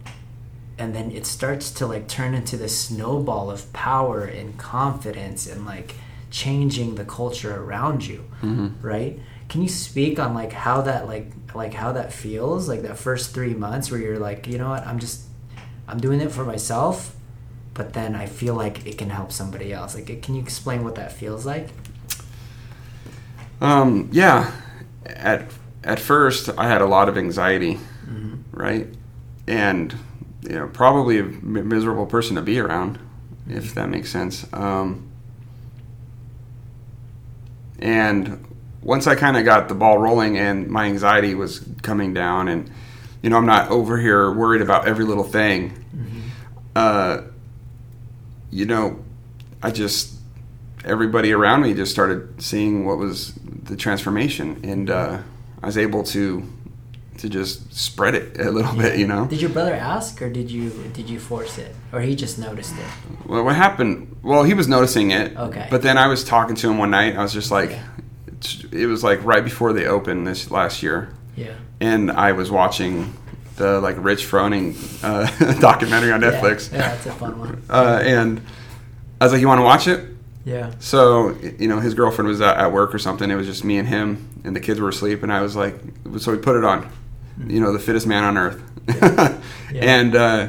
And 0.76 0.94
then 0.94 1.10
it 1.12 1.24
starts 1.24 1.70
to 1.72 1.86
like 1.86 2.08
turn 2.08 2.34
into 2.34 2.56
this 2.58 2.78
snowball 2.78 3.50
of 3.50 3.72
power 3.72 4.24
and 4.24 4.58
confidence 4.58 5.46
and 5.46 5.64
like 5.64 5.94
changing 6.30 6.96
the 6.96 7.04
culture 7.04 7.54
around 7.62 8.06
you. 8.06 8.18
Hmm 8.40 8.68
right? 8.82 9.18
Can 9.48 9.62
you 9.62 9.68
speak 9.68 10.18
on 10.18 10.34
like 10.34 10.52
how 10.52 10.82
that 10.82 11.06
like 11.06 11.32
like 11.54 11.72
how 11.74 11.92
that 11.92 12.12
feels? 12.12 12.68
Like 12.68 12.82
that 12.82 12.98
first 12.98 13.32
three 13.32 13.54
months 13.54 13.90
where 13.90 14.00
you're 14.00 14.18
like 14.18 14.46
you 14.46 14.58
know 14.58 14.70
what? 14.70 14.86
I'm 14.86 14.98
just 14.98 15.22
i'm 15.86 16.00
doing 16.00 16.20
it 16.20 16.32
for 16.32 16.44
myself 16.44 17.14
but 17.74 17.92
then 17.92 18.14
i 18.14 18.24
feel 18.24 18.54
like 18.54 18.86
it 18.86 18.96
can 18.96 19.10
help 19.10 19.32
somebody 19.32 19.72
else. 19.72 19.94
Like 19.94 20.22
can 20.22 20.34
you 20.34 20.42
explain 20.42 20.84
what 20.84 20.96
that 20.96 21.12
feels 21.12 21.46
like? 21.46 21.68
Um, 23.60 24.08
yeah. 24.12 24.52
At 25.06 25.44
at 25.84 26.00
first 26.00 26.50
i 26.58 26.66
had 26.66 26.80
a 26.80 26.86
lot 26.86 27.08
of 27.08 27.16
anxiety 27.16 27.74
mm-hmm. 27.74 28.36
right 28.50 28.88
and 29.46 29.94
you 30.42 30.50
know 30.58 30.66
probably 30.68 31.18
a 31.18 31.22
miserable 31.22 32.06
person 32.06 32.36
to 32.36 32.42
be 32.42 32.58
around 32.58 32.98
if 33.48 33.74
that 33.74 33.88
makes 33.88 34.10
sense 34.10 34.46
um, 34.52 35.10
and 37.78 38.44
once 38.82 39.06
i 39.06 39.14
kind 39.14 39.36
of 39.36 39.44
got 39.44 39.68
the 39.68 39.74
ball 39.74 39.98
rolling 39.98 40.38
and 40.38 40.68
my 40.68 40.86
anxiety 40.86 41.34
was 41.34 41.64
coming 41.82 42.14
down 42.14 42.48
and 42.48 42.70
you 43.22 43.30
know 43.30 43.36
i'm 43.36 43.46
not 43.46 43.70
over 43.70 43.98
here 43.98 44.32
worried 44.32 44.62
about 44.62 44.88
every 44.88 45.04
little 45.04 45.24
thing 45.24 45.80
Mm-hmm. 45.94 46.20
uh, 46.74 47.20
you 48.50 48.64
know 48.66 49.04
i 49.62 49.70
just 49.70 50.14
everybody 50.84 51.32
around 51.32 51.62
me 51.62 51.72
just 51.72 51.92
started 51.92 52.42
seeing 52.42 52.84
what 52.84 52.98
was 52.98 53.32
the 53.44 53.76
transformation 53.76 54.60
and 54.64 54.90
uh, 54.90 55.18
i 55.64 55.66
was 55.66 55.78
able 55.78 56.02
to 56.02 56.42
to 57.16 57.28
just 57.28 57.72
spread 57.72 58.14
it 58.14 58.38
a 58.38 58.50
little 58.50 58.74
bit 58.76 58.98
you 58.98 59.06
know 59.06 59.24
did 59.26 59.40
your 59.40 59.50
brother 59.50 59.72
ask 59.74 60.20
or 60.20 60.28
did 60.28 60.50
you 60.50 60.70
did 60.92 61.08
you 61.08 61.18
force 61.18 61.56
it 61.58 61.74
or 61.92 62.00
he 62.00 62.14
just 62.14 62.38
noticed 62.38 62.74
it 62.84 62.90
Well, 63.30 63.44
what 63.44 63.56
happened? 63.56 63.96
Well, 64.22 64.42
he 64.42 64.52
was 64.54 64.66
noticing 64.68 65.10
it. 65.12 65.36
Okay. 65.36 65.66
But 65.70 65.80
then 65.82 65.96
I 65.96 66.06
was 66.08 66.24
talking 66.24 66.56
to 66.56 66.70
him 66.70 66.76
one 66.78 66.90
night. 66.90 67.16
I 67.16 67.22
was 67.22 67.32
just 67.32 67.50
like, 67.50 67.70
Yeah. 67.70 68.80
it 68.82 68.86
was 68.86 69.02
like 69.04 69.24
right 69.24 69.44
before 69.44 69.72
they 69.72 69.86
opened 69.86 70.26
this 70.26 70.50
last 70.50 70.82
year, 70.82 70.98
yeah 71.36 71.54
and 71.80 72.10
I 72.10 72.32
was 72.32 72.50
watching 72.50 73.14
the 73.56 73.80
like 73.80 73.96
Rich 74.10 74.24
Froning 74.30 74.74
uh, 75.02 75.24
documentary 75.68 76.12
on 76.12 76.20
Netflix, 76.20 76.70
Yeah, 76.72 76.78
yeah, 76.78 76.88
that's 76.90 77.06
a 77.06 77.12
fun 77.12 77.38
one. 77.38 77.62
uh, 77.70 78.00
and 78.04 78.40
I 79.20 79.24
was 79.26 79.32
like, 79.32 79.40
"You 79.40 79.48
want 79.48 79.60
to 79.60 79.68
watch 79.72 79.86
it?" 79.88 80.00
Yeah. 80.44 80.72
So 80.78 81.34
you 81.58 81.68
know, 81.68 81.80
his 81.80 81.94
girlfriend 81.94 82.28
was 82.28 82.40
at, 82.40 82.70
work 82.72 82.94
or 82.94 82.98
something. 82.98 83.30
It 83.30 83.34
was 83.34 83.46
just 83.46 83.64
me 83.64 83.78
and 83.78 83.88
him, 83.88 84.28
and 84.44 84.54
the 84.54 84.60
kids 84.60 84.80
were 84.80 84.88
asleep. 84.90 85.22
And 85.22 85.32
I 85.32 85.40
was 85.40 85.56
like, 85.56 85.74
so 86.18 86.32
we 86.32 86.38
put 86.38 86.56
it 86.56 86.64
on. 86.64 86.88
You 87.46 87.60
know, 87.60 87.72
the 87.72 87.78
fittest 87.78 88.06
man 88.06 88.24
on 88.24 88.36
earth. 88.38 88.62
And 89.74 90.14
uh, 90.14 90.48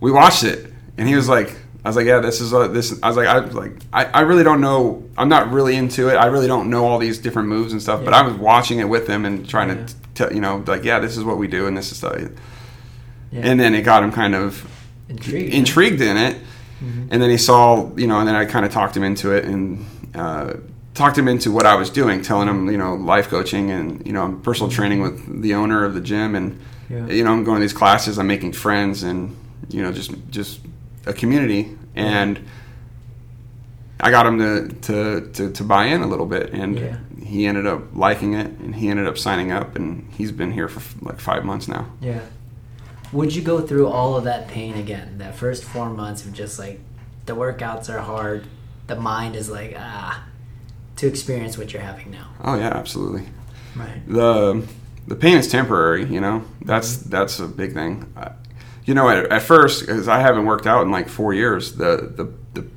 we 0.00 0.12
watched 0.12 0.44
it, 0.44 0.72
and 0.96 1.08
he 1.08 1.16
was 1.16 1.28
like, 1.28 1.52
I 1.84 1.88
was 1.88 1.96
like, 1.96 2.06
yeah, 2.06 2.20
this 2.20 2.40
is 2.40 2.52
a, 2.52 2.68
this. 2.68 2.96
I 3.02 3.08
was 3.08 3.16
like, 3.16 3.26
I 3.26 3.40
was 3.40 3.54
like, 3.54 3.72
I, 3.92 4.04
I 4.04 4.20
really 4.20 4.44
don't 4.44 4.60
know. 4.60 5.02
I'm 5.18 5.28
not 5.28 5.50
really 5.50 5.74
into 5.74 6.08
it. 6.08 6.14
I 6.14 6.26
really 6.26 6.46
don't 6.46 6.70
know 6.70 6.84
all 6.86 6.98
these 6.98 7.18
different 7.18 7.48
moves 7.48 7.72
and 7.72 7.82
stuff. 7.82 8.04
But 8.04 8.14
I 8.14 8.22
was 8.22 8.34
watching 8.34 8.78
it 8.78 8.84
with 8.84 9.08
him 9.08 9.24
and 9.24 9.48
trying 9.48 9.70
Yeah. 9.70 9.86
to, 9.86 9.94
tell 10.14 10.32
you 10.32 10.40
know, 10.40 10.62
like, 10.66 10.84
yeah, 10.84 11.00
this 11.00 11.16
is 11.16 11.24
what 11.24 11.38
we 11.38 11.48
do, 11.48 11.66
and 11.66 11.76
this 11.76 11.90
is 11.90 11.98
stuff. 11.98 12.20
Yeah. 13.32 13.40
And 13.42 13.58
then 13.58 13.74
it 13.74 13.82
got 13.82 14.04
him 14.04 14.12
kind 14.12 14.34
of 14.36 14.64
Intrigued. 15.08 15.54
intrigued 15.54 16.00
in 16.02 16.16
it. 16.16 16.36
Mhm. 16.82 17.08
And 17.10 17.22
then 17.22 17.30
he 17.30 17.36
saw, 17.36 17.90
you 17.96 18.06
know, 18.06 18.18
and 18.18 18.26
then 18.28 18.34
I 18.34 18.44
kind 18.44 18.64
of 18.66 18.72
talked 18.72 18.96
him 18.96 19.02
into 19.04 19.30
it 19.32 19.44
and 19.44 19.84
uh, 20.14 20.54
talked 20.94 21.16
him 21.16 21.28
into 21.28 21.50
what 21.52 21.64
I 21.66 21.74
was 21.74 21.88
doing, 21.90 22.20
telling 22.22 22.48
him, 22.48 22.70
you 22.70 22.76
know, 22.78 22.94
life 22.94 23.28
coaching 23.28 23.70
and, 23.70 24.04
you 24.06 24.12
know, 24.12 24.22
I'm 24.24 24.40
personal 24.42 24.70
training 24.70 25.00
with 25.00 25.42
the 25.42 25.54
owner 25.54 25.84
of 25.84 25.94
the 25.94 26.00
gym. 26.00 26.34
And, 26.34 26.58
Yeah. 26.90 27.06
you 27.06 27.24
know, 27.24 27.32
I'm 27.32 27.44
going 27.44 27.58
to 27.58 27.62
these 27.62 27.72
classes, 27.72 28.18
I'm 28.18 28.26
making 28.26 28.52
friends 28.52 29.02
and, 29.02 29.34
you 29.70 29.82
know, 29.82 29.92
just, 29.92 30.10
just 30.30 30.60
a 31.06 31.12
community. 31.12 31.76
And 31.94 32.40
I 34.00 34.10
got 34.10 34.26
him 34.26 34.38
to, 34.38 34.68
to, 34.82 35.30
to, 35.32 35.50
to 35.52 35.64
buy 35.64 35.84
in 35.86 36.02
a 36.02 36.06
little 36.06 36.26
bit. 36.26 36.52
And 36.52 36.78
Yeah. 36.78 36.96
he 37.24 37.46
ended 37.46 37.66
up 37.66 37.82
liking 37.94 38.34
it 38.34 38.48
and 38.58 38.74
he 38.74 38.88
ended 38.88 39.06
up 39.06 39.16
signing 39.16 39.52
up. 39.52 39.76
And 39.76 40.08
he's 40.16 40.32
been 40.32 40.52
here 40.52 40.68
for 40.68 40.82
like 41.04 41.20
five 41.20 41.44
months 41.44 41.68
now. 41.68 41.86
Yeah. 42.00 42.20
Would 43.12 43.34
you 43.34 43.42
go 43.42 43.60
through 43.60 43.88
all 43.88 44.16
of 44.16 44.24
that 44.24 44.48
pain 44.48 44.74
again? 44.74 45.18
That 45.18 45.34
first 45.36 45.64
four 45.64 45.90
months 45.90 46.24
of 46.24 46.32
just 46.32 46.58
like 46.58 46.80
the 47.26 47.34
workouts 47.34 47.88
are 47.88 48.00
hard, 48.00 48.46
the 48.86 48.96
mind 48.96 49.36
is 49.36 49.50
like 49.50 49.74
ah, 49.78 50.24
to 50.96 51.06
experience 51.06 51.58
what 51.58 51.72
you're 51.72 51.82
having 51.82 52.10
now. 52.10 52.28
Oh, 52.42 52.56
yeah, 52.56 52.68
absolutely. 52.68 53.26
Right. 53.74 54.06
the 54.06 54.66
the 55.06 55.16
pain 55.16 55.36
is 55.38 55.48
temporary 55.48 56.04
you 56.04 56.20
know? 56.20 56.44
That's 56.62 56.96
that's 56.98 57.40
a 57.40 57.48
big 57.48 57.72
thing. 57.72 58.12
I, 58.16 58.32
you 58.84 58.94
know 58.94 59.08
at, 59.08 59.30
at 59.32 59.42
first 59.42 59.80
because 59.80 60.08
i 60.08 60.18
haven't 60.18 60.44
worked 60.44 60.66
out 60.66 60.82
in 60.82 60.90
like 60.90 61.08
four 61.08 61.32
years 61.32 61.76
the, 61.76 62.12
the 62.16 62.60
the 62.60 62.68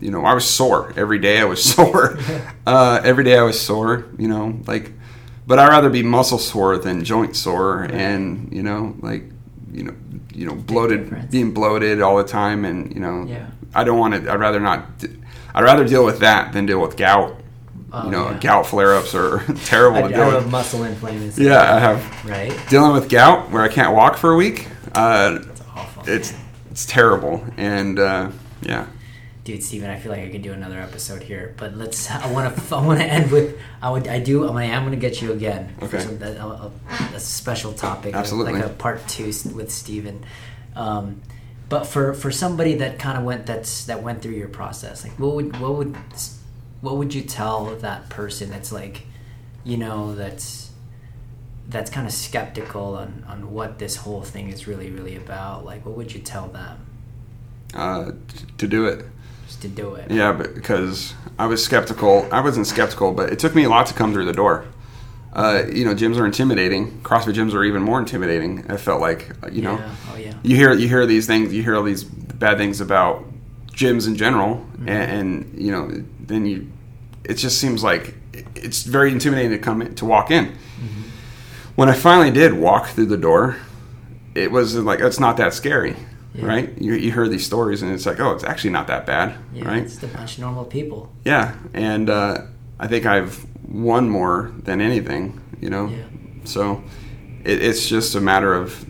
you 0.00 0.10
know 0.10 0.24
i 0.24 0.32
was 0.34 0.44
sore. 0.44 0.92
Every 0.96 1.18
day 1.18 1.40
i 1.40 1.44
was 1.44 1.62
sore. 1.74 2.18
Uh, 2.66 3.00
every 3.04 3.24
day 3.24 3.38
i 3.38 3.42
was 3.42 3.60
sore 3.60 4.06
you 4.18 4.28
know? 4.28 4.60
Like 4.66 4.92
but 5.46 5.58
i'd 5.58 5.68
rather 5.68 5.90
be 5.90 6.02
muscle 6.02 6.38
sore 6.38 6.78
than 6.78 7.04
joint 7.04 7.36
sore. 7.36 7.82
And 7.82 8.52
you 8.52 8.62
know 8.62 8.96
like 9.00 9.24
you 9.72 9.84
know 9.84 9.94
you 10.34 10.46
know 10.46 10.54
bloated 10.54 11.30
being 11.30 11.52
bloated 11.52 12.00
all 12.00 12.16
the 12.18 12.24
time 12.24 12.64
and 12.64 12.92
you 12.94 13.00
know 13.00 13.24
Yeah. 13.26 13.46
i 13.74 13.84
don't 13.84 13.98
want 13.98 14.14
to 14.14 14.30
i'd 14.32 14.38
rather 14.40 14.60
not 14.60 14.86
I'd 15.54 15.64
rather 15.64 15.86
deal 15.86 16.04
with 16.04 16.20
that 16.20 16.52
than 16.52 16.66
deal 16.66 16.80
with 16.80 16.96
gout 16.96 17.38
Oh, 17.94 18.04
you 18.06 18.10
know 18.10 18.30
yeah. 18.30 18.38
gout 18.38 18.66
flare-ups 18.66 19.14
are 19.14 19.40
terrible 19.66 19.98
I, 19.98 20.00
to 20.02 20.06
I 20.08 20.10
deal 20.12 20.30
have 20.30 20.44
with 20.44 20.50
muscle 20.52 20.84
inflammation. 20.84 21.42
yeah 21.44 21.74
i 21.74 21.78
have 21.78 22.24
Right. 22.24 22.52
dealing 22.70 22.92
with 22.92 23.10
gout 23.10 23.50
where 23.50 23.62
I 23.62 23.68
can't 23.68 23.94
walk 23.94 24.16
for 24.16 24.30
a 24.32 24.36
week. 24.36 24.66
Uh, 24.94 25.38
It's 25.42 25.62
awful. 25.76 26.02
it's 26.06 26.32
it's 26.70 26.86
terrible, 26.86 27.44
and 27.58 27.98
uh, 27.98 28.30
yeah, 28.62 28.86
Dude, 29.44 29.62
Steven, 29.64 29.90
I 29.90 29.98
feel 29.98 30.12
like 30.12 30.20
I 30.20 30.28
could 30.28 30.42
do 30.42 30.52
another 30.52 30.78
episode 30.78 31.22
here, 31.22 31.52
but 31.56 31.76
let's. 31.76 32.08
I 32.10 32.30
want 32.30 32.56
to. 32.56 32.76
I 32.76 32.86
want 32.86 33.00
to 33.00 33.06
end 33.06 33.32
with. 33.32 33.58
I 33.80 33.90
would. 33.90 34.06
I 34.06 34.20
do. 34.20 34.42
I'm 34.46 34.52
gonna. 34.54 34.66
I'm 34.66 34.84
gonna 34.84 34.96
get 34.96 35.20
you 35.20 35.32
again. 35.32 35.74
for 35.80 35.84
Okay. 35.86 36.00
some- 36.00 36.22
a, 36.22 36.30
a, 36.30 36.70
a 37.16 37.20
special 37.20 37.72
topic. 37.72 38.14
Absolutely. 38.14 38.52
Like 38.54 38.66
a 38.66 38.68
part 38.68 39.06
two 39.08 39.26
with 39.54 39.72
Steven. 39.72 40.24
Um, 40.76 41.22
but 41.68 41.86
for 41.86 42.14
for 42.14 42.30
somebody 42.30 42.74
that 42.76 42.98
kind 43.00 43.18
of 43.18 43.24
went 43.24 43.46
that's 43.46 43.86
that 43.86 44.02
went 44.02 44.22
through 44.22 44.34
your 44.34 44.48
process, 44.48 45.02
like 45.02 45.18
what 45.18 45.34
would 45.34 45.58
what 45.58 45.74
would 45.74 45.96
what 46.80 46.96
would 46.98 47.12
you 47.14 47.22
tell 47.22 47.74
that 47.76 48.08
person 48.10 48.50
that's 48.50 48.70
like, 48.70 49.02
you 49.64 49.76
know, 49.76 50.14
that's 50.14 50.70
that's 51.68 51.90
kind 51.90 52.06
of 52.06 52.12
skeptical 52.12 52.94
on 52.96 53.24
on 53.26 53.52
what 53.52 53.78
this 53.78 53.96
whole 53.96 54.22
thing 54.22 54.50
is 54.50 54.68
really 54.68 54.90
really 54.90 55.16
about? 55.16 55.64
Like, 55.64 55.84
what 55.84 55.96
would 55.96 56.12
you 56.12 56.20
tell 56.20 56.46
them 56.48 56.86
uh, 57.74 58.12
to 58.58 58.68
do 58.68 58.84
it. 58.86 59.04
To 59.56 59.68
do 59.68 59.94
it? 59.94 60.10
Yeah, 60.10 60.32
but 60.32 60.54
because 60.54 61.14
I 61.38 61.46
was 61.46 61.64
skeptical. 61.64 62.26
I 62.32 62.40
wasn't 62.40 62.66
skeptical, 62.66 63.12
but 63.12 63.30
it 63.32 63.38
took 63.38 63.54
me 63.54 63.64
a 63.64 63.68
lot 63.68 63.86
to 63.86 63.94
come 63.94 64.12
through 64.12 64.24
the 64.26 64.32
door. 64.32 64.64
Uh, 65.32 65.62
you 65.72 65.84
know, 65.84 65.94
gyms 65.94 66.18
are 66.18 66.26
intimidating. 66.26 67.00
CrossFit 67.02 67.34
gyms 67.34 67.54
are 67.54 67.64
even 67.64 67.82
more 67.82 67.98
intimidating. 67.98 68.64
I 68.70 68.76
felt 68.76 69.00
like, 69.00 69.30
uh, 69.42 69.48
you 69.50 69.62
know, 69.62 69.78
Yeah. 69.78 69.94
Oh 70.12 70.16
yeah. 70.16 70.34
you 70.42 70.56
hear 70.56 70.72
you 70.74 70.88
hear 70.88 71.06
these 71.06 71.26
things, 71.26 71.52
you 71.54 71.62
hear 71.62 71.74
all 71.76 71.82
these 71.82 72.04
bad 72.04 72.58
things 72.58 72.80
about 72.80 73.24
gyms 73.72 74.06
in 74.06 74.14
general, 74.16 74.56
Mm-hmm. 74.56 74.88
and, 74.88 75.10
and 75.12 75.62
you 75.64 75.70
know, 75.72 75.90
then 76.20 76.44
you, 76.44 76.70
it 77.24 77.34
just 77.34 77.58
seems 77.58 77.82
like 77.82 78.14
it's 78.54 78.82
very 78.82 79.10
intimidating 79.10 79.52
to 79.52 79.58
come 79.58 79.80
in, 79.82 79.94
to 79.94 80.04
walk 80.04 80.30
in. 80.30 80.46
Mm-hmm. 80.46 81.02
When 81.76 81.88
I 81.88 81.94
finally 81.94 82.30
did 82.30 82.52
walk 82.52 82.88
through 82.88 83.06
the 83.06 83.16
door, 83.16 83.56
it 84.34 84.50
was 84.50 84.74
like 84.76 85.00
it's 85.00 85.20
not 85.20 85.36
that 85.38 85.54
scary, 85.54 85.96
Yeah. 86.34 86.46
right? 86.46 86.78
You, 86.78 86.94
you 86.94 87.12
hear 87.12 87.28
these 87.28 87.44
stories, 87.44 87.82
and 87.82 87.92
it's 87.92 88.06
like, 88.06 88.18
oh, 88.20 88.32
it's 88.32 88.44
actually 88.44 88.70
not 88.70 88.86
that 88.86 89.04
bad, 89.06 89.34
Yeah, 89.52 89.64
right? 89.66 89.82
it's 89.82 89.96
just 89.98 90.04
a 90.04 90.16
bunch 90.16 90.34
of 90.34 90.40
normal 90.40 90.64
people. 90.64 91.12
Yeah, 91.24 91.54
and 91.74 92.08
uh, 92.08 92.38
I 92.80 92.86
think 92.86 93.04
I've 93.06 93.44
won 93.68 94.08
more 94.08 94.52
than 94.62 94.80
anything, 94.80 95.40
you 95.60 95.68
know. 95.70 95.88
Yeah. 95.88 96.04
So 96.44 96.82
it, 97.44 97.62
it's 97.62 97.86
just 97.88 98.14
a 98.14 98.20
matter 98.20 98.54
of 98.54 98.84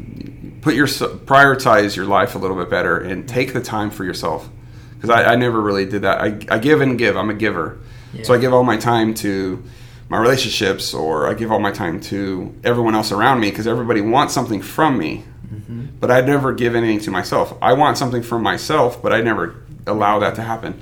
put 0.61 0.75
your 0.75 0.87
prioritize 0.87 1.97
your 1.97 2.07
life 2.07 2.35
a 2.37 2.39
little 2.39 2.57
bit 2.57 2.71
better 2.71 2.99
and 2.99 3.29
take 3.29 3.53
the 3.53 3.61
time 3.61 3.91
for 3.91 4.05
yourself. 4.05 4.49
Because 4.95 5.11
I, 5.11 5.33
I 5.33 5.37
never 5.37 5.61
really 5.61 5.85
did 5.85 6.03
that. 6.03 6.21
I, 6.21 6.27
I 6.49 6.59
give 6.59 6.81
and 6.81 6.97
give. 6.97 7.17
I'm 7.17 7.29
a 7.31 7.35
giver, 7.35 7.81
so 8.23 8.35
I 8.35 8.39
give 8.39 8.53
all 8.55 8.63
my 8.63 8.77
time 8.77 9.15
to 9.15 9.63
my 10.09 10.19
relationships, 10.19 10.95
or 10.95 11.27
I 11.29 11.35
give 11.35 11.51
all 11.51 11.59
my 11.59 11.73
time 11.73 11.99
to 12.03 12.55
everyone 12.63 12.95
else 12.95 13.11
around 13.11 13.41
me 13.41 13.51
because 13.51 13.67
everybody 13.67 14.01
wants 14.01 14.33
something 14.33 14.63
from 14.63 14.97
me. 14.97 15.25
Mm-hmm. 15.53 15.87
But 16.01 16.11
I'd 16.11 16.27
never 16.27 16.53
give 16.53 16.75
anything 16.75 17.01
to 17.01 17.11
myself. 17.11 17.57
I 17.61 17.73
want 17.75 17.99
something 17.99 18.23
for 18.23 18.39
myself, 18.39 19.03
but 19.03 19.13
I 19.13 19.21
never 19.21 19.55
allow 19.87 20.19
that 20.21 20.35
to 20.37 20.43
happen. 20.43 20.81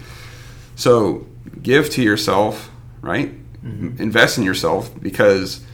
So 0.77 1.27
give 1.63 1.91
to 1.91 2.03
yourself, 2.03 2.71
right? 3.03 3.33
Mm-hmm. 3.65 4.01
Invest 4.01 4.39
in 4.39 4.45
yourself 4.45 4.91
because 5.01 5.65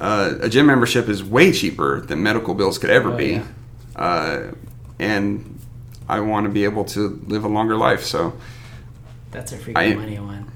uh, 0.00 0.34
a 0.40 0.48
gym 0.48 0.66
membership 0.66 1.08
is 1.08 1.22
way 1.22 1.52
cheaper 1.52 2.00
than 2.00 2.22
medical 2.22 2.54
bills 2.54 2.78
could 2.78 2.90
ever 2.90 3.12
Oh, 3.12 3.16
be. 3.16 3.26
yeah. 3.34 3.44
Uh, 3.94 4.52
and 4.98 5.58
I 6.08 6.20
want 6.20 6.44
to 6.46 6.50
be 6.50 6.64
able 6.64 6.84
to 6.86 7.20
live 7.26 7.44
a 7.44 7.48
longer 7.48 7.76
life. 7.76 8.04
So 8.04 8.32
That's 9.30 9.52
a 9.52 9.58
freaking 9.58 9.76
I- 9.76 9.94
money 9.94 10.18
one. 10.18 10.50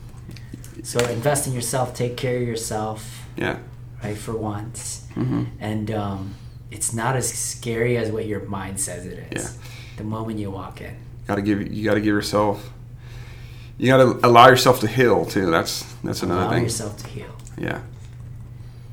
So 0.83 0.99
invest 1.09 1.47
in 1.47 1.53
yourself, 1.53 1.93
take 1.95 2.17
care 2.17 2.37
of 2.37 2.43
yourself, 2.47 3.27
yeah, 3.37 3.59
right, 4.03 4.17
for 4.17 4.33
once. 4.35 5.05
hmm 5.13 5.45
And 5.61 5.91
um, 5.91 6.35
it's 6.71 6.93
not 6.93 7.17
as 7.17 7.33
scary 7.33 7.97
as 7.97 8.11
what 8.11 8.27
your 8.27 8.41
mind 8.41 8.81
says 8.81 9.07
it 9.07 9.33
is. 9.33 9.45
Yeah. 9.57 9.63
The 9.99 10.05
moment 10.05 10.39
you 10.39 10.51
walk 10.51 10.81
in. 10.81 10.97
got 11.27 11.37
to 11.37 11.43
give 11.43 11.73
you 11.73 11.85
got 11.85 11.95
to 11.95 12.01
give 12.01 12.15
yourself. 12.15 12.71
You 13.79 13.87
got 13.89 13.99
to 13.99 14.27
allow 14.27 14.49
yourself 14.49 14.81
to 14.81 14.87
heal 14.89 15.25
too. 15.25 15.51
That's 15.51 15.83
that's 16.03 16.23
another 16.23 16.41
Allow 16.43 16.51
thing. 16.51 16.59
Allow 16.59 16.65
yourself 16.65 16.97
to 16.99 17.07
heal. 17.09 17.31
Yeah, 17.57 17.81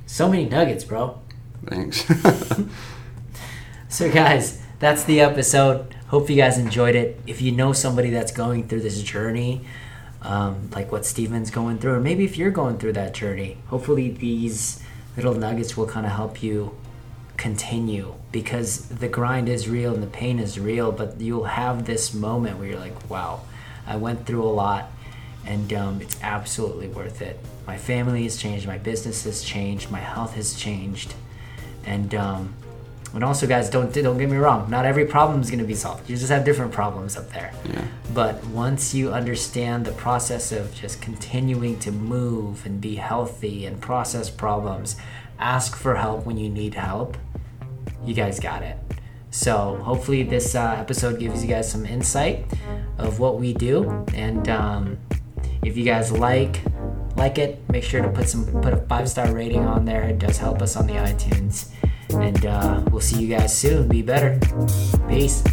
So 0.08 0.28
many 0.30 0.46
nuggets, 0.46 0.84
bro. 0.84 1.20
thanks. 1.66 2.04
So, 3.88 4.12
guys, 4.12 4.62
that's 4.80 5.04
the 5.06 5.22
episode. 5.22 5.96
Hope 6.08 6.30
you 6.30 6.36
guys 6.36 6.58
enjoyed 6.58 6.96
it. 6.96 7.20
If 7.28 7.42
you 7.42 7.52
know 7.52 7.72
somebody 7.74 8.10
that's 8.10 8.32
going 8.32 8.68
through 8.68 8.82
this 8.82 9.02
journey, 9.02 9.62
um, 10.22 10.70
like 10.74 10.92
what 10.92 11.06
Steven's 11.06 11.50
going 11.52 11.78
through, 11.78 11.94
or 11.94 12.00
maybe 12.02 12.26
if 12.26 12.38
you're 12.38 12.52
going 12.52 12.78
through 12.78 12.94
that 12.94 13.14
journey, 13.14 13.58
hopefully 13.68 14.10
these 14.10 14.84
little 15.16 15.34
nuggets 15.34 15.78
will 15.78 15.88
kind 15.88 16.06
of 16.06 16.12
help 16.12 16.44
you 16.44 16.76
continue 17.38 18.16
because 18.32 18.88
the 18.88 19.08
grind 19.08 19.50
is 19.50 19.68
real 19.68 19.94
and 19.94 20.04
the 20.04 20.08
pain 20.08 20.40
is 20.40 20.60
real, 20.60 20.92
but 20.92 21.20
you'll 21.20 21.46
have 21.46 21.86
this 21.86 22.14
moment 22.14 22.58
where 22.58 22.70
you're 22.70 22.80
like, 22.80 23.10
wow, 23.10 23.42
I 23.88 23.98
went 23.98 24.26
through 24.26 24.44
a 24.44 24.52
lot 24.52 24.92
and 25.46 25.72
um, 25.74 26.02
it's 26.02 26.18
absolutely 26.22 26.88
worth 26.88 27.22
it. 27.22 27.40
My 27.68 27.78
family 27.78 28.24
has 28.24 28.38
changed, 28.38 28.68
my 28.68 28.78
business 28.78 29.24
has 29.24 29.44
changed, 29.44 29.92
my 29.92 30.00
health 30.00 30.34
has 30.36 30.56
changed, 30.56 31.14
and 31.86 32.14
um, 32.16 32.56
and 33.16 33.24
also, 33.24 33.48
guys, 33.48 33.70
don't 33.70 33.94
don't 33.94 34.18
get 34.18 34.30
me 34.30 34.36
wrong. 34.36 34.70
Not 34.70 34.84
every 34.84 35.06
problem 35.06 35.40
is 35.40 35.50
going 35.50 35.62
to 35.62 35.66
be 35.66 35.74
solved. 35.74 36.10
You 36.10 36.18
just 36.18 36.30
have 36.30 36.44
different 36.44 36.74
problems 36.74 37.16
up 37.16 37.32
there. 37.32 37.54
yeah, 37.66 37.86
But 38.14 38.46
once 38.48 38.94
you 38.94 39.14
understand 39.14 39.86
the 39.86 39.94
process 39.94 40.52
of 40.52 40.76
just 40.76 41.02
continuing 41.02 41.80
to 41.80 41.94
move 41.94 42.66
and 42.66 42.82
be 42.82 42.96
healthy 42.96 43.66
and 43.66 43.80
process 43.80 44.30
problems, 44.30 44.98
ask 45.40 45.76
for 45.76 45.96
help 45.96 46.26
when 46.26 46.38
you 46.38 46.50
need 46.50 46.74
help. 46.76 47.18
You 48.04 48.14
guys 48.14 48.40
got 48.40 48.64
it. 48.64 48.78
So 49.32 49.76
hopefully 49.84 50.24
this 50.24 50.56
uh, 50.56 50.76
episode 50.80 51.20
gives 51.20 51.44
you 51.44 51.50
guys 51.50 51.70
some 51.70 51.86
insight 51.86 52.46
of 52.98 53.20
what 53.20 53.38
we 53.38 53.54
do, 53.54 54.06
and 54.14 54.48
um, 54.48 54.98
if 55.62 55.76
you 55.76 55.84
guys 55.84 56.12
like 56.12 56.62
like 57.18 57.38
it, 57.38 57.60
make 57.70 57.84
sure 57.84 58.02
to 58.02 58.10
put 58.10 58.30
some 58.30 58.46
put 58.62 58.74
a 58.74 58.78
five 58.88 59.10
star 59.10 59.34
rating 59.34 59.66
on 59.66 59.84
there. 59.84 60.04
It 60.04 60.20
does 60.20 60.38
help 60.38 60.62
us 60.62 60.78
on 60.78 60.88
the 60.88 60.94
iTunes, 60.94 61.72
and 62.12 62.46
uh, 62.46 62.82
we'll 62.90 63.02
see 63.02 63.22
you 63.22 63.36
guys 63.36 63.58
soon. 63.58 63.90
Be 63.90 64.02
better. 64.02 64.40
Peace. 65.10 65.44